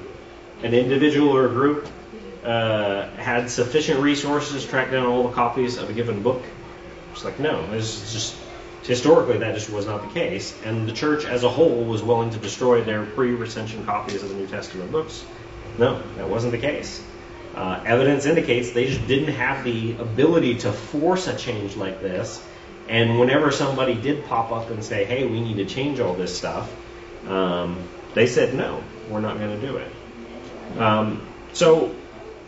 an 0.64 0.74
individual 0.74 1.36
or 1.36 1.47
a 1.47 1.49
group 1.49 1.86
uh, 2.45 3.09
had 3.18 3.49
sufficient 3.49 3.99
resources 3.99 4.64
to 4.64 4.70
track 4.70 4.89
down 4.89 5.05
all 5.05 5.28
the 5.28 5.34
copies 5.34 5.78
of 5.78 5.89
a 5.89 5.93
given 5.93 6.24
book. 6.24 6.41
It's 7.12 7.26
like 7.26 7.41
no, 7.41 7.59
is 7.74 8.14
just 8.14 8.38
historically 8.84 9.39
that 9.39 9.53
just 9.53 9.70
was 9.70 9.86
not 9.86 10.03
the 10.03 10.14
case, 10.14 10.57
and 10.64 10.88
the 10.88 10.93
church 10.93 11.26
as 11.26 11.43
a 11.43 11.49
whole 11.49 11.84
was 11.84 12.01
willing 12.01 12.30
to 12.30 12.38
destroy 12.38 12.86
their 12.86 13.05
pre-recension 13.05 13.86
copies 13.86 14.24
of 14.24 14.30
the 14.30 14.36
New 14.36 14.47
Testament 14.47 14.93
books. 14.93 15.26
No, 15.78 16.01
that 16.16 16.30
wasn't 16.30 16.53
the 16.53 16.57
case. 16.57 17.03
Uh, 17.56 17.84
evidence 17.86 18.26
indicates 18.26 18.72
they 18.72 18.88
just 18.88 19.06
didn't 19.08 19.34
have 19.34 19.64
the 19.64 19.93
ability 19.93 20.56
to 20.60 20.72
force 20.72 21.28
a 21.28 21.36
change 21.36 21.76
like 21.76 22.02
this. 22.02 22.41
And 22.88 23.20
whenever 23.20 23.52
somebody 23.52 23.93
did 23.93 24.26
pop 24.26 24.52
up 24.52 24.70
and 24.70 24.84
say, 24.84 25.06
"Hey, 25.06 25.26
we 25.26 25.41
need 25.41 25.58
to 25.58 25.66
change 25.66 25.99
all 25.99 26.14
this 26.14 26.36
stuff," 26.36 26.70
um, 27.28 27.78
they 28.14 28.28
said, 28.28 28.54
"No, 28.54 28.82
we're 29.10 29.22
not 29.22 29.38
going 29.38 29.60
to 29.60 29.68
do 29.68 29.78
it." 29.78 29.91
Um, 30.80 31.22
so 31.54 31.93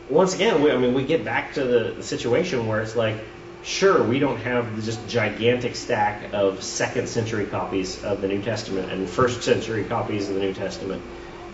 once 0.09 0.35
again, 0.35 0.61
we, 0.61 0.71
I 0.71 0.77
mean, 0.77 0.93
we 0.93 1.03
get 1.03 1.23
back 1.25 1.53
to 1.53 1.63
the, 1.63 1.93
the 1.97 2.03
situation 2.03 2.67
where 2.67 2.81
it's 2.81 2.95
like, 2.95 3.15
sure, 3.63 4.03
we 4.03 4.19
don't 4.19 4.37
have 4.37 4.83
just 4.83 5.07
gigantic 5.07 5.75
stack 5.75 6.33
of 6.33 6.63
second 6.63 7.07
century 7.07 7.45
copies 7.45 8.03
of 8.03 8.21
the 8.21 8.27
New 8.27 8.41
Testament 8.41 8.91
and 8.91 9.09
first 9.09 9.43
century 9.43 9.83
copies 9.85 10.29
of 10.29 10.35
the 10.35 10.41
New 10.41 10.53
Testament, 10.53 11.01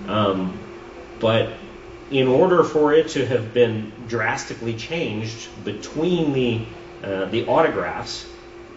um, 0.08 0.58
but 1.20 1.54
in 2.12 2.28
order 2.28 2.64
for 2.64 2.94
it 2.94 3.10
to 3.10 3.26
have 3.26 3.54
been 3.54 3.92
drastically 4.08 4.76
changed 4.76 5.48
between 5.64 6.34
the 6.34 6.66
uh, 7.04 7.26
the 7.26 7.46
autographs 7.48 8.26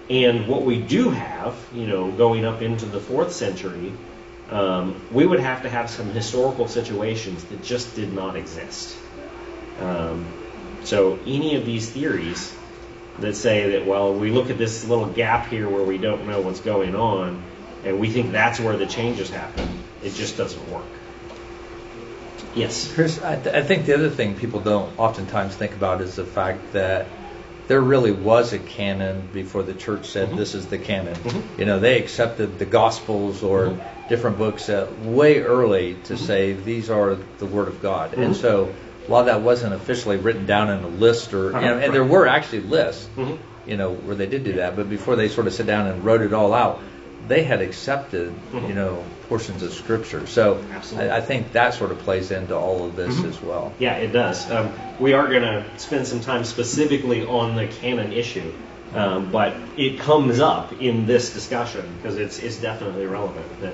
and 0.08 0.46
what 0.46 0.62
we 0.62 0.80
do 0.80 1.10
have, 1.10 1.56
you 1.72 1.86
know, 1.86 2.10
going 2.10 2.44
up 2.44 2.60
into 2.62 2.86
the 2.86 3.00
fourth 3.00 3.32
century, 3.32 3.92
um, 4.50 5.00
we 5.10 5.26
would 5.26 5.40
have 5.40 5.62
to 5.62 5.70
have 5.70 5.88
some 5.88 6.10
historical 6.10 6.68
situations 6.68 7.42
that 7.44 7.62
just 7.62 7.96
did 7.96 8.12
not 8.12 8.36
exist. 8.36 8.96
Um, 9.80 10.26
so 10.84 11.18
any 11.26 11.56
of 11.56 11.64
these 11.64 11.90
theories 11.90 12.54
that 13.20 13.34
say 13.34 13.70
that, 13.70 13.86
well, 13.86 14.12
we 14.12 14.30
look 14.30 14.50
at 14.50 14.58
this 14.58 14.86
little 14.86 15.06
gap 15.06 15.46
here 15.48 15.68
where 15.68 15.84
we 15.84 15.98
don't 15.98 16.26
know 16.26 16.40
what's 16.40 16.60
going 16.60 16.94
on, 16.94 17.42
and 17.84 17.98
we 17.98 18.10
think 18.10 18.32
that's 18.32 18.60
where 18.60 18.76
the 18.76 18.86
changes 18.86 19.30
happen, 19.30 19.66
it 20.02 20.12
just 20.14 20.36
doesn't 20.36 20.70
work. 20.70 20.84
Yes. 22.54 22.92
Chris, 22.92 23.22
I, 23.22 23.36
th- 23.36 23.54
I 23.54 23.62
think 23.62 23.86
the 23.86 23.94
other 23.94 24.10
thing 24.10 24.34
people 24.36 24.60
don't 24.60 24.98
oftentimes 24.98 25.54
think 25.54 25.72
about 25.72 26.00
is 26.00 26.16
the 26.16 26.24
fact 26.24 26.72
that 26.72 27.06
there 27.68 27.80
really 27.80 28.12
was 28.12 28.52
a 28.52 28.58
canon 28.58 29.28
before 29.32 29.62
the 29.62 29.72
church 29.72 30.06
said 30.06 30.30
Mhm. 30.30 30.36
this 30.36 30.54
is 30.54 30.66
the 30.66 30.78
canon. 30.78 31.14
Mhm. 31.14 31.42
You 31.58 31.64
know, 31.64 31.78
they 31.78 31.98
accepted 31.98 32.58
the 32.58 32.64
Gospels 32.66 33.42
or 33.42 33.66
Mhm. 33.66 33.76
different 34.08 34.36
books 34.36 34.68
uh, 34.68 34.86
way 35.04 35.40
early 35.40 35.96
to 36.04 36.14
Mhm. 36.14 36.18
say 36.18 36.52
these 36.52 36.90
are 36.90 37.16
the 37.38 37.46
Word 37.46 37.68
of 37.68 37.80
God. 37.80 38.14
And 38.14 38.36
so 38.36 38.68
a 39.08 39.10
lot 39.10 39.20
of 39.20 39.26
that 39.26 39.40
wasn't 39.40 39.72
officially 39.74 40.16
written 40.16 40.44
down 40.44 40.68
in 40.70 40.82
a 40.84 40.88
list 40.88 41.32
or, 41.32 41.46
you 41.46 41.60
know, 41.60 41.78
and 41.78 41.94
there 41.94 42.04
were 42.04 42.26
actually 42.26 42.60
lists, 42.62 43.06
Mhm. 43.16 43.38
you 43.66 43.76
know, 43.76 43.90
where 43.92 44.14
they 44.16 44.26
did 44.26 44.44
do 44.44 44.54
that. 44.54 44.76
But 44.76 44.90
before 44.90 45.16
they 45.16 45.28
sort 45.28 45.46
of 45.46 45.54
sit 45.54 45.66
down 45.66 45.86
and 45.86 46.04
wrote 46.04 46.20
it 46.20 46.34
all 46.34 46.52
out, 46.52 46.80
they 47.28 47.44
had 47.44 47.62
accepted, 47.62 48.32
you 48.52 48.74
know, 48.74 48.98
portions 49.32 49.62
of 49.62 49.72
Scripture. 49.72 50.26
So 50.26 50.62
I, 50.94 51.08
I 51.16 51.20
think 51.22 51.52
that 51.52 51.72
sort 51.72 51.90
of 51.90 51.98
plays 52.00 52.30
into 52.30 52.54
all 52.54 52.84
of 52.84 52.96
this 52.96 53.14
Mhm. 53.16 53.30
as 53.30 53.40
well. 53.40 53.72
Yeah, 53.78 53.94
it 53.96 54.12
does. 54.12 54.50
Um, 54.50 54.68
we 55.00 55.14
are 55.14 55.26
going 55.26 55.40
to 55.40 55.64
spend 55.78 56.06
some 56.06 56.20
time 56.20 56.44
specifically 56.44 57.24
on 57.24 57.56
the 57.56 57.66
canon 57.66 58.12
issue, 58.12 58.52
um, 58.94 59.30
but 59.32 59.54
it 59.78 59.98
comes 60.00 60.38
up 60.38 60.74
in 60.82 61.06
this 61.06 61.32
discussion 61.32 61.82
because 61.96 62.18
it's 62.18 62.40
it's 62.40 62.58
definitely 62.58 63.06
relevant. 63.06 63.46
That 63.62 63.72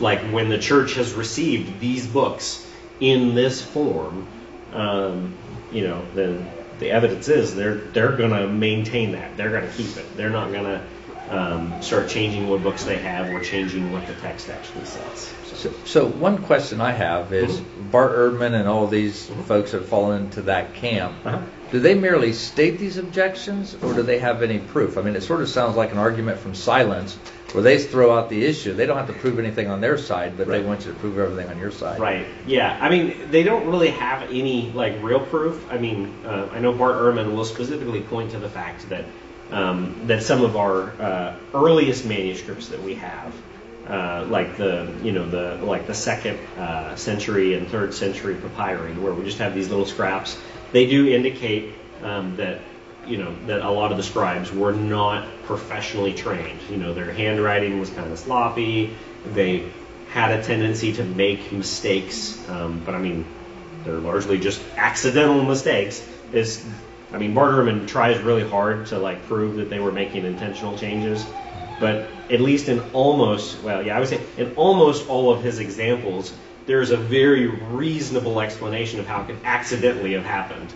like 0.00 0.20
when 0.36 0.50
the 0.50 0.58
church 0.58 0.96
has 0.96 1.14
received 1.14 1.80
these 1.80 2.06
books 2.06 2.66
in 3.00 3.34
this 3.34 3.62
form, 3.62 4.26
um, 4.74 5.32
you 5.72 5.88
know, 5.88 6.02
then 6.14 6.46
the 6.78 6.90
evidence 6.90 7.28
is 7.28 7.54
they're 7.54 7.76
they're 7.94 8.12
going 8.22 8.32
to 8.32 8.46
maintain 8.48 9.12
that. 9.12 9.38
They're 9.38 9.50
going 9.56 9.66
to 9.66 9.74
keep 9.74 9.96
it. 9.96 10.14
They're 10.18 10.36
not 10.40 10.52
going 10.52 10.64
to 10.64 10.82
um, 11.30 11.72
start 11.80 12.08
changing 12.08 12.48
what 12.48 12.62
books 12.62 12.84
they 12.84 12.98
have 12.98 13.30
or 13.30 13.40
changing 13.40 13.92
what 13.92 14.06
the 14.06 14.14
text 14.14 14.50
actually 14.50 14.84
says. 14.84 15.32
So, 15.54 15.72
so 15.84 16.06
one 16.06 16.38
question 16.38 16.80
I 16.80 16.90
have 16.92 17.32
is 17.32 17.60
Mhm. 17.60 17.90
Bart 17.92 18.16
Ehrman 18.16 18.52
and 18.54 18.68
all 18.68 18.86
these 18.88 19.28
Mhm. 19.28 19.44
folks 19.44 19.70
that 19.72 19.84
fall 19.86 20.12
into 20.12 20.42
that 20.42 20.74
camp. 20.74 21.14
Uh-huh. 21.24 21.38
Do 21.70 21.78
they 21.78 21.94
merely 21.94 22.32
state 22.32 22.80
these 22.80 22.98
objections, 22.98 23.76
or 23.80 23.94
do 23.94 24.02
they 24.02 24.18
have 24.18 24.42
any 24.42 24.58
proof? 24.58 24.98
I 24.98 25.02
mean, 25.02 25.14
it 25.14 25.22
sort 25.22 25.40
of 25.40 25.48
sounds 25.48 25.76
like 25.76 25.92
an 25.92 25.98
argument 25.98 26.38
from 26.40 26.52
silence, 26.56 27.16
where 27.52 27.62
they 27.62 27.78
throw 27.78 28.12
out 28.16 28.28
the 28.28 28.44
issue. 28.44 28.72
They 28.74 28.86
don't 28.86 28.96
have 28.96 29.06
to 29.06 29.12
prove 29.12 29.38
anything 29.38 29.68
on 29.70 29.80
their 29.80 29.96
side, 29.96 30.32
but 30.36 30.48
Right. 30.48 30.60
they 30.60 30.66
want 30.66 30.84
you 30.84 30.92
to 30.92 30.98
prove 30.98 31.16
everything 31.18 31.48
on 31.48 31.58
your 31.60 31.70
side. 31.70 32.00
Right. 32.00 32.26
Yeah. 32.44 32.76
I 32.80 32.88
mean, 32.88 33.14
they 33.30 33.44
don't 33.44 33.66
really 33.68 33.90
have 33.90 34.22
any 34.32 34.72
like 34.74 34.94
real 35.00 35.20
proof. 35.20 35.64
I 35.70 35.78
mean, 35.78 36.12
uh, 36.26 36.46
I 36.52 36.58
know 36.58 36.72
Bart 36.72 36.96
Ehrman 36.96 37.34
will 37.36 37.44
specifically 37.44 38.00
point 38.00 38.32
to 38.32 38.38
the 38.38 38.48
fact 38.48 38.88
that 38.88 39.04
um, 39.52 40.06
that 40.06 40.22
some 40.22 40.44
of 40.44 40.56
our 40.56 40.90
uh, 41.00 41.36
earliest 41.54 42.06
manuscripts 42.06 42.68
that 42.68 42.82
we 42.82 42.94
have, 42.94 43.34
uh, 43.88 44.24
like 44.28 44.56
the 44.56 44.92
you 45.02 45.12
know 45.12 45.28
the 45.28 45.64
like 45.64 45.86
the 45.86 45.94
second 45.94 46.38
uh, 46.56 46.94
century 46.96 47.54
and 47.54 47.68
third 47.68 47.92
century 47.94 48.36
papyri, 48.36 48.92
where 48.94 49.12
we 49.12 49.24
just 49.24 49.38
have 49.38 49.54
these 49.54 49.68
little 49.68 49.86
scraps, 49.86 50.38
they 50.72 50.86
do 50.86 51.08
indicate 51.08 51.74
um, 52.02 52.36
that 52.36 52.60
you 53.06 53.16
know 53.16 53.34
that 53.46 53.62
a 53.62 53.70
lot 53.70 53.90
of 53.90 53.96
the 53.96 54.02
scribes 54.02 54.52
were 54.52 54.72
not 54.72 55.26
professionally 55.44 56.14
trained. 56.14 56.60
You 56.70 56.76
know, 56.76 56.94
their 56.94 57.12
handwriting 57.12 57.80
was 57.80 57.90
kind 57.90 58.12
of 58.12 58.18
sloppy. 58.18 58.94
They 59.32 59.68
had 60.10 60.38
a 60.38 60.42
tendency 60.42 60.92
to 60.94 61.04
make 61.04 61.52
mistakes, 61.52 62.48
um, 62.48 62.82
but 62.84 62.94
I 62.94 62.98
mean, 62.98 63.24
they're 63.84 63.94
largely 63.94 64.38
just 64.38 64.62
accidental 64.76 65.42
mistakes. 65.42 66.06
Is 66.32 66.64
I 67.12 67.18
mean, 67.18 67.34
Bart 67.34 67.52
Ehrman 67.54 67.88
tries 67.88 68.20
really 68.20 68.48
hard 68.48 68.86
to 68.86 68.98
like 68.98 69.24
prove 69.24 69.56
that 69.56 69.68
they 69.68 69.80
were 69.80 69.92
making 69.92 70.24
intentional 70.24 70.78
changes, 70.78 71.30
but 71.78 72.08
at 72.30 72.40
least 72.40 72.68
in 72.68 72.80
almost 72.92 73.62
well, 73.62 73.84
yeah, 73.84 73.96
I 73.96 74.00
would 74.00 74.08
say 74.08 74.20
in 74.36 74.54
almost 74.54 75.08
all 75.08 75.32
of 75.32 75.42
his 75.42 75.58
examples, 75.58 76.32
there's 76.66 76.90
a 76.90 76.96
very 76.96 77.46
reasonable 77.46 78.40
explanation 78.40 79.00
of 79.00 79.06
how 79.06 79.22
it 79.22 79.26
could 79.26 79.40
accidentally 79.44 80.12
have 80.12 80.24
happened. 80.24 80.72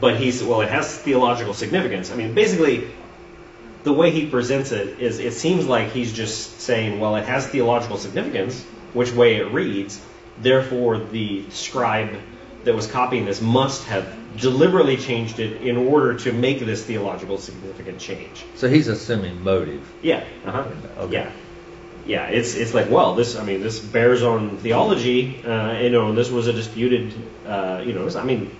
But 0.00 0.16
he's 0.16 0.42
well, 0.42 0.60
it 0.60 0.68
has 0.68 0.96
theological 0.96 1.54
significance. 1.54 2.12
I 2.12 2.16
mean, 2.16 2.34
basically, 2.34 2.88
the 3.82 3.92
way 3.92 4.10
he 4.10 4.26
presents 4.26 4.70
it 4.70 5.00
is 5.00 5.18
it 5.18 5.32
seems 5.34 5.66
like 5.66 5.90
he's 5.90 6.12
just 6.12 6.60
saying, 6.60 7.00
well, 7.00 7.16
it 7.16 7.24
has 7.24 7.46
theological 7.46 7.98
significance, 7.98 8.62
which 8.92 9.12
way 9.12 9.36
it 9.36 9.52
reads, 9.52 10.00
therefore 10.38 10.98
the 10.98 11.50
scribe 11.50 12.20
that 12.64 12.74
was 12.74 12.86
copying 12.86 13.24
this 13.24 13.40
must 13.40 13.84
have 13.88 14.16
deliberately 14.36 14.96
changed 14.96 15.38
it 15.38 15.62
in 15.62 15.76
order 15.76 16.14
to 16.14 16.32
make 16.32 16.60
this 16.60 16.84
theological 16.84 17.38
significant 17.38 17.98
change. 17.98 18.44
So 18.54 18.68
he's 18.68 18.88
assuming 18.88 19.42
motive. 19.42 19.86
Yeah. 20.02 20.24
Uh-huh. 20.44 20.68
Okay. 20.98 21.12
Yeah. 21.12 21.32
Yeah, 22.04 22.26
it's 22.26 22.56
it's 22.56 22.74
like 22.74 22.90
well, 22.90 23.14
this 23.14 23.36
I 23.36 23.44
mean 23.44 23.60
this 23.60 23.78
bears 23.78 24.24
on 24.24 24.56
theology. 24.58 25.40
Uh, 25.44 25.78
you 25.78 25.90
know, 25.90 26.12
this 26.12 26.30
was 26.30 26.48
a 26.48 26.52
disputed. 26.52 27.14
Uh, 27.46 27.82
you 27.84 27.92
know, 27.92 28.08
I 28.18 28.24
mean, 28.24 28.54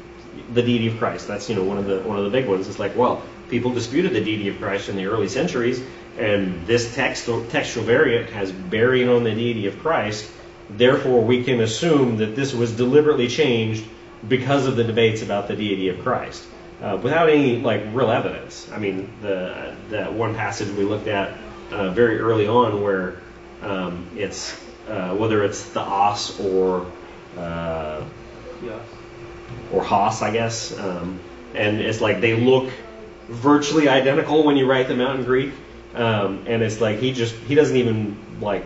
the 0.55 0.63
deity 0.63 0.87
of 0.89 0.99
Christ. 0.99 1.27
That's 1.27 1.49
you 1.49 1.57
know 1.57 1.65
one 1.65 1.79
of 1.79 1.87
the 1.87 2.01
one 2.01 2.19
of 2.19 2.25
the 2.25 2.31
big 2.31 2.47
ones. 2.47 2.69
It's 2.69 2.79
like 2.79 2.95
well, 2.95 3.23
people 3.49 3.73
disputed 3.73 4.13
the 4.13 4.23
deity 4.23 4.49
of 4.49 4.59
Christ 4.59 4.89
in 4.89 4.97
the 4.97 5.07
early 5.07 5.29
centuries, 5.29 5.83
and 6.19 6.65
this 6.69 6.95
text 6.95 7.29
textual 7.51 7.85
variant 7.85 8.31
has 8.31 8.53
bearing 8.53 9.09
on 9.09 9.25
the 9.25 9.35
deity 9.35 9.67
of 9.67 9.81
Christ. 9.81 10.31
Therefore, 10.71 11.23
we 11.23 11.43
can 11.43 11.61
assume 11.61 12.19
that 12.19 12.37
this 12.37 12.55
was 12.55 12.73
deliberately 12.77 13.27
changed 13.27 13.85
because 14.29 14.67
of 14.67 14.77
the 14.77 14.85
debates 14.85 15.23
about 15.23 15.49
the 15.49 15.57
deity 15.57 15.89
of 15.89 16.01
Christ, 16.01 16.47
uh, 16.83 16.99
without 17.03 17.29
any 17.29 17.59
like 17.59 17.83
real 17.93 18.11
evidence. 18.11 18.71
I 18.73 18.79
mean, 18.79 19.13
the 19.21 19.75
that 19.91 20.13
one 20.13 20.35
passage 20.35 20.69
we 20.77 20.85
looked 20.85 21.09
at 21.09 21.37
uh, 21.71 21.91
very 21.91 22.19
early 22.19 22.47
on 22.47 22.83
where 22.83 23.17
um, 23.63 24.07
it's 24.17 24.53
uh, 24.89 25.15
whether 25.15 25.45
it's 25.45 25.63
theos 25.63 26.39
or 26.41 26.87
uh, 27.37 28.03
or 29.73 29.83
hos, 29.83 30.23
I 30.23 30.31
guess. 30.31 30.77
Um, 30.79 31.21
and 31.55 31.81
it's 31.81 32.01
like 32.01 32.21
they 32.21 32.35
look 32.35 32.73
virtually 33.29 33.89
identical 33.89 34.45
when 34.45 34.57
you 34.57 34.67
write 34.67 34.89
them 34.89 35.01
out 35.01 35.17
in 35.17 35.25
Greek. 35.25 35.53
Um, 35.95 36.45
and 36.47 36.63
it's 36.63 36.81
like 36.81 36.99
he 36.99 37.13
just 37.13 37.35
he 37.35 37.55
doesn't 37.55 37.77
even 37.77 38.17
like 38.41 38.65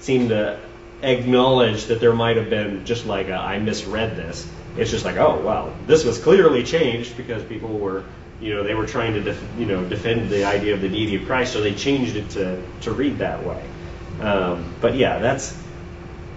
seem 0.00 0.28
to 0.30 0.58
acknowledge 1.02 1.86
that 1.86 2.00
there 2.00 2.12
might 2.12 2.36
have 2.36 2.50
been 2.50 2.84
just 2.84 3.06
like 3.06 3.28
a, 3.28 3.34
I 3.34 3.58
misread 3.58 4.16
this. 4.16 4.48
It's 4.76 4.90
just 4.90 5.04
like 5.04 5.16
oh 5.16 5.40
well 5.40 5.74
this 5.86 6.04
was 6.04 6.18
clearly 6.18 6.62
changed 6.62 7.16
because 7.16 7.42
people 7.44 7.78
were 7.78 8.04
you 8.40 8.54
know, 8.54 8.62
they 8.62 8.74
were 8.74 8.86
trying 8.86 9.14
to, 9.14 9.20
def, 9.20 9.42
you 9.58 9.66
know, 9.66 9.84
defend 9.84 10.30
the 10.30 10.44
idea 10.44 10.74
of 10.74 10.80
the 10.80 10.88
deity 10.88 11.16
of 11.16 11.26
Christ, 11.26 11.52
so 11.52 11.60
they 11.60 11.74
changed 11.74 12.16
it 12.16 12.30
to, 12.30 12.62
to 12.82 12.92
read 12.92 13.18
that 13.18 13.44
way. 13.44 13.62
Um, 14.20 14.74
but 14.80 14.94
yeah, 14.94 15.18
that's, 15.18 15.56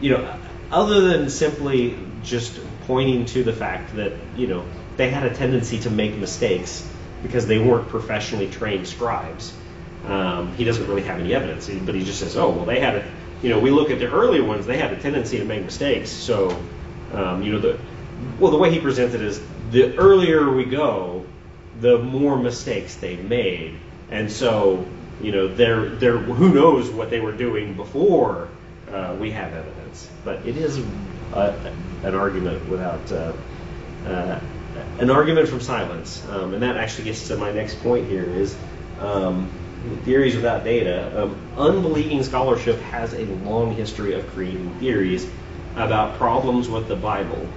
you 0.01 0.11
know, 0.11 0.38
other 0.71 1.01
than 1.01 1.29
simply 1.29 1.97
just 2.23 2.59
pointing 2.88 3.25
to 3.25 3.43
the 3.43 3.53
fact 3.53 3.95
that, 3.95 4.13
you 4.36 4.47
know, 4.47 4.65
they 4.97 5.09
had 5.09 5.25
a 5.25 5.34
tendency 5.34 5.79
to 5.79 5.89
make 5.89 6.15
mistakes 6.15 6.88
because 7.21 7.47
they 7.47 7.57
weren't 7.57 7.88
professionally 7.88 8.49
trained 8.49 8.88
scribes. 8.88 9.53
Um, 10.05 10.53
he 10.55 10.65
doesn't 10.65 10.88
really 10.88 11.03
have 11.03 11.19
any 11.19 11.34
evidence, 11.34 11.69
but 11.69 11.95
he 11.95 12.03
just 12.03 12.19
says, 12.19 12.36
oh, 12.36 12.49
well, 12.49 12.65
they 12.65 12.81
had 12.81 12.95
a, 12.95 13.11
you 13.41 13.49
know, 13.49 13.59
we 13.59 13.71
look 13.71 13.89
at 13.91 13.99
the 13.99 14.11
earlier 14.11 14.43
ones, 14.43 14.65
they 14.65 14.77
had 14.77 14.91
a 14.91 14.99
tendency 14.99 15.38
to 15.38 15.45
make 15.45 15.63
mistakes. 15.63 16.09
So, 16.09 16.61
um, 17.13 17.43
you 17.43 17.53
know, 17.53 17.59
the, 17.59 17.79
well, 18.39 18.51
the 18.51 18.57
way 18.57 18.71
he 18.71 18.80
presents 18.80 19.15
it 19.15 19.21
is 19.21 19.41
the 19.71 19.95
earlier 19.97 20.51
we 20.51 20.65
go, 20.65 21.26
the 21.80 21.97
more 21.97 22.38
mistakes 22.38 22.95
they 22.95 23.15
made. 23.17 23.80
And 24.11 24.32
so, 24.32 24.86
you 25.21 25.32
know, 25.32 25.47
they're, 25.47 25.89
they're, 25.89 26.17
who 26.17 26.53
knows 26.53 26.89
what 26.89 27.09
they 27.09 27.19
were 27.19 27.32
doing 27.32 27.74
before 27.76 28.49
uh, 28.91 29.15
we 29.19 29.32
have 29.32 29.53
evidence. 29.53 30.09
But 30.24 30.45
it 30.45 30.57
is 30.57 30.78
a, 31.34 31.74
an 32.03 32.15
argument 32.15 32.67
without, 32.69 33.11
uh, 33.11 33.34
uh, 34.05 34.39
an 34.99 35.09
argument 35.09 35.47
from 35.47 35.61
silence. 35.61 36.24
Um, 36.30 36.53
and 36.53 36.63
that 36.63 36.78
actually 36.78 37.05
gets 37.05 37.28
to 37.30 37.38
my 37.38 37.51
next 37.51 37.82
point 37.82 38.07
here 38.07 38.24
is 38.24 38.55
um, 38.99 39.49
theories 40.03 40.36
without 40.36 40.63
data. 40.63 41.24
Um, 41.24 41.36
unbelieving 41.57 42.24
scholarship 42.24 42.80
has 42.82 43.13
a 43.13 43.26
long 43.26 43.74
history 43.74 44.13
of 44.13 44.28
creating 44.28 44.78
theories 44.80 45.28
about 45.76 46.17
problems 46.17 46.69
with 46.69 46.88
the 46.88 46.95
Bible 46.95 47.47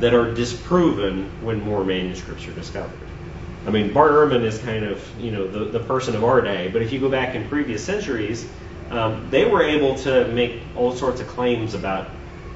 that 0.00 0.14
are 0.14 0.34
disproven 0.34 1.30
when 1.42 1.60
more 1.62 1.84
manuscripts 1.84 2.46
are 2.46 2.52
discovered. 2.52 2.98
I 3.66 3.70
mean, 3.70 3.92
Bart 3.92 4.12
Ehrman 4.12 4.42
is 4.42 4.58
kind 4.58 4.84
of, 4.84 5.02
you 5.18 5.30
know, 5.30 5.46
the, 5.46 5.78
the 5.78 5.80
person 5.80 6.14
of 6.14 6.24
our 6.24 6.40
day, 6.40 6.68
but 6.68 6.82
if 6.82 6.92
you 6.92 7.00
go 7.00 7.08
back 7.08 7.34
in 7.34 7.48
previous 7.48 7.82
centuries, 7.82 8.46
um, 8.90 9.28
they 9.30 9.46
were 9.46 9.62
able 9.62 9.94
to 10.00 10.28
make 10.28 10.60
all 10.76 10.94
sorts 10.94 11.20
of 11.20 11.28
claims 11.28 11.74
about 11.74 12.08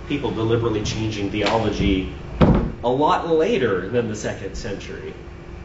people 0.09 0.31
deliberately 0.31 0.83
changing 0.83 1.31
theology 1.31 2.13
a 2.85 2.89
lot 2.89 3.29
later 3.29 3.89
than 3.89 4.09
the 4.09 4.17
second 4.17 4.55
century 4.55 5.15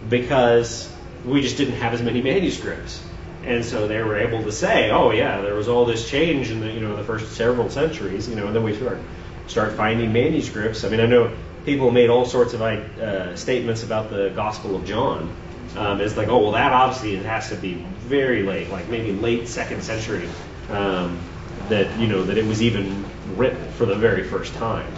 because 0.10 0.92
we 1.26 1.42
just 1.42 1.58
didn't 1.58 1.76
have 1.76 1.94
as 1.94 2.02
many 2.02 2.22
manuscripts. 2.22 3.04
And 3.46 3.64
so 3.64 3.88
they 3.88 4.02
were 4.02 4.18
able 4.18 4.44
to 4.44 4.52
say, 4.52 4.90
oh 4.92 5.12
yeah, 5.12 5.42
there 5.42 5.56
was 5.56 5.68
all 5.68 5.86
this 5.86 6.10
change 6.10 6.50
in 6.50 6.62
the 6.62 6.72
you 6.72 6.80
know 6.80 6.96
the 6.96 7.04
first 7.04 7.34
several 7.34 7.70
centuries, 7.70 8.30
you 8.30 8.36
know, 8.36 8.48
and 8.48 8.56
then 8.56 8.64
we 8.64 8.74
start 8.74 9.00
start 9.48 9.74
finding 9.74 10.14
manuscripts. 10.14 10.86
I 10.86 10.90
mean, 10.90 11.02
I 11.02 11.06
know 11.06 11.36
people 11.66 11.92
made 11.92 12.10
all 12.10 12.26
sorts 12.26 12.54
of 12.54 12.62
uh, 12.62 13.36
statements 13.36 13.84
about 13.84 14.10
the 14.10 14.30
Gospel 14.36 14.76
of 14.76 14.86
John. 14.86 15.34
Um, 15.76 16.02
it's 16.02 16.16
like, 16.16 16.28
oh 16.28 16.40
well, 16.40 16.52
that 16.52 16.72
obviously 16.72 17.16
it 17.16 17.26
has 17.26 17.50
to 17.50 17.56
be 17.56 17.74
very 17.74 18.44
late, 18.44 18.70
like 18.70 18.90
maybe 18.90 19.12
late 19.12 19.48
second 19.48 19.84
century, 19.84 20.30
um, 20.70 21.20
that 21.70 22.00
you 22.00 22.08
know 22.08 22.24
that 22.24 22.38
it 22.38 22.46
was 22.46 22.62
even 22.62 23.06
written 23.36 23.72
for 23.72 23.86
the 23.86 23.96
very 23.96 24.24
first 24.24 24.54
time, 24.56 24.92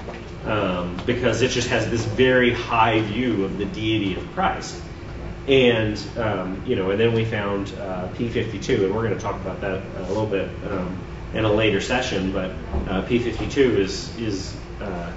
um, 0.45 0.99
because 1.05 1.41
it 1.41 1.51
just 1.51 1.69
has 1.69 1.89
this 1.89 2.03
very 2.03 2.53
high 2.53 2.99
view 3.01 3.45
of 3.45 3.57
the 3.57 3.65
deity 3.65 4.15
of 4.15 4.25
Christ. 4.33 4.81
And 5.47 6.01
um, 6.17 6.63
you 6.65 6.75
know, 6.75 6.89
and 6.89 6.99
then 6.99 7.13
we 7.13 7.23
found 7.23 7.71
uh, 7.79 8.09
P52, 8.15 8.85
and 8.85 8.95
we're 8.95 9.03
going 9.03 9.15
to 9.15 9.19
talk 9.19 9.35
about 9.35 9.61
that 9.61 9.81
a 9.97 10.07
little 10.07 10.25
bit 10.25 10.49
um, 10.69 10.99
in 11.33 11.45
a 11.45 11.51
later 11.53 11.79
session. 11.79 12.33
But 12.33 12.49
uh, 12.89 13.03
P52 13.03 13.57
is 13.77 14.17
is 14.17 14.57
uh, 14.81 15.11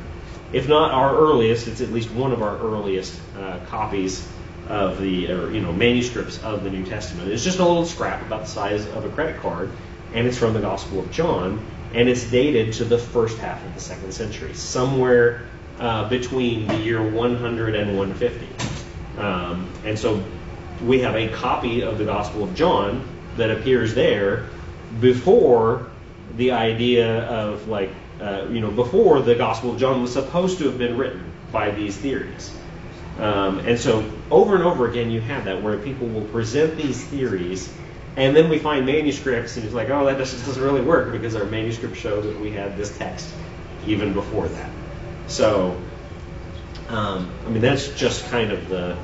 if 0.53 0.69
not 0.69 0.93
our 0.93 1.17
earliest, 1.17 1.69
it's 1.69 1.81
at 1.81 1.91
least 1.91 2.11
one 2.11 2.33
of 2.33 2.43
our 2.43 2.57
earliest 2.59 3.21
uh, 3.39 3.59
copies 3.67 4.27
of 4.69 5.01
the, 5.01 5.31
or, 5.31 5.51
you 5.51 5.61
know, 5.61 5.73
manuscripts 5.73 6.43
of 6.43 6.65
the 6.65 6.71
New 6.71 6.85
Testament. 6.85 7.31
It's 7.31 7.45
just 7.45 7.59
a 7.59 7.65
little 7.65 7.87
scrap 7.87 8.23
about 8.23 8.43
the 8.43 8.49
size 8.49 8.87
of 8.87 9.05
a 9.05 9.09
credit 9.11 9.41
card, 9.41 9.71
and 10.15 10.27
it's 10.27 10.39
from 10.39 10.53
the 10.53 10.61
Gospel 10.61 11.01
of 11.01 11.11
John, 11.11 11.65
and 11.95 12.09
it's 12.09 12.31
dated 12.31 12.75
to 12.75 12.85
the 12.85 12.99
first 12.99 13.39
half 13.39 13.65
of 13.65 13.75
the 13.75 13.81
second 13.81 14.13
century, 14.13 14.55
somewhere 14.55 15.47
uh, 15.79 16.09
between 16.09 16.67
the 16.67 16.77
year 16.79 17.03
100 17.11 17.75
and 17.75 17.97
150. 17.97 19.21
Um, 19.21 19.71
and 19.85 19.99
so 19.99 20.23
we 20.85 21.01
have 21.01 21.15
a 21.15 21.29
copy 21.29 21.83
of 21.83 21.99
the 21.99 22.05
Gospel 22.05 22.45
of 22.45 22.55
John 22.55 23.07
that 23.37 23.51
appears 23.51 23.95
there 23.95 24.47
before 25.01 25.91
the 26.37 26.53
idea 26.53 27.25
of 27.25 27.69
like 27.69 27.91
uh, 28.21 28.47
you 28.51 28.61
know, 28.61 28.71
before 28.71 29.21
the 29.23 29.35
Gospel 29.35 29.73
of 29.73 29.79
John 29.79 30.03
was 30.03 30.13
supposed 30.13 30.59
to 30.59 30.65
have 30.65 30.79
been 30.79 30.97
written 30.97 31.33
by 31.53 31.71
these 31.71 31.97
theories. 31.97 32.55
Um, 33.19 33.61
and 33.61 33.79
so 33.79 34.09
over 34.31 34.55
and 34.55 34.65
over 34.65 34.89
again, 34.89 35.11
you 35.11 35.21
have 35.21 35.45
that 35.45 35.63
where 35.63 35.79
people 35.79 36.07
will 36.07 36.25
present 36.27 36.77
these 36.77 37.03
theories, 37.05 37.73
and 38.17 38.35
then 38.35 38.49
we 38.49 38.59
find 38.59 38.87
manuscripts, 38.87 39.57
and 39.57 39.65
it's 39.65 39.75
like, 39.75 39.91
oh, 39.91 40.07
that 40.07 40.19
just 40.19 40.45
doesn't 40.45 40.63
really 40.63 40.83
work 40.83 41.13
because 41.13 41.35
our 41.37 41.45
manuscripts 41.45 41.99
show 41.99 42.21
that 42.21 42.41
we 42.41 42.51
had 42.51 42.77
this 42.77 42.97
text 42.97 43.29
even 43.87 44.13
before 44.13 44.49
that. 44.49 44.71
So, 45.27 45.81
um, 46.89 47.31
I 47.47 47.51
mean, 47.51 47.63
that's 47.63 47.89
just 47.95 48.29
kind 48.31 48.53
of 48.53 48.69
the 48.69 48.97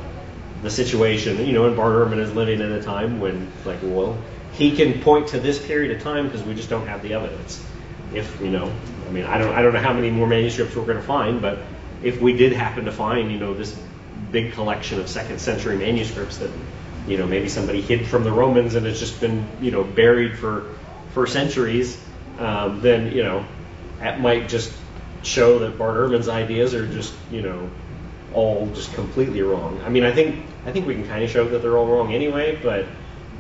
the 0.62 0.71
situation. 0.71 1.45
You 1.45 1.53
know, 1.53 1.67
and 1.67 1.77
Bart 1.77 1.95
Ehrman 1.95 2.19
is 2.19 2.33
living 2.35 2.61
in 2.61 2.73
a 2.73 2.83
time 2.83 3.21
when, 3.21 3.51
like, 3.65 3.81
well, 3.83 4.19
he 4.53 4.75
can 4.77 5.01
point 5.03 5.29
to 5.29 5.41
this 5.41 5.65
period 5.65 5.97
of 5.97 6.03
time 6.03 6.27
because 6.27 6.43
we 6.43 6.55
just 6.55 6.71
don't 6.71 6.87
have 6.87 7.03
the 7.03 7.15
evidence 7.15 7.65
if 8.15 8.41
you 8.41 8.51
know, 8.51 8.73
I 9.07 9.11
mean, 9.11 9.25
I 9.25 9.39
don't, 9.39 9.55
I 9.55 9.63
don't 9.63 9.73
know 9.73 9.81
how 9.81 9.93
many 9.93 10.11
more 10.11 10.27
manuscripts 10.27 10.75
we're 10.75 10.87
going 10.87 10.97
to 10.99 11.03
find, 11.03 11.43
but 11.43 11.59
if 12.03 12.21
we 12.21 12.35
did 12.37 12.53
happen 12.53 12.85
to 12.87 12.93
find, 12.93 13.31
you 13.31 13.39
know, 13.39 13.55
this 13.55 13.79
big 14.31 14.53
collection 14.53 15.01
of 15.01 15.09
second 15.09 15.41
century 15.41 15.77
manuscripts 15.77 16.39
that, 16.39 16.51
you 17.07 17.19
know, 17.19 17.27
maybe 17.27 17.49
somebody 17.49 17.81
hid 17.81 18.07
from 18.07 18.25
the 18.25 18.33
Romans 18.33 18.75
and 18.75 18.87
it's 18.87 18.99
just 18.99 19.21
been, 19.21 19.47
you 19.61 19.71
know, 19.71 19.85
buried 19.85 20.39
for 20.39 20.75
for 21.13 21.27
centuries, 21.27 22.03
um, 22.39 22.81
then 22.81 23.13
you 23.13 23.23
know, 23.23 23.45
that 24.01 24.21
might 24.21 24.49
just 24.49 24.73
show 25.23 25.61
that 25.61 25.79
Bart 25.79 25.97
Ehrman's 25.97 26.29
ideas 26.29 26.75
are 26.75 26.87
just, 26.87 27.15
you 27.31 27.43
know, 27.43 27.71
all 28.35 28.67
just 28.75 28.93
completely 28.95 29.43
wrong. 29.43 29.81
I 29.83 29.89
mean, 29.89 30.05
I 30.05 30.13
think 30.13 30.45
I 30.67 30.73
think 30.73 30.87
we 30.87 30.95
can 30.95 31.07
kind 31.07 31.23
of 31.23 31.31
show 31.31 31.49
that 31.49 31.63
they're 31.63 31.77
all 31.77 31.87
wrong 31.87 32.13
anyway, 32.13 32.59
but 32.63 32.87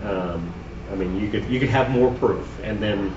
um, 0.04 0.52
I 0.90 0.94
mean, 0.94 1.20
you 1.20 1.30
could 1.30 1.44
you 1.46 1.58
could 1.58 1.70
have 1.70 1.90
more 1.90 2.12
proof, 2.14 2.46
and 2.62 2.80
then 2.80 3.14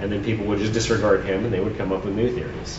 and 0.00 0.10
then 0.10 0.24
people 0.24 0.46
would 0.46 0.58
just 0.58 0.72
disregard 0.72 1.24
him 1.24 1.44
and 1.44 1.52
they 1.52 1.60
would 1.60 1.76
come 1.76 1.92
up 1.92 2.04
with 2.04 2.14
new 2.14 2.30
theories. 2.32 2.78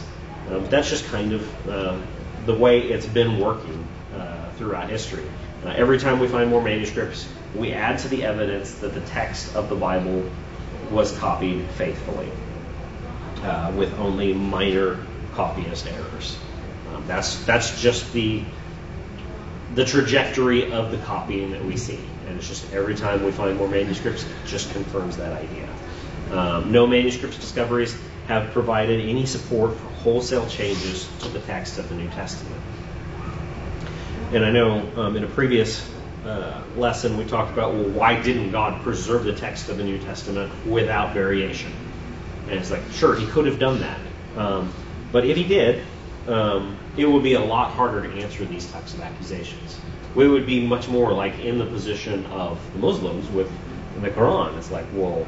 Um, 0.50 0.62
but 0.62 0.72
that's 0.72 0.90
just 0.90 1.06
kind 1.08 1.34
of 1.34 1.70
uh, 1.70 2.00
the 2.46 2.54
way 2.54 2.82
it's 2.82 3.08
been 3.08 3.40
working 3.40 3.88
uh, 4.16 4.50
throughout 4.52 4.90
history. 4.90 5.26
Uh, 5.64 5.70
every 5.70 5.98
time 5.98 6.20
we 6.20 6.28
find 6.28 6.50
more 6.50 6.62
manuscripts, 6.62 7.28
we 7.56 7.72
add 7.72 8.00
to 8.00 8.08
the 8.08 8.24
evidence 8.24 8.76
that 8.76 8.94
the 8.94 9.02
text 9.02 9.56
of 9.56 9.70
the 9.70 9.76
Bible 9.76 10.30
was 10.92 11.18
copied 11.18 11.64
faithfully, 11.72 12.30
uh, 13.42 13.74
with 13.76 13.98
only 14.00 14.34
minor 14.34 15.04
copyist 15.34 15.88
errors. 15.88 16.38
Um, 16.94 17.06
that's 17.08 17.44
that's 17.46 17.82
just 17.82 18.14
the 18.14 18.44
the 19.74 19.86
trajectory 19.86 20.72
of 20.72 20.92
the 20.92 20.98
copying 20.98 21.52
that 21.52 21.66
we 21.66 21.76
see, 21.78 22.00
and 22.28 22.38
it's 22.38 22.48
just 22.48 22.72
every 22.72 22.96
time 22.96 23.26
we 23.26 23.32
find 23.32 23.58
more 23.58 23.68
manuscripts, 23.68 24.24
it 24.24 24.30
just 24.46 24.72
confirms 24.72 25.18
that 25.18 25.34
idea. 25.34 25.68
Um, 26.32 26.72
no 26.72 26.88
manuscripts 26.88 27.38
discoveries 27.38 27.98
have 28.28 28.52
provided 28.52 29.00
any 29.08 29.26
support 29.26 29.76
for 29.76 29.88
wholesale 29.88 30.48
changes 30.48 31.08
to 31.20 31.30
the 31.30 31.40
text 31.42 31.78
of 31.78 31.90
the 31.90 31.96
New 31.96 32.10
Testament. 32.10 32.62
And 34.32 34.44
I 34.44 34.52
know 34.52 34.92
um, 34.98 35.16
in 35.16 35.24
a 35.24 35.28
previous 35.28 35.88
uh, 36.26 36.64
lesson 36.76 37.18
we 37.18 37.26
talked 37.26 37.52
about, 37.52 37.74
well, 37.74 37.90
why 37.90 38.20
didn't 38.22 38.52
God 38.52 38.82
preserve 38.82 39.24
the 39.24 39.36
text 39.36 39.70
of 39.70 39.78
the 39.78 39.84
New 39.84 40.00
Testament 40.00 40.52
without 40.66 41.14
variation? 41.14 41.72
And 42.48 42.60
it's 42.60 42.72
like, 42.72 42.82
sure, 42.92 43.16
he 43.16 43.28
could 43.28 43.46
have 43.46 43.60
done 43.60 43.80
that. 43.80 44.00
Um, 44.36 44.74
but 45.12 45.26
if 45.26 45.38
he 45.38 45.44
did, 45.44 45.84
um, 46.28 46.78
it 46.98 47.06
would 47.06 47.24
be 47.24 47.34
a 47.34 47.44
lot 47.44 47.72
harder 47.72 48.02
to 48.02 48.22
answer 48.22 48.46
these 48.46 48.70
types 48.72 48.94
of 48.94 49.02
accusations. 49.02 49.80
We 50.16 50.28
would 50.28 50.46
be 50.46 50.66
much 50.66 50.88
more 50.88 51.14
like 51.14 51.40
in 51.40 51.60
the 51.60 51.66
position 51.66 52.26
of 52.28 52.60
the 52.74 52.80
Muslims 52.80 53.30
with 53.30 53.52
the 54.02 54.10
Quran. 54.10 54.58
It's 54.58 54.72
like, 54.72 54.86
well, 54.94 55.28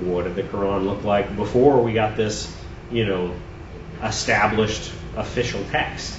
what 0.00 0.24
did 0.24 0.34
the 0.34 0.42
Quran 0.42 0.84
look 0.84 1.04
like 1.04 1.36
before 1.36 1.82
we 1.82 1.92
got 1.92 2.16
this, 2.16 2.54
you 2.90 3.06
know, 3.06 3.34
established 4.02 4.92
official 5.16 5.64
text? 5.70 6.18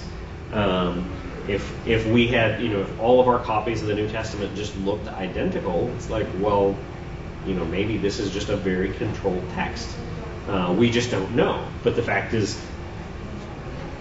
Um, 0.54 1.12
if 1.48 1.88
if 1.88 2.08
we 2.08 2.28
had, 2.28 2.62
you 2.62 2.70
know, 2.70 2.82
if 2.82 3.00
all 3.00 3.20
of 3.22 3.28
our 3.28 3.40
copies 3.40 3.82
of 3.82 3.88
the 3.88 3.96
New 3.96 4.10
Testament 4.10 4.56
just 4.56 4.76
looked 4.78 5.08
identical, 5.08 5.90
it's 5.96 6.10
like, 6.10 6.28
well, 6.40 6.76
you 7.46 7.54
know, 7.54 7.66
maybe 7.66 7.98
this 7.98 8.20
is 8.20 8.32
just 8.32 8.50
a 8.50 8.58
very 8.58 8.94
controlled 8.94 9.48
text. 9.52 9.90
Uh, 10.48 10.76
we 10.78 10.90
just 10.90 11.12
don't 11.12 11.36
know. 11.36 11.68
But 11.84 11.96
the 11.96 12.04
fact 12.04 12.34
is, 12.34 12.60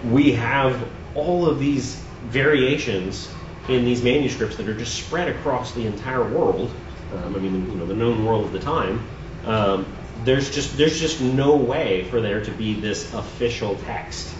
we 0.09 0.33
have 0.33 0.87
all 1.15 1.47
of 1.47 1.59
these 1.59 1.95
variations 2.25 3.29
in 3.69 3.85
these 3.85 4.03
manuscripts 4.03 4.57
that 4.57 4.67
are 4.67 4.77
just 4.77 4.95
spread 4.95 5.27
across 5.29 5.73
the 5.73 5.85
entire 5.85 6.23
world. 6.23 6.71
Um, 7.13 7.35
I 7.35 7.39
mean, 7.39 7.71
you 7.71 7.77
know, 7.77 7.85
the 7.85 7.95
known 7.95 8.25
world 8.25 8.45
of 8.45 8.51
the 8.51 8.59
time. 8.59 9.05
Um, 9.45 9.85
there's 10.23 10.53
just 10.53 10.77
there's 10.77 10.99
just 10.99 11.21
no 11.21 11.55
way 11.55 12.05
for 12.05 12.21
there 12.21 12.43
to 12.43 12.51
be 12.51 12.73
this 12.73 13.13
official 13.13 13.75
text 13.75 14.33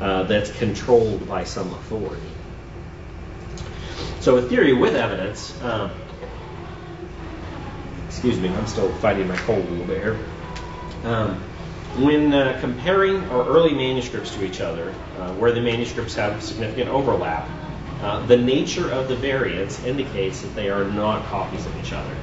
uh, 0.00 0.24
that's 0.24 0.50
controlled 0.58 1.28
by 1.28 1.44
some 1.44 1.72
authority. 1.74 2.22
So 4.20 4.36
a 4.36 4.42
theory 4.42 4.72
with 4.72 4.94
evidence. 4.94 5.60
Um, 5.62 5.90
excuse 8.06 8.38
me, 8.38 8.48
I'm 8.50 8.66
still 8.66 8.92
fighting 8.96 9.26
my 9.26 9.36
cold 9.38 9.66
a 9.66 9.70
little 9.70 9.86
bit 9.86 10.00
here. 10.00 10.18
Um, 11.04 11.40
when 11.98 12.32
uh, 12.32 12.58
comparing 12.60 13.24
our 13.30 13.46
early 13.46 13.74
manuscripts 13.74 14.34
to 14.36 14.44
each 14.44 14.60
other, 14.60 14.94
uh, 15.18 15.34
where 15.34 15.52
the 15.52 15.60
manuscripts 15.60 16.14
have 16.14 16.42
significant 16.42 16.88
overlap, 16.88 17.48
uh, 18.00 18.24
the 18.26 18.36
nature 18.36 18.90
of 18.90 19.08
the 19.08 19.16
variants 19.16 19.82
indicates 19.84 20.40
that 20.42 20.54
they 20.54 20.70
are 20.70 20.84
not 20.84 21.24
copies 21.26 21.66
of 21.66 21.84
each 21.84 21.92
other. 21.92 22.16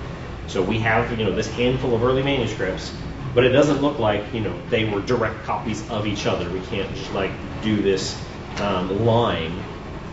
So 0.49 0.63
we 0.63 0.79
have, 0.79 1.17
you 1.17 1.23
know, 1.23 1.31
this 1.31 1.47
handful 1.47 1.93
of 1.95 2.03
early 2.03 2.23
manuscripts, 2.23 2.91
but 3.35 3.43
it 3.43 3.49
doesn't 3.49 3.81
look 3.81 3.99
like, 3.99 4.33
you 4.33 4.41
know, 4.41 4.59
they 4.69 4.83
were 4.83 5.01
direct 5.01 5.43
copies 5.43 5.87
of 5.89 6.07
each 6.07 6.25
other. 6.25 6.49
We 6.49 6.61
can't 6.61 6.93
just 6.95 7.13
like 7.13 7.31
do 7.61 7.81
this 7.81 8.19
um, 8.57 9.05
line 9.05 9.63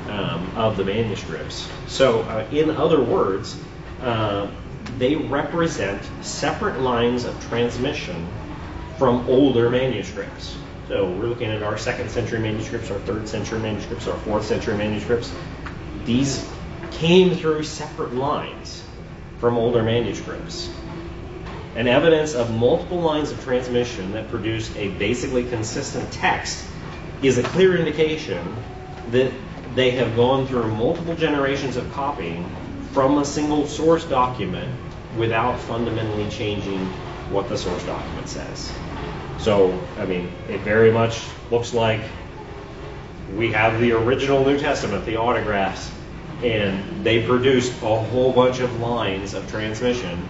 um, 0.08 0.52
of 0.54 0.76
the 0.76 0.84
manuscripts. 0.84 1.68
So, 1.86 2.20
uh, 2.20 2.46
in 2.52 2.70
other 2.70 3.02
words, 3.02 3.58
uh, 4.02 4.50
they 4.98 5.16
represent 5.16 6.02
separate 6.20 6.80
lines 6.80 7.24
of 7.24 7.48
transmission 7.48 8.28
from 8.98 9.26
older 9.28 9.70
manuscripts. 9.70 10.56
So 10.88 11.10
we're 11.10 11.26
looking 11.26 11.50
at 11.50 11.62
our 11.62 11.78
second 11.78 12.10
century 12.10 12.38
manuscripts, 12.38 12.90
our 12.90 12.98
third 13.00 13.26
century 13.26 13.58
manuscripts, 13.58 14.06
our 14.06 14.16
fourth 14.18 14.44
century 14.44 14.76
manuscripts. 14.76 15.32
These 16.04 16.48
came 16.92 17.34
through 17.34 17.64
separate 17.64 18.14
lines 18.14 18.85
from 19.46 19.58
older 19.58 19.84
manuscripts. 19.84 20.68
And 21.76 21.86
evidence 21.86 22.34
of 22.34 22.52
multiple 22.52 23.00
lines 23.00 23.30
of 23.30 23.44
transmission 23.44 24.14
that 24.14 24.28
produce 24.28 24.74
a 24.74 24.88
basically 24.88 25.44
consistent 25.44 26.10
text 26.10 26.66
is 27.22 27.38
a 27.38 27.44
clear 27.44 27.76
indication 27.76 28.56
that 29.12 29.32
they 29.76 29.92
have 29.92 30.16
gone 30.16 30.48
through 30.48 30.66
multiple 30.74 31.14
generations 31.14 31.76
of 31.76 31.92
copying 31.92 32.44
from 32.90 33.18
a 33.18 33.24
single 33.24 33.68
source 33.68 34.04
document 34.04 34.74
without 35.16 35.60
fundamentally 35.60 36.28
changing 36.28 36.84
what 37.30 37.48
the 37.48 37.56
source 37.56 37.84
document 37.84 38.28
says. 38.28 38.72
So, 39.38 39.78
I 39.96 40.06
mean, 40.06 40.32
it 40.48 40.62
very 40.62 40.90
much 40.90 41.22
looks 41.52 41.72
like 41.72 42.00
we 43.36 43.52
have 43.52 43.78
the 43.80 43.92
original 43.92 44.44
New 44.44 44.58
Testament, 44.58 45.06
the 45.06 45.18
autographs, 45.18 45.88
and 46.42 47.04
they 47.04 47.24
produced 47.24 47.72
a 47.82 48.00
whole 48.00 48.32
bunch 48.32 48.60
of 48.60 48.80
lines 48.80 49.34
of 49.34 49.50
transmission. 49.50 50.28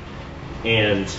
And 0.64 1.12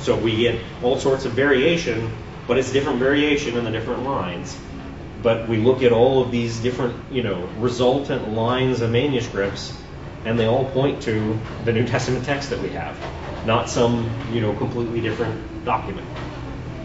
so 0.00 0.16
we 0.16 0.36
get 0.36 0.60
all 0.82 0.98
sorts 0.98 1.24
of 1.24 1.32
variation, 1.32 2.12
but 2.46 2.58
it's 2.58 2.72
different 2.72 2.98
variation 2.98 3.56
in 3.56 3.64
the 3.64 3.70
different 3.70 4.04
lines. 4.04 4.56
But 5.22 5.48
we 5.48 5.56
look 5.56 5.82
at 5.82 5.92
all 5.92 6.22
of 6.22 6.30
these 6.30 6.60
different, 6.60 7.12
you 7.12 7.22
know, 7.22 7.46
resultant 7.58 8.32
lines 8.32 8.82
of 8.82 8.90
manuscripts, 8.90 9.72
and 10.24 10.38
they 10.38 10.46
all 10.46 10.66
point 10.66 11.02
to 11.04 11.38
the 11.64 11.72
New 11.72 11.86
Testament 11.86 12.24
text 12.24 12.50
that 12.50 12.60
we 12.60 12.70
have, 12.70 12.96
not 13.46 13.70
some, 13.70 14.10
you 14.32 14.40
know, 14.40 14.54
completely 14.54 15.00
different 15.00 15.64
document. 15.64 16.06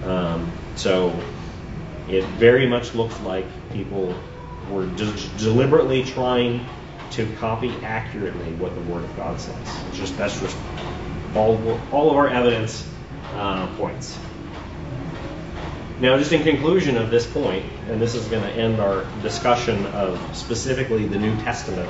Um, 0.03 0.51
so 0.75 1.13
it 2.07 2.23
very 2.23 2.67
much 2.67 2.95
looks 2.95 3.19
like 3.21 3.45
people 3.73 4.15
were 4.69 4.85
de- 4.85 5.29
deliberately 5.37 6.03
trying 6.03 6.65
to 7.11 7.25
copy 7.37 7.69
accurately 7.83 8.53
what 8.53 8.73
the 8.75 8.81
Word 8.81 9.03
of 9.03 9.15
God 9.15 9.39
says. 9.39 9.55
It's 9.89 9.97
just 9.97 10.17
that's 10.17 10.39
just 10.39 10.57
all 11.35 11.79
all 11.91 12.11
of 12.11 12.17
our 12.17 12.27
evidence 12.29 12.87
uh, 13.33 13.67
points. 13.75 14.17
Now, 15.99 16.17
just 16.17 16.31
in 16.31 16.43
conclusion 16.43 16.95
of 16.95 17.09
this 17.11 17.27
point, 17.27 17.65
and 17.89 18.01
this 18.01 18.15
is 18.15 18.25
going 18.27 18.43
to 18.43 18.49
end 18.49 18.79
our 18.79 19.05
discussion 19.21 19.85
of 19.87 20.17
specifically 20.35 21.05
the 21.05 21.19
New 21.19 21.35
Testament 21.41 21.89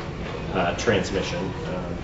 uh, 0.54 0.76
transmission. 0.78 1.38
Uh, 1.38 1.96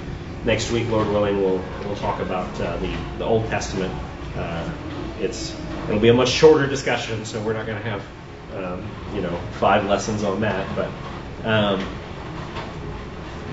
next 0.46 0.72
week, 0.72 0.88
Lord 0.90 1.08
willing, 1.08 1.42
we'll 1.42 1.64
we'll 1.84 1.96
talk 1.96 2.20
about 2.20 2.62
uh, 2.62 2.78
the 2.78 2.96
the 3.18 3.26
Old 3.26 3.48
Testament. 3.48 3.94
Uh, 4.36 4.70
it's 5.20 5.56
it'll 5.88 6.00
be 6.00 6.10
a 6.10 6.14
much 6.14 6.30
shorter 6.30 6.68
discussion, 6.68 7.26
so 7.26 7.42
we're 7.42 7.54
not 7.54 7.66
going 7.66 7.82
to 7.82 7.90
have 7.90 8.04
um, 8.54 8.88
you 9.16 9.22
know 9.22 9.36
five 9.54 9.86
lessons 9.86 10.24
on 10.24 10.42
that. 10.42 10.68
But 10.76 10.92
um, 11.44 11.84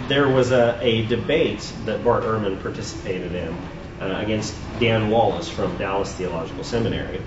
there 0.09 0.29
was 0.29 0.53
a, 0.53 0.79
a 0.81 1.07
debate 1.07 1.73
that 1.85 2.05
Bart 2.05 2.25
Ehrman 2.25 2.61
participated 2.63 3.35
in 3.35 3.57
uh, 4.01 4.21
against 4.23 4.55
Dan 4.81 5.11
Wallace 5.11 5.49
from 5.49 5.77
Dallas 5.79 6.13
Theological 6.13 6.65
Seminary. 6.65 7.21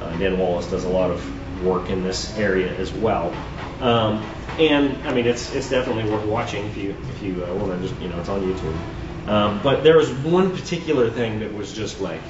Uh, 0.00 0.16
Dan 0.16 0.38
Wallace 0.38 0.66
does 0.66 0.84
a 0.84 0.88
lot 0.88 1.10
of 1.10 1.64
work 1.64 1.90
in 1.90 2.02
this 2.02 2.36
area 2.38 2.74
as 2.76 2.92
well. 2.92 3.32
Um, 3.80 4.24
and 4.58 4.96
I 5.06 5.12
mean, 5.12 5.26
it's 5.26 5.54
it's 5.54 5.70
definitely 5.70 6.10
worth 6.10 6.24
watching 6.26 6.66
if 6.66 6.76
you 6.76 6.96
if 7.10 7.22
you 7.22 7.44
uh, 7.44 7.54
want 7.54 7.80
to 7.80 7.88
just 7.88 8.00
you 8.00 8.08
know 8.08 8.18
it's 8.20 8.28
on 8.28 8.42
YouTube. 8.42 9.28
Um, 9.28 9.60
but 9.62 9.82
there 9.82 9.96
was 9.96 10.10
one 10.10 10.56
particular 10.56 11.10
thing 11.10 11.40
that 11.40 11.52
was 11.52 11.72
just 11.72 12.00
like 12.00 12.20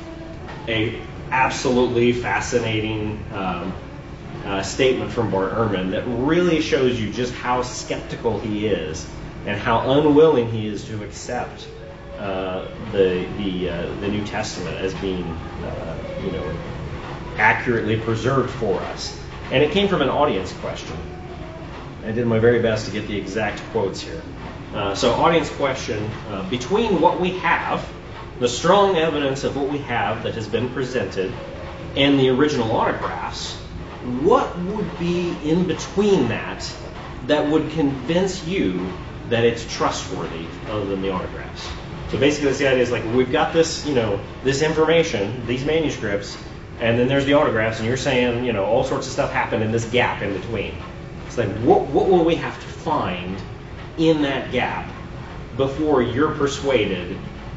a 0.68 1.01
absolutely 1.30 2.12
fascinating 2.12 3.24
um, 3.32 3.72
uh, 4.44 4.62
statement 4.62 5.12
from 5.12 5.30
Bart 5.30 5.53
Ehrman 5.53 5.92
that 5.92 6.05
really 6.07 6.61
shows 6.61 7.01
you 7.01 7.12
just 7.12 7.32
how 7.34 7.62
skeptical 7.62 8.40
he 8.40 8.66
is 8.66 9.07
and 9.47 9.59
how 9.59 9.91
unwilling 9.91 10.51
he 10.51 10.66
is 10.66 10.84
to 10.84 11.03
accept 11.05 11.66
uh, 12.18 12.68
the 12.93 13.26
the 13.36 13.70
uh, 13.70 13.95
the 14.01 14.09
New 14.09 14.24
Testament 14.24 14.76
as 14.76 14.95
being 14.95 15.24
uh, 15.64 15.97
you 16.22 16.32
know 16.32 16.53
accurately 17.38 17.99
preserved 17.99 18.51
for 18.51 18.80
us. 18.80 19.18
And 19.51 19.62
it 19.62 19.72
came 19.72 19.88
from 19.88 20.03
an 20.03 20.11
audience 20.11 20.53
question. 20.53 20.97
I 22.05 22.12
did 22.12 22.26
my 22.26 22.38
very 22.38 22.61
best 22.61 22.86
to 22.86 22.93
get 22.93 23.09
the 23.09 23.16
exact 23.16 23.62
quotes 23.72 24.01
here. 24.01 24.22
Uh, 24.74 24.95
so, 24.95 25.12
audience 25.12 25.51
question 25.51 26.09
uh, 26.28 26.49
between 26.49 27.01
what 27.01 27.20
we 27.20 27.38
have, 27.38 27.86
the 28.38 28.49
strong 28.49 28.97
evidence 28.97 29.45
of 29.45 29.57
what 29.57 29.68
we 29.68 29.78
have 29.78 30.22
that 30.22 30.34
has 30.34 30.47
been 30.47 30.68
presented, 30.70 31.32
and 31.97 32.18
the 32.18 32.28
original 32.28 32.70
autographs, 32.72 33.57
what 34.03 34.57
would 34.59 34.99
be 34.99 35.51
in 35.51 35.66
between 35.66 36.28
that 36.28 36.70
that 37.26 37.51
would 37.51 37.70
convince 37.72 38.47
you 38.47 38.93
that 39.30 39.44
it's 39.44 39.64
trustworthy 39.74 40.46
other 40.68 40.86
than 40.86 41.02
the 41.02 41.10
autographs? 41.10 41.68
So 42.10 42.18
basically, 42.18 42.52
the 42.52 42.68
idea 42.68 42.82
is 42.82 42.90
like 42.90 43.04
we've 43.14 43.30
got 43.30 43.52
this, 43.52 43.86
you 43.86 43.94
know, 43.94 44.20
this 44.42 44.62
information, 44.62 45.46
these 45.46 45.64
manuscripts, 45.64 46.36
and 46.80 46.98
then 46.98 47.08
there's 47.08 47.24
the 47.24 47.34
autographs, 47.34 47.78
and 47.78 47.86
you're 47.86 47.96
saying, 47.96 48.44
you 48.44 48.52
know, 48.52 48.64
all 48.64 48.84
sorts 48.84 49.06
of 49.06 49.12
stuff 49.12 49.32
happened 49.32 49.62
in 49.62 49.70
this 49.70 49.84
gap 49.90 50.22
in 50.22 50.32
between. 50.32 50.74
It's 51.26 51.38
like, 51.38 51.50
what, 51.58 51.86
what 51.86 52.08
will 52.08 52.24
we 52.24 52.34
have 52.36 52.58
to 52.58 52.66
find 52.66 53.36
in 53.98 54.22
that 54.22 54.50
gap 54.50 54.90
before 55.56 56.02
you're 56.02 56.34
persuaded 56.34 57.16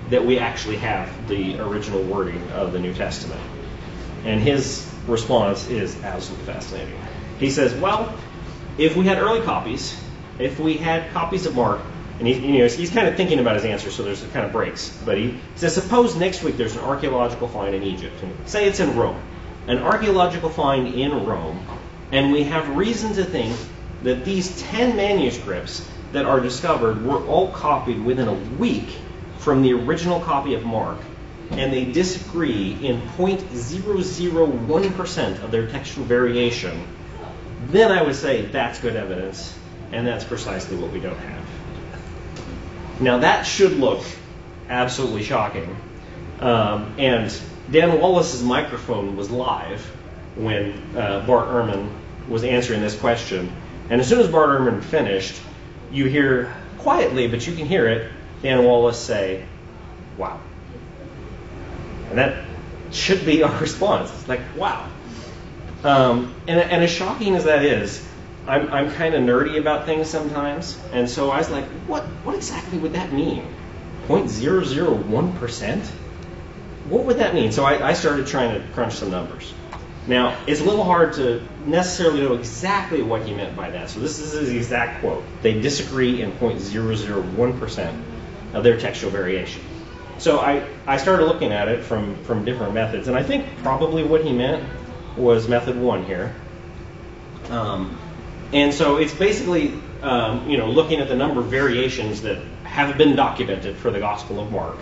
that 0.10 0.26
we 0.26 0.38
actually 0.38 0.78
have 0.78 1.28
the 1.28 1.60
original 1.60 2.04
wording 2.04 2.52
of 2.52 2.74
the 2.74 2.80
New 2.80 2.94
Testament? 2.94 3.42
And 4.26 4.42
his 4.42 4.88
response 5.08 5.68
is 5.70 6.02
absolutely 6.04 6.46
fascinating. 6.46 7.00
He 7.40 7.50
says, 7.50 7.74
well, 7.74 8.16
if 8.78 8.96
we 8.96 9.06
had 9.06 9.18
early 9.18 9.42
copies, 9.42 10.00
if 10.40 10.60
we 10.60 10.78
had 10.78 11.12
copies 11.12 11.46
of 11.46 11.56
Mark, 11.56 11.82
and 12.20 12.28
he, 12.28 12.36
you 12.36 12.60
know, 12.60 12.68
he's 12.68 12.92
kind 12.92 13.08
of 13.08 13.16
thinking 13.16 13.40
about 13.40 13.56
his 13.56 13.66
answer, 13.66 13.92
so 13.92 14.04
there's 14.04 14.24
kind 14.28 14.46
of 14.46 14.52
breaks. 14.52 14.96
But 15.04 15.18
he 15.18 15.40
says, 15.56 15.74
suppose 15.74 16.16
next 16.16 16.44
week 16.44 16.58
there's 16.58 16.76
an 16.76 16.84
archaeological 16.84 17.48
find 17.48 17.76
in 17.76 17.84
Egypt, 17.84 18.22
and 18.22 18.48
say 18.48 18.68
it's 18.68 18.80
in 18.80 18.96
Rome, 18.96 19.20
an 19.68 19.80
archaeological 19.80 20.50
find 20.50 20.94
in 20.94 21.26
Rome, 21.26 21.66
and 22.12 22.32
we 22.32 22.44
have 22.44 22.76
reason 22.76 23.14
to 23.16 23.24
think 23.24 23.58
that 24.04 24.26
these 24.26 24.62
10 24.62 24.96
manuscripts 24.96 25.90
that 26.12 26.26
are 26.26 26.40
discovered 26.40 27.04
were 27.04 27.26
all 27.26 27.52
copied 27.52 28.04
within 28.04 28.28
a 28.28 28.34
week 28.34 28.98
from 29.40 29.62
the 29.62 29.74
original 29.74 30.20
copy 30.22 30.54
of 30.54 30.64
Mark, 30.64 31.00
and 31.52 31.74
they 31.74 31.86
disagree 31.86 32.78
in 32.82 33.02
0.001% 33.18 35.44
of 35.44 35.52
their 35.52 35.68
textual 35.68 36.06
variation, 36.06 36.88
then 37.68 37.92
I 37.92 38.02
would 38.02 38.16
say 38.16 38.46
that's 38.46 38.80
good 38.80 38.96
evidence, 38.96 39.54
and 39.92 40.08
that's 40.08 40.24
precisely 40.24 40.78
what 40.78 40.92
we 40.92 41.00
don't 41.00 41.18
have. 41.18 41.46
Now 43.02 43.20
that 43.20 43.44
should 43.44 43.74
look 43.74 44.04
absolutely 44.70 45.24
shocking. 45.24 45.76
Um, 46.40 46.96
and 46.98 47.34
Dan 47.72 48.00
Wallace's 48.00 48.44
microphone 48.44 49.16
was 49.16 49.32
live 49.32 49.82
when 50.36 50.96
uh, 50.98 51.26
Bart 51.26 51.48
Ehrman 51.48 51.90
was 52.28 52.44
answering 52.44 52.82
this 52.82 52.98
question. 52.98 53.52
And 53.90 54.02
as 54.02 54.08
soon 54.08 54.20
as 54.20 54.28
Bart 54.28 54.50
Ehrman 54.50 54.84
finished, 54.84 55.40
you 55.92 56.06
hear 56.06 56.54
quietly, 56.80 57.28
but 57.28 57.46
you 57.48 57.56
can 57.56 57.66
hear 57.66 57.88
it, 57.88 58.12
Dan 58.42 58.64
Wallace 58.64 59.00
say, 59.00 59.46
wow. 60.18 60.40
And 62.10 62.18
that 62.18 62.46
should 62.92 63.26
be 63.26 63.44
our 63.44 63.58
response. 63.62 64.12
It's 64.12 64.28
like, 64.28 64.42
wow. 64.58 64.90
Um, 65.84 66.34
and, 66.48 66.60
and 66.60 66.84
as 66.84 66.90
shocking 66.90 67.36
as 67.36 67.46
that 67.46 67.64
is, 67.64 68.06
I'm, 68.48 68.72
I'm 68.74 68.92
kind 68.92 69.16
of 69.16 69.22
nerdy 69.22 69.58
about 69.58 69.86
things 69.86 70.10
sometimes, 70.10 70.78
and 70.92 71.10
so 71.10 71.32
I 71.32 71.38
was 71.38 71.50
like, 71.50 71.66
what, 71.88 72.04
what 72.24 72.36
exactly 72.36 72.78
would 72.78 72.94
that 72.94 73.14
mean? 73.14 73.48
0.001%? 74.08 75.86
What 76.90 77.06
would 77.06 77.18
that 77.18 77.34
mean? 77.34 77.54
So 77.54 77.64
I, 77.64 77.90
I 77.90 77.94
started 77.94 78.28
trying 78.28 78.60
to 78.60 78.68
crunch 78.74 78.96
some 78.96 79.12
numbers. 79.12 79.54
Now, 80.06 80.38
it's 80.46 80.60
a 80.60 80.66
little 80.66 80.84
hard 80.84 81.14
to 81.14 81.42
necessarily 81.66 82.20
know 82.22 82.34
exactly 82.34 83.02
what 83.02 83.26
he 83.26 83.34
meant 83.34 83.56
by 83.56 83.70
that. 83.70 83.90
So 83.90 84.02
this 84.02 84.20
is 84.20 84.34
his 84.34 84.50
exact 84.50 85.00
quote. 85.00 85.24
They 85.42 85.62
disagree 85.62 86.22
in 86.22 86.34
0.001% 86.34 88.02
of 88.54 88.64
their 88.64 88.78
textual 88.78 89.12
variation. 89.12 89.62
So 90.18 90.40
I, 90.40 90.68
I 90.86 90.98
started 90.98 91.26
looking 91.26 91.54
at 91.54 91.70
it 91.70 91.84
from, 91.84 92.22
from 92.26 92.44
different 92.44 92.74
methods, 92.74 93.08
and 93.08 93.16
I 93.16 93.24
think 93.24 93.46
probably 93.60 94.04
what 94.04 94.26
he 94.26 94.34
meant 94.34 94.68
was 95.16 95.48
method 95.48 95.78
one 95.78 96.04
here. 96.04 96.36
Um, 97.50 97.98
and 98.54 98.74
so 98.74 98.98
it's 98.98 99.14
basically, 99.14 99.74
um, 100.02 100.50
you 100.50 100.58
know, 100.58 100.70
looking 100.70 101.00
at 101.00 101.08
the 101.08 101.16
number 101.16 101.42
of 101.42 101.48
variations 101.48 102.22
that 102.22 102.38
have 102.64 102.98
been 102.98 103.16
documented 103.16 103.76
for 103.78 103.92
the 103.92 104.00
Gospel 104.00 104.40
of 104.40 104.52
Mark, 104.52 104.78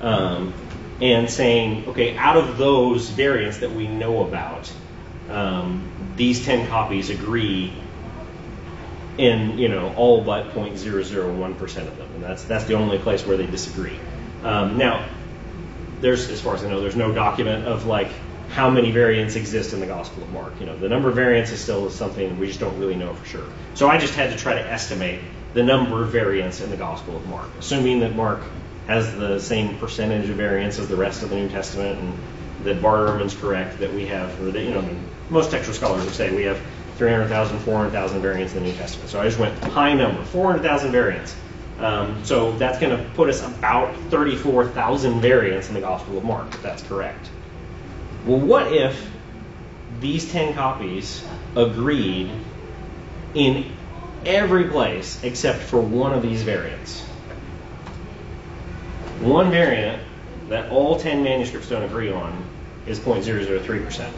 um, 0.00 0.52
and 1.00 1.30
saying, 1.30 1.88
okay, 1.88 2.16
out 2.16 2.36
of 2.36 2.56
those 2.58 3.08
variants 3.08 3.58
that 3.58 3.72
we 3.72 3.86
know 3.86 4.26
about, 4.26 4.72
um, 5.30 5.90
these 6.16 6.44
10 6.44 6.68
copies 6.68 7.10
agree 7.10 7.72
in, 9.18 9.58
you 9.58 9.68
know, 9.68 9.94
all 9.96 10.22
but 10.22 10.50
0.001% 10.52 11.62
of 11.62 11.96
them, 11.96 12.08
and 12.14 12.22
that's 12.22 12.44
that's 12.44 12.64
the 12.64 12.74
only 12.74 12.98
place 12.98 13.26
where 13.26 13.36
they 13.36 13.46
disagree. 13.46 13.98
Um, 14.44 14.76
now, 14.76 15.08
there's, 16.00 16.28
as 16.30 16.40
far 16.40 16.54
as 16.54 16.64
I 16.64 16.68
know, 16.68 16.80
there's 16.80 16.96
no 16.96 17.12
document 17.12 17.66
of 17.66 17.86
like 17.86 18.08
how 18.50 18.70
many 18.70 18.90
variants 18.90 19.36
exist 19.36 19.72
in 19.72 19.80
the 19.80 19.86
Gospel 19.86 20.22
of 20.22 20.32
Mark. 20.32 20.58
You 20.60 20.66
know, 20.66 20.76
the 20.76 20.88
number 20.88 21.08
of 21.08 21.14
variants 21.14 21.50
is 21.50 21.60
still 21.60 21.90
something 21.90 22.38
we 22.38 22.46
just 22.46 22.60
don't 22.60 22.78
really 22.78 22.96
know 22.96 23.14
for 23.14 23.26
sure. 23.26 23.46
So 23.74 23.88
I 23.88 23.98
just 23.98 24.14
had 24.14 24.30
to 24.30 24.36
try 24.36 24.54
to 24.54 24.70
estimate 24.70 25.20
the 25.54 25.62
number 25.62 26.02
of 26.02 26.10
variants 26.10 26.60
in 26.60 26.70
the 26.70 26.76
Gospel 26.76 27.16
of 27.16 27.26
Mark, 27.26 27.48
assuming 27.58 28.00
that 28.00 28.14
Mark 28.14 28.40
has 28.86 29.14
the 29.16 29.40
same 29.40 29.78
percentage 29.78 30.28
of 30.28 30.36
variants 30.36 30.78
as 30.78 30.88
the 30.88 30.96
rest 30.96 31.22
of 31.22 31.30
the 31.30 31.36
New 31.36 31.48
Testament, 31.48 31.98
and 31.98 32.18
that 32.64 32.80
Bart 32.80 33.08
Ehrman's 33.08 33.34
correct 33.34 33.78
that 33.80 33.92
we 33.92 34.06
have, 34.06 34.40
or 34.40 34.50
that 34.50 34.62
you 34.62 34.70
know, 34.70 34.80
I 34.80 34.86
mean, 34.86 35.02
most 35.28 35.50
textual 35.50 35.74
scholars 35.74 36.04
would 36.04 36.14
say 36.14 36.34
we 36.34 36.44
have 36.44 36.60
300,000, 36.96 37.58
400,000 37.58 38.22
variants 38.22 38.54
in 38.54 38.62
the 38.62 38.70
New 38.70 38.76
Testament. 38.76 39.10
So 39.10 39.20
I 39.20 39.24
just 39.24 39.38
went 39.38 39.58
high 39.64 39.92
number, 39.92 40.22
400,000 40.24 40.92
variants. 40.92 41.36
Um, 41.78 42.24
so 42.24 42.56
that's 42.56 42.78
going 42.78 42.96
to 42.96 43.10
put 43.10 43.28
us 43.28 43.46
about 43.46 43.94
34,000 44.10 45.20
variants 45.20 45.68
in 45.68 45.74
the 45.74 45.80
Gospel 45.80 46.16
of 46.16 46.24
Mark, 46.24 46.54
if 46.54 46.62
that's 46.62 46.82
correct. 46.82 47.28
Well, 48.26 48.40
what 48.40 48.72
if 48.72 49.08
these 50.00 50.30
10 50.32 50.54
copies 50.54 51.24
agreed 51.54 52.28
in 53.34 53.72
every 54.24 54.64
place 54.64 55.22
except 55.22 55.60
for 55.60 55.80
one 55.80 56.12
of 56.12 56.22
these 56.22 56.42
variants? 56.42 57.02
One 59.20 59.52
variant 59.52 60.02
that 60.48 60.70
all 60.70 60.98
10 60.98 61.22
manuscripts 61.22 61.68
don't 61.68 61.84
agree 61.84 62.10
on 62.10 62.44
is 62.86 62.98
0.003%. 62.98 64.10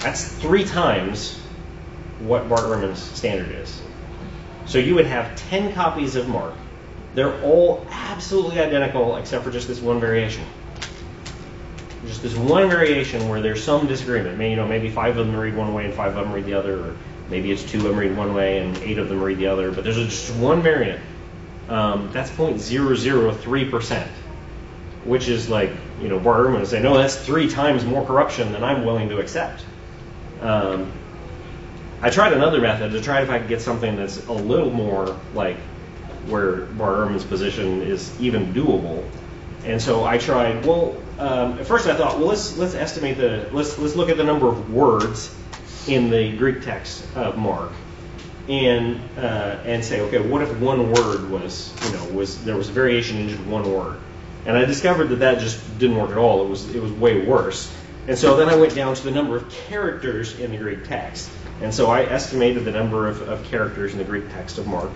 That's 0.00 0.28
three 0.34 0.64
times 0.64 1.38
what 2.20 2.48
Bart 2.48 2.62
Ehrman's 2.62 3.00
standard 3.00 3.54
is. 3.54 3.80
So 4.66 4.78
you 4.78 4.96
would 4.96 5.06
have 5.06 5.36
10 5.36 5.74
copies 5.74 6.16
of 6.16 6.28
Mark. 6.28 6.54
They're 7.14 7.40
all 7.42 7.86
absolutely 7.90 8.58
identical 8.58 9.16
except 9.16 9.44
for 9.44 9.52
just 9.52 9.68
this 9.68 9.80
one 9.80 10.00
variation. 10.00 10.44
Just 12.06 12.22
this 12.22 12.36
one 12.36 12.68
variation 12.68 13.28
where 13.28 13.40
there's 13.40 13.62
some 13.62 13.86
disagreement. 13.86 14.36
Maybe, 14.36 14.50
you 14.50 14.56
know, 14.56 14.66
maybe 14.66 14.90
five 14.90 15.16
of 15.16 15.26
them 15.26 15.36
read 15.36 15.56
one 15.56 15.72
way 15.72 15.84
and 15.86 15.94
five 15.94 16.16
of 16.16 16.24
them 16.24 16.32
read 16.32 16.44
the 16.44 16.54
other, 16.54 16.78
or 16.78 16.96
maybe 17.30 17.50
it's 17.50 17.62
two 17.62 17.78
of 17.78 17.84
them 17.84 17.96
read 17.96 18.16
one 18.16 18.34
way 18.34 18.58
and 18.58 18.76
eight 18.78 18.98
of 18.98 19.08
them 19.08 19.22
read 19.22 19.38
the 19.38 19.46
other. 19.46 19.70
But 19.70 19.84
there's 19.84 19.96
just 19.96 20.34
one 20.36 20.62
variant. 20.62 21.00
Um, 21.68 22.10
that's 22.12 22.30
0.003%, 22.30 24.06
which 25.04 25.28
is 25.28 25.48
like, 25.48 25.70
you 26.00 26.08
know, 26.08 26.18
Bart 26.18 26.46
Ehrman 26.46 26.58
would 26.58 26.66
say, 26.66 26.82
no, 26.82 26.96
that's 26.96 27.16
three 27.16 27.48
times 27.48 27.84
more 27.84 28.04
corruption 28.04 28.52
than 28.52 28.62
I'm 28.62 28.84
willing 28.84 29.08
to 29.08 29.18
accept. 29.18 29.64
Um, 30.42 30.92
I 32.02 32.10
tried 32.10 32.34
another 32.34 32.60
method 32.60 32.92
to 32.92 33.00
try 33.00 33.22
if 33.22 33.30
I 33.30 33.38
could 33.38 33.48
get 33.48 33.62
something 33.62 33.96
that's 33.96 34.26
a 34.26 34.32
little 34.32 34.70
more 34.70 35.18
like 35.32 35.56
where 36.26 36.66
Bart 36.66 36.98
Ehrman's 36.98 37.24
position 37.24 37.80
is 37.82 38.20
even 38.20 38.52
doable. 38.52 39.08
And 39.64 39.80
so 39.80 40.04
I 40.04 40.18
tried. 40.18 40.66
Well, 40.66 40.96
um, 41.18 41.58
at 41.58 41.66
first 41.66 41.86
I 41.86 41.94
thought, 41.94 42.18
well, 42.18 42.28
let's 42.28 42.56
let's 42.56 42.74
estimate 42.74 43.16
the 43.16 43.48
let's 43.52 43.78
let's 43.78 43.94
look 43.94 44.08
at 44.08 44.16
the 44.16 44.24
number 44.24 44.48
of 44.48 44.72
words 44.72 45.34
in 45.86 46.10
the 46.10 46.36
Greek 46.36 46.62
text 46.62 47.04
of 47.14 47.36
Mark, 47.36 47.72
and 48.48 49.00
uh, 49.16 49.58
and 49.64 49.84
say, 49.84 50.00
okay, 50.02 50.20
what 50.20 50.42
if 50.42 50.58
one 50.58 50.92
word 50.92 51.30
was 51.30 51.72
you 51.84 51.92
know 51.92 52.04
was 52.06 52.44
there 52.44 52.56
was 52.56 52.68
a 52.68 52.72
variation 52.72 53.18
in 53.18 53.28
just 53.28 53.42
one 53.44 53.70
word, 53.70 53.98
and 54.46 54.56
I 54.56 54.64
discovered 54.64 55.08
that 55.08 55.20
that 55.20 55.38
just 55.38 55.78
didn't 55.78 55.96
work 55.96 56.10
at 56.10 56.18
all. 56.18 56.44
It 56.44 56.48
was 56.48 56.74
it 56.74 56.82
was 56.82 56.92
way 56.92 57.24
worse. 57.24 57.72
And 58.06 58.18
so 58.18 58.36
then 58.36 58.50
I 58.50 58.56
went 58.56 58.74
down 58.74 58.94
to 58.94 59.02
the 59.02 59.10
number 59.10 59.36
of 59.36 59.48
characters 59.50 60.38
in 60.38 60.50
the 60.50 60.58
Greek 60.58 60.84
text. 60.84 61.30
And 61.62 61.72
so 61.72 61.86
I 61.86 62.02
estimated 62.02 62.64
the 62.64 62.72
number 62.72 63.08
of, 63.08 63.22
of 63.22 63.44
characters 63.44 63.92
in 63.92 63.98
the 63.98 64.04
Greek 64.04 64.30
text 64.32 64.58
of 64.58 64.66
Mark. 64.66 64.90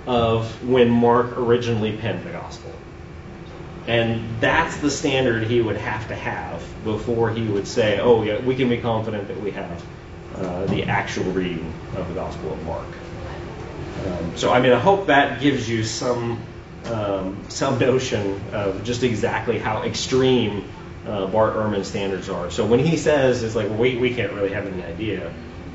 of 0.06 0.66
when 0.66 0.88
Mark 0.88 1.36
originally 1.36 1.94
penned 1.94 2.24
the 2.24 2.30
Gospel. 2.30 2.72
And 3.86 4.40
that's 4.40 4.78
the 4.78 4.90
standard 4.90 5.44
he 5.44 5.60
would 5.60 5.76
have 5.76 6.08
to 6.08 6.14
have 6.14 6.62
before 6.84 7.30
he 7.30 7.42
would 7.42 7.68
say, 7.68 8.00
oh, 8.00 8.22
yeah, 8.22 8.40
we 8.40 8.56
can 8.56 8.70
be 8.70 8.78
confident 8.78 9.28
that 9.28 9.38
we 9.38 9.50
have 9.50 9.84
uh, 10.36 10.64
the 10.66 10.84
actual 10.84 11.30
reading 11.32 11.70
of 11.96 12.08
the 12.08 12.14
Gospel 12.14 12.54
of 12.54 12.64
Mark. 12.64 12.88
Um, 14.06 14.38
so, 14.38 14.50
I 14.50 14.60
mean, 14.62 14.72
I 14.72 14.80
hope 14.80 15.08
that 15.08 15.42
gives 15.42 15.68
you 15.68 15.84
some 15.84 16.40
um, 16.86 17.44
some 17.48 17.78
notion 17.78 18.40
of 18.52 18.84
just 18.84 19.02
exactly 19.02 19.58
how 19.58 19.82
extreme 19.82 20.64
uh, 21.06 21.26
Bart 21.26 21.56
Ehrman's 21.56 21.88
standards 21.88 22.28
are. 22.30 22.50
So 22.50 22.64
when 22.66 22.80
he 22.80 22.96
says 22.96 23.42
it's 23.42 23.54
like 23.54 23.70
we 23.70 23.96
we 23.96 24.14
can't 24.14 24.32
really 24.32 24.52
have 24.52 24.66
any 24.66 24.82
idea 24.82 25.32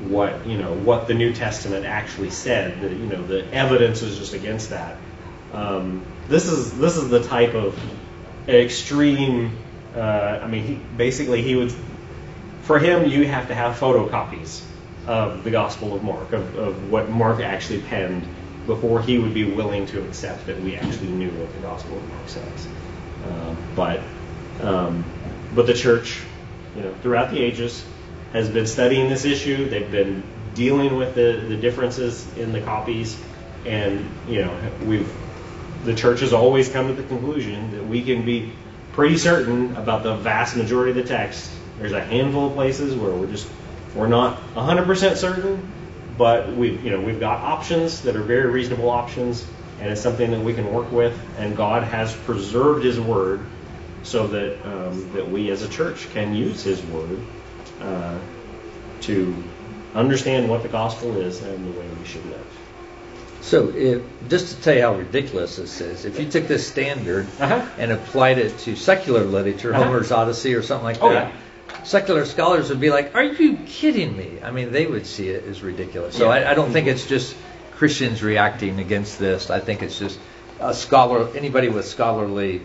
what 0.08 0.46
you 0.46 0.56
know 0.58 0.72
what 0.74 1.06
the 1.06 1.14
New 1.14 1.32
Testament 1.32 1.86
actually 1.86 2.30
said. 2.30 2.80
The, 2.80 2.88
you 2.88 3.06
know 3.06 3.26
the 3.26 3.52
evidence 3.52 4.02
is 4.02 4.18
just 4.18 4.34
against 4.34 4.70
that. 4.70 4.96
Um, 5.52 6.04
this 6.28 6.46
is 6.46 6.76
this 6.78 6.96
is 6.96 7.08
the 7.08 7.22
type 7.22 7.54
of 7.54 7.78
extreme. 8.48 9.56
Uh, 9.94 10.40
I 10.42 10.46
mean, 10.46 10.64
he, 10.64 10.74
basically 10.96 11.42
he 11.42 11.56
would 11.56 11.72
for 12.62 12.78
him 12.78 13.08
you 13.08 13.26
have 13.26 13.48
to 13.48 13.54
have 13.54 13.76
photocopies 13.76 14.62
of 15.06 15.44
the 15.44 15.50
Gospel 15.50 15.94
of 15.94 16.04
Mark 16.04 16.32
of, 16.32 16.56
of 16.56 16.90
what 16.90 17.08
Mark 17.08 17.40
actually 17.40 17.80
penned 17.82 18.26
before 18.66 19.02
he 19.02 19.18
would 19.18 19.34
be 19.34 19.50
willing 19.50 19.86
to 19.86 20.04
accept 20.06 20.46
that 20.46 20.60
we 20.60 20.76
actually 20.76 21.08
knew 21.08 21.30
what 21.30 21.52
the 21.52 21.60
Gospel 21.60 21.96
of 21.96 22.08
Mark 22.08 22.28
says. 22.28 22.68
Um, 23.26 23.56
but 23.74 24.00
um, 24.60 25.04
but 25.54 25.66
the 25.66 25.74
church, 25.74 26.22
you 26.76 26.82
know, 26.82 26.94
throughout 27.02 27.30
the 27.30 27.40
ages, 27.40 27.84
has 28.32 28.48
been 28.48 28.66
studying 28.66 29.08
this 29.08 29.24
issue. 29.24 29.68
They've 29.68 29.90
been 29.90 30.22
dealing 30.54 30.96
with 30.96 31.14
the, 31.14 31.44
the 31.48 31.56
differences 31.56 32.26
in 32.36 32.52
the 32.52 32.60
copies, 32.60 33.20
and 33.66 34.08
you 34.28 34.42
know, 34.42 34.72
we've 34.84 35.12
the 35.84 35.94
church 35.94 36.20
has 36.20 36.32
always 36.32 36.68
come 36.68 36.88
to 36.88 36.94
the 36.94 37.08
conclusion 37.08 37.70
that 37.72 37.86
we 37.86 38.02
can 38.02 38.24
be 38.24 38.52
pretty 38.92 39.16
certain 39.16 39.76
about 39.76 40.02
the 40.02 40.14
vast 40.16 40.56
majority 40.56 40.90
of 40.90 40.96
the 40.96 41.10
text. 41.14 41.50
There's 41.78 41.92
a 41.92 42.04
handful 42.04 42.48
of 42.48 42.54
places 42.54 42.94
where 42.94 43.12
we're 43.12 43.28
just 43.30 43.48
we're 43.94 44.08
not 44.08 44.38
100% 44.54 45.16
certain, 45.16 45.72
but 46.18 46.52
we've 46.52 46.84
you 46.84 46.90
know 46.90 47.00
we've 47.00 47.20
got 47.20 47.40
options 47.40 48.02
that 48.02 48.16
are 48.16 48.22
very 48.22 48.50
reasonable 48.50 48.90
options, 48.90 49.46
and 49.80 49.90
it's 49.90 50.00
something 50.00 50.30
that 50.30 50.40
we 50.40 50.54
can 50.54 50.72
work 50.72 50.92
with. 50.92 51.18
And 51.38 51.56
God 51.56 51.82
has 51.84 52.14
preserved 52.14 52.84
His 52.84 53.00
Word 53.00 53.40
so 54.02 54.26
that 54.28 54.64
um, 54.66 55.12
that 55.14 55.30
we 55.30 55.50
as 55.50 55.62
a 55.62 55.68
church 55.68 56.10
can 56.10 56.34
use 56.34 56.62
His 56.62 56.82
Word 56.82 57.18
uh, 57.80 58.18
to 59.02 59.34
understand 59.94 60.48
what 60.48 60.62
the 60.62 60.68
gospel 60.68 61.16
is 61.20 61.42
and 61.42 61.64
the 61.74 61.78
way 61.78 61.86
we 61.98 62.06
should 62.06 62.24
live. 62.26 62.46
So, 63.42 63.70
if, 63.70 64.02
just 64.28 64.54
to 64.56 64.62
tell 64.62 64.74
you 64.74 64.82
how 64.82 64.94
ridiculous 64.94 65.56
this 65.56 65.80
is, 65.80 66.04
if 66.04 66.20
you 66.20 66.28
took 66.30 66.46
this 66.46 66.66
standard 66.68 67.26
Uh-huh. 67.40 67.66
and 67.78 67.90
applied 67.90 68.38
it 68.38 68.56
to 68.60 68.76
secular 68.76 69.24
literature, 69.24 69.72
Uh-huh. 69.74 69.84
Homer's 69.84 70.12
Odyssey 70.12 70.54
or 70.54 70.62
something 70.62 70.84
like 70.84 71.02
Oh, 71.02 71.10
that, 71.10 71.32
secular 71.84 72.26
scholars 72.26 72.68
would 72.68 72.80
be 72.80 72.90
like, 72.90 73.14
"Are 73.14 73.24
you 73.24 73.56
kidding 73.66 74.14
me?" 74.16 74.38
I 74.44 74.50
mean, 74.50 74.72
they 74.72 74.86
would 74.86 75.06
see 75.06 75.28
it 75.30 75.44
as 75.48 75.62
ridiculous. 75.62 76.14
So, 76.16 76.24
Yeah. 76.26 76.32
I, 76.48 76.50
I 76.50 76.54
don't 76.54 76.70
think 76.70 76.86
it's 76.86 77.06
just 77.06 77.34
Christians 77.76 78.22
reacting 78.22 78.78
against 78.78 79.18
this. 79.18 79.48
I 79.48 79.58
think 79.60 79.82
it's 79.82 79.98
just 79.98 80.18
a 80.60 80.74
scholar, 80.74 81.26
anybody 81.34 81.70
with 81.70 81.86
scholarly 81.86 82.60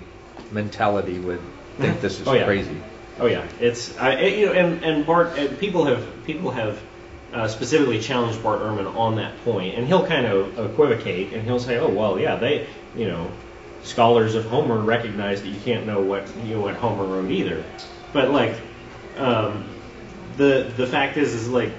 mentality 0.52 1.18
would 1.20 1.40
think 1.80 2.02
this 2.02 2.20
is 2.20 2.28
Oh, 2.28 2.34
yeah. 2.34 2.44
crazy. 2.46 2.76
Oh 3.20 3.28
yeah, 3.28 3.48
it's 3.60 3.98
I, 3.98 4.20
you 4.22 4.48
know, 4.48 4.54
and 4.54 4.84
and 4.84 5.06
Bart, 5.06 5.38
and 5.38 5.58
people 5.58 5.86
have 5.86 6.06
people 6.26 6.52
have 6.52 6.82
uh, 7.34 7.48
specifically 7.48 8.00
challenged 8.00 8.44
Bart 8.44 8.62
Ehrman 8.62 8.94
on 8.96 9.16
that 9.16 9.42
point, 9.44 9.76
and 9.76 9.88
he'll 9.88 10.06
kind 10.06 10.26
of 10.26 10.60
equivocate, 10.60 11.34
and 11.34 11.44
he'll 11.44 11.60
say, 11.60 11.78
oh 11.78 11.90
well, 11.90 12.20
yeah, 12.20 12.36
they, 12.36 12.68
you 12.96 13.08
know, 13.08 13.32
scholars 13.84 14.36
of 14.36 14.46
Homer 14.46 14.80
recognize 14.80 15.42
that 15.42 15.48
you 15.48 15.60
can't 15.62 15.86
know 15.86 16.02
what 16.02 16.30
you 16.44 16.56
know 16.56 16.62
what 16.62 16.76
Homer 16.76 17.06
wrote 17.06 17.32
either, 17.32 17.64
but 18.12 18.32
like, 18.32 18.60
um, 19.18 19.66
the 20.36 20.72
the 20.76 20.88
fact 20.88 21.16
is 21.16 21.34
is 21.34 21.48
like 21.48 21.72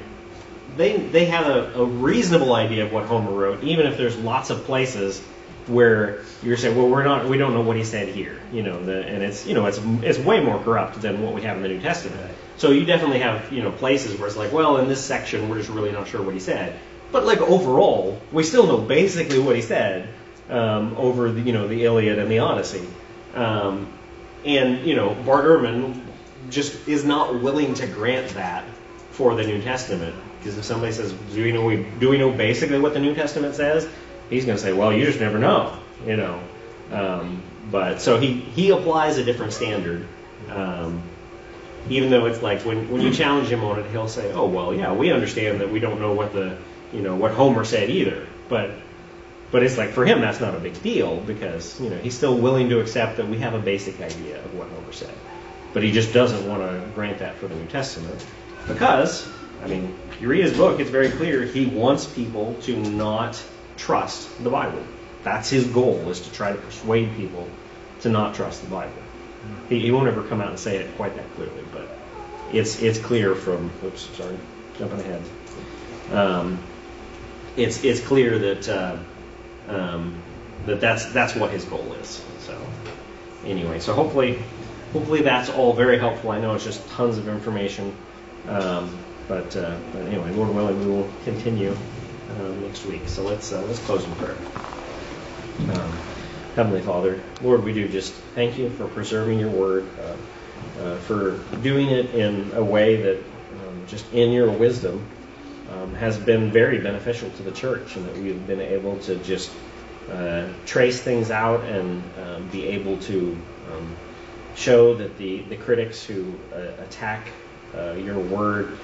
they 0.76 0.96
they 0.96 1.26
have 1.26 1.46
a, 1.46 1.80
a 1.80 1.84
reasonable 1.84 2.54
idea 2.54 2.84
of 2.84 2.92
what 2.92 3.04
Homer 3.04 3.30
wrote, 3.30 3.62
even 3.62 3.86
if 3.86 3.98
there's 3.98 4.16
lots 4.16 4.48
of 4.48 4.64
places 4.64 5.22
where 5.66 6.22
you're 6.42 6.56
saying, 6.56 6.76
well, 6.76 6.88
we're 6.88 7.04
not, 7.04 7.28
we 7.28 7.38
don't 7.38 7.54
know 7.54 7.60
what 7.60 7.76
he 7.76 7.84
said 7.84 8.08
here, 8.08 8.40
you 8.52 8.62
know, 8.62 8.84
the, 8.84 9.04
and 9.04 9.22
it's, 9.22 9.46
you 9.46 9.54
know, 9.54 9.66
it's 9.66 9.80
it's 10.02 10.18
way 10.18 10.40
more 10.40 10.58
corrupt 10.62 11.00
than 11.00 11.22
what 11.22 11.34
we 11.34 11.42
have 11.42 11.56
in 11.56 11.62
the 11.62 11.68
New 11.68 11.80
Testament. 11.80 12.30
So 12.56 12.70
you 12.70 12.84
definitely 12.84 13.18
have, 13.20 13.52
you 13.52 13.62
know, 13.62 13.72
places 13.72 14.18
where 14.18 14.28
it's 14.28 14.36
like, 14.36 14.52
well, 14.52 14.78
in 14.78 14.88
this 14.88 15.04
section, 15.04 15.48
we're 15.48 15.58
just 15.58 15.70
really 15.70 15.92
not 15.92 16.08
sure 16.08 16.22
what 16.22 16.34
he 16.34 16.40
said. 16.40 16.78
But 17.12 17.24
like 17.24 17.40
overall, 17.40 18.20
we 18.32 18.42
still 18.42 18.66
know 18.66 18.78
basically 18.78 19.38
what 19.38 19.56
he 19.56 19.62
said 19.62 20.08
um, 20.48 20.96
over 20.96 21.30
the, 21.30 21.40
you 21.40 21.52
know, 21.52 21.68
the 21.68 21.84
Iliad 21.84 22.18
and 22.18 22.30
the 22.30 22.38
Odyssey. 22.40 22.86
Um, 23.34 23.92
and 24.44 24.86
you 24.86 24.94
know, 24.94 25.14
Bart 25.26 25.44
Ehrman 25.44 26.00
just 26.50 26.88
is 26.88 27.04
not 27.04 27.42
willing 27.42 27.74
to 27.74 27.86
grant 27.86 28.34
that 28.34 28.64
for 29.10 29.34
the 29.34 29.44
New 29.44 29.60
Testament. 29.60 30.14
Because 30.38 30.56
if 30.58 30.64
somebody 30.64 30.92
says, 30.92 31.12
"Do 31.32 31.42
we 31.42 31.52
know 31.52 31.64
we 31.64 31.86
do 31.98 32.08
we 32.08 32.18
know 32.18 32.30
basically 32.30 32.78
what 32.78 32.94
the 32.94 33.00
New 33.00 33.14
Testament 33.14 33.54
says?" 33.54 33.88
He's 34.30 34.44
going 34.44 34.56
to 34.56 34.62
say, 34.62 34.72
"Well, 34.72 34.92
you 34.92 35.04
just 35.04 35.20
never 35.20 35.38
know," 35.38 35.76
you 36.06 36.16
know. 36.16 36.40
Um, 36.92 37.42
but 37.70 38.00
so 38.00 38.18
he 38.18 38.32
he 38.32 38.70
applies 38.70 39.18
a 39.18 39.24
different 39.24 39.52
standard. 39.52 40.06
Um, 40.50 41.02
even 41.88 42.10
though 42.10 42.26
it's 42.26 42.42
like 42.42 42.62
when 42.62 42.90
when 42.90 43.00
you 43.00 43.12
challenge 43.12 43.48
him 43.48 43.64
on 43.64 43.78
it, 43.78 43.90
he'll 43.90 44.08
say, 44.08 44.32
"Oh 44.32 44.46
well, 44.46 44.74
yeah, 44.74 44.92
we 44.92 45.12
understand 45.12 45.60
that 45.60 45.70
we 45.70 45.80
don't 45.80 46.00
know 46.00 46.12
what 46.12 46.32
the 46.32 46.58
you 46.92 47.02
know 47.02 47.16
what 47.16 47.32
Homer 47.32 47.64
said 47.64 47.90
either." 47.90 48.26
But 48.48 48.70
but 49.50 49.62
it's 49.62 49.78
like 49.78 49.90
for 49.90 50.04
him 50.04 50.20
that's 50.20 50.40
not 50.40 50.54
a 50.54 50.58
big 50.58 50.80
deal 50.82 51.16
because 51.20 51.80
you 51.80 51.90
know 51.90 51.96
he's 51.98 52.16
still 52.16 52.36
willing 52.36 52.68
to 52.70 52.80
accept 52.80 53.16
that 53.18 53.28
we 53.28 53.38
have 53.38 53.54
a 53.54 53.58
basic 53.58 54.00
idea 54.00 54.44
of 54.44 54.54
what 54.54 54.68
Homer 54.68 54.92
said, 54.92 55.14
but 55.72 55.82
he 55.82 55.92
just 55.92 56.12
doesn't 56.12 56.48
want 56.48 56.62
to 56.62 56.88
grant 56.94 57.18
that 57.18 57.36
for 57.36 57.48
the 57.48 57.54
New 57.54 57.66
Testament 57.66 58.24
because 58.66 59.28
I 59.62 59.68
mean 59.68 59.96
you 60.20 60.28
read 60.28 60.44
his 60.44 60.56
book, 60.56 60.80
it's 60.80 60.90
very 60.90 61.10
clear 61.10 61.44
he 61.44 61.66
wants 61.66 62.06
people 62.06 62.54
to 62.62 62.76
not 62.76 63.42
trust 63.76 64.42
the 64.42 64.50
Bible. 64.50 64.82
That's 65.22 65.50
his 65.50 65.66
goal 65.66 66.08
is 66.08 66.20
to 66.20 66.32
try 66.32 66.52
to 66.52 66.58
persuade 66.58 67.14
people 67.16 67.48
to 68.00 68.10
not 68.10 68.34
trust 68.34 68.62
the 68.62 68.70
Bible. 68.70 68.92
He, 69.68 69.80
he 69.80 69.90
won't 69.90 70.08
ever 70.08 70.22
come 70.22 70.40
out 70.40 70.50
and 70.50 70.58
say 70.58 70.76
it 70.76 70.96
quite 70.96 71.16
that 71.16 71.34
clearly, 71.34 71.64
but 71.72 71.88
it's 72.52 72.82
it's 72.82 72.98
clear 72.98 73.34
from 73.34 73.70
oops 73.84 74.08
sorry 74.16 74.36
jumping 74.78 75.00
ahead. 75.00 75.22
Um, 76.12 76.58
it's 77.56 77.82
it's 77.84 78.00
clear 78.00 78.38
that 78.38 78.68
uh, 78.68 78.96
um, 79.68 80.14
that 80.66 80.80
that's 80.80 81.06
that's 81.12 81.34
what 81.34 81.50
his 81.50 81.64
goal 81.64 81.92
is. 81.94 82.22
So 82.40 82.58
anyway, 83.44 83.80
so 83.80 83.94
hopefully 83.94 84.38
hopefully 84.92 85.22
that's 85.22 85.50
all 85.50 85.72
very 85.72 85.98
helpful. 85.98 86.30
I 86.30 86.40
know 86.40 86.54
it's 86.54 86.64
just 86.64 86.86
tons 86.90 87.18
of 87.18 87.28
information, 87.28 87.96
um, 88.48 88.96
but 89.28 89.56
uh, 89.56 89.76
but 89.92 90.02
anyway, 90.02 90.30
Lord 90.32 90.54
willing, 90.54 90.78
we 90.80 90.86
will 90.86 91.10
continue 91.24 91.76
um, 92.40 92.62
next 92.62 92.84
week. 92.84 93.08
So 93.08 93.22
let's 93.22 93.52
uh, 93.52 93.62
let's 93.62 93.80
close 93.80 94.04
in 94.04 94.12
prayer. 94.14 94.36
Um, 95.74 95.92
Heavenly 96.54 96.80
Father, 96.80 97.20
Lord, 97.42 97.64
we 97.64 97.74
do 97.74 97.86
just 97.86 98.14
thank 98.34 98.56
you 98.56 98.70
for 98.70 98.88
preserving 98.88 99.38
your 99.38 99.50
word, 99.50 99.86
uh, 100.00 100.82
uh, 100.82 100.98
for 101.00 101.38
doing 101.62 101.88
it 101.88 102.14
in 102.14 102.50
a 102.54 102.64
way 102.64 102.96
that 103.02 103.18
um, 103.18 103.84
just 103.86 104.10
in 104.14 104.32
your 104.32 104.50
wisdom 104.50 105.06
um, 105.70 105.94
has 105.96 106.16
been 106.16 106.50
very 106.50 106.78
beneficial 106.78 107.28
to 107.30 107.42
the 107.42 107.52
church, 107.52 107.96
and 107.96 108.06
that 108.06 108.16
we've 108.16 108.46
been 108.46 108.60
able 108.60 108.98
to 109.00 109.16
just 109.16 109.50
uh, 110.10 110.48
trace 110.64 111.02
things 111.02 111.30
out 111.30 111.62
and 111.64 112.02
um, 112.24 112.48
be 112.48 112.68
able 112.68 112.96
to 113.00 113.36
um, 113.72 113.96
show 114.54 114.94
that 114.94 115.18
the, 115.18 115.42
the 115.42 115.56
critics 115.56 116.04
who 116.04 116.32
uh, 116.54 116.82
attack 116.82 117.26
uh, 117.76 117.92
your 117.92 118.18
word 118.18 118.78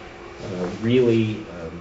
really 0.82 1.36
um, 1.60 1.80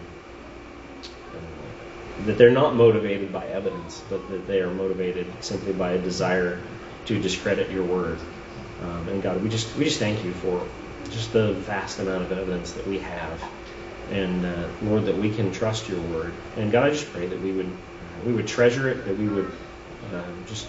that 2.25 2.37
they're 2.37 2.51
not 2.51 2.75
motivated 2.75 3.31
by 3.33 3.45
evidence, 3.47 4.01
but 4.09 4.27
that 4.29 4.47
they 4.47 4.61
are 4.61 4.71
motivated 4.71 5.25
simply 5.41 5.73
by 5.73 5.91
a 5.93 5.97
desire 5.97 6.61
to 7.05 7.19
discredit 7.19 7.71
your 7.71 7.83
word. 7.83 8.19
Um, 8.81 9.09
and 9.09 9.21
God, 9.21 9.41
we 9.41 9.49
just 9.49 9.75
we 9.77 9.85
just 9.85 9.99
thank 9.99 10.23
you 10.23 10.31
for 10.33 10.67
just 11.11 11.33
the 11.33 11.53
vast 11.53 11.99
amount 11.99 12.23
of 12.23 12.31
evidence 12.31 12.73
that 12.73 12.87
we 12.87 12.99
have, 12.99 13.43
and 14.11 14.45
uh, 14.45 14.67
Lord, 14.83 15.05
that 15.05 15.17
we 15.17 15.33
can 15.33 15.51
trust 15.51 15.89
your 15.89 15.99
word. 15.99 16.33
And 16.57 16.71
God, 16.71 16.87
I 16.87 16.91
just 16.91 17.11
pray 17.11 17.27
that 17.27 17.41
we 17.41 17.51
would 17.51 17.71
we 18.25 18.33
would 18.33 18.47
treasure 18.47 18.89
it, 18.89 19.05
that 19.05 19.17
we 19.17 19.27
would 19.27 19.51
uh, 20.13 20.23
just 20.47 20.67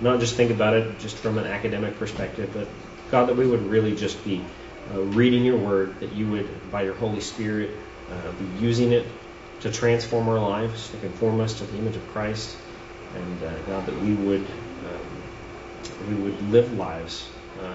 not 0.00 0.20
just 0.20 0.34
think 0.34 0.50
about 0.50 0.74
it 0.74 0.98
just 0.98 1.16
from 1.16 1.38
an 1.38 1.46
academic 1.46 1.98
perspective, 1.98 2.50
but 2.52 2.66
God, 3.10 3.28
that 3.28 3.36
we 3.36 3.46
would 3.46 3.62
really 3.70 3.94
just 3.94 4.22
be 4.24 4.42
uh, 4.92 5.00
reading 5.00 5.44
your 5.44 5.56
word, 5.56 5.98
that 6.00 6.12
you 6.12 6.28
would, 6.30 6.70
by 6.70 6.82
your 6.82 6.94
Holy 6.94 7.20
Spirit, 7.20 7.70
uh, 8.10 8.32
be 8.32 8.64
using 8.64 8.92
it 8.92 9.06
to 9.64 9.72
transform 9.72 10.28
our 10.28 10.38
lives, 10.38 10.90
to 10.90 10.98
conform 10.98 11.40
us 11.40 11.58
to 11.58 11.64
the 11.64 11.78
image 11.78 11.96
of 11.96 12.06
Christ, 12.12 12.54
and 13.14 13.42
uh, 13.42 13.50
God, 13.66 13.86
that 13.86 13.98
we 14.02 14.12
would 14.12 14.42
um, 14.42 16.06
we 16.08 16.14
would 16.16 16.50
live 16.50 16.70
lives 16.78 17.26
uh, 17.62 17.72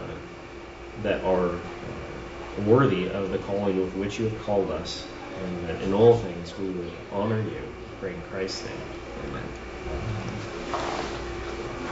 that 1.01 1.23
are 1.25 1.49
uh, 1.49 2.61
worthy 2.61 3.09
of 3.09 3.31
the 3.31 3.39
calling 3.39 3.81
with 3.81 3.93
which 3.95 4.19
you 4.19 4.29
have 4.29 4.39
called 4.45 4.69
us, 4.69 5.03
and 5.43 5.67
that 5.67 5.81
in 5.81 5.91
all 5.91 6.15
things 6.15 6.57
we 6.59 6.67
would 6.67 6.91
honor 7.11 7.41
you. 7.41 7.61
Pray 7.99 8.13
in 8.13 8.21
Christ's 8.29 8.65
name. 8.65 8.75
Amen. 9.25 11.18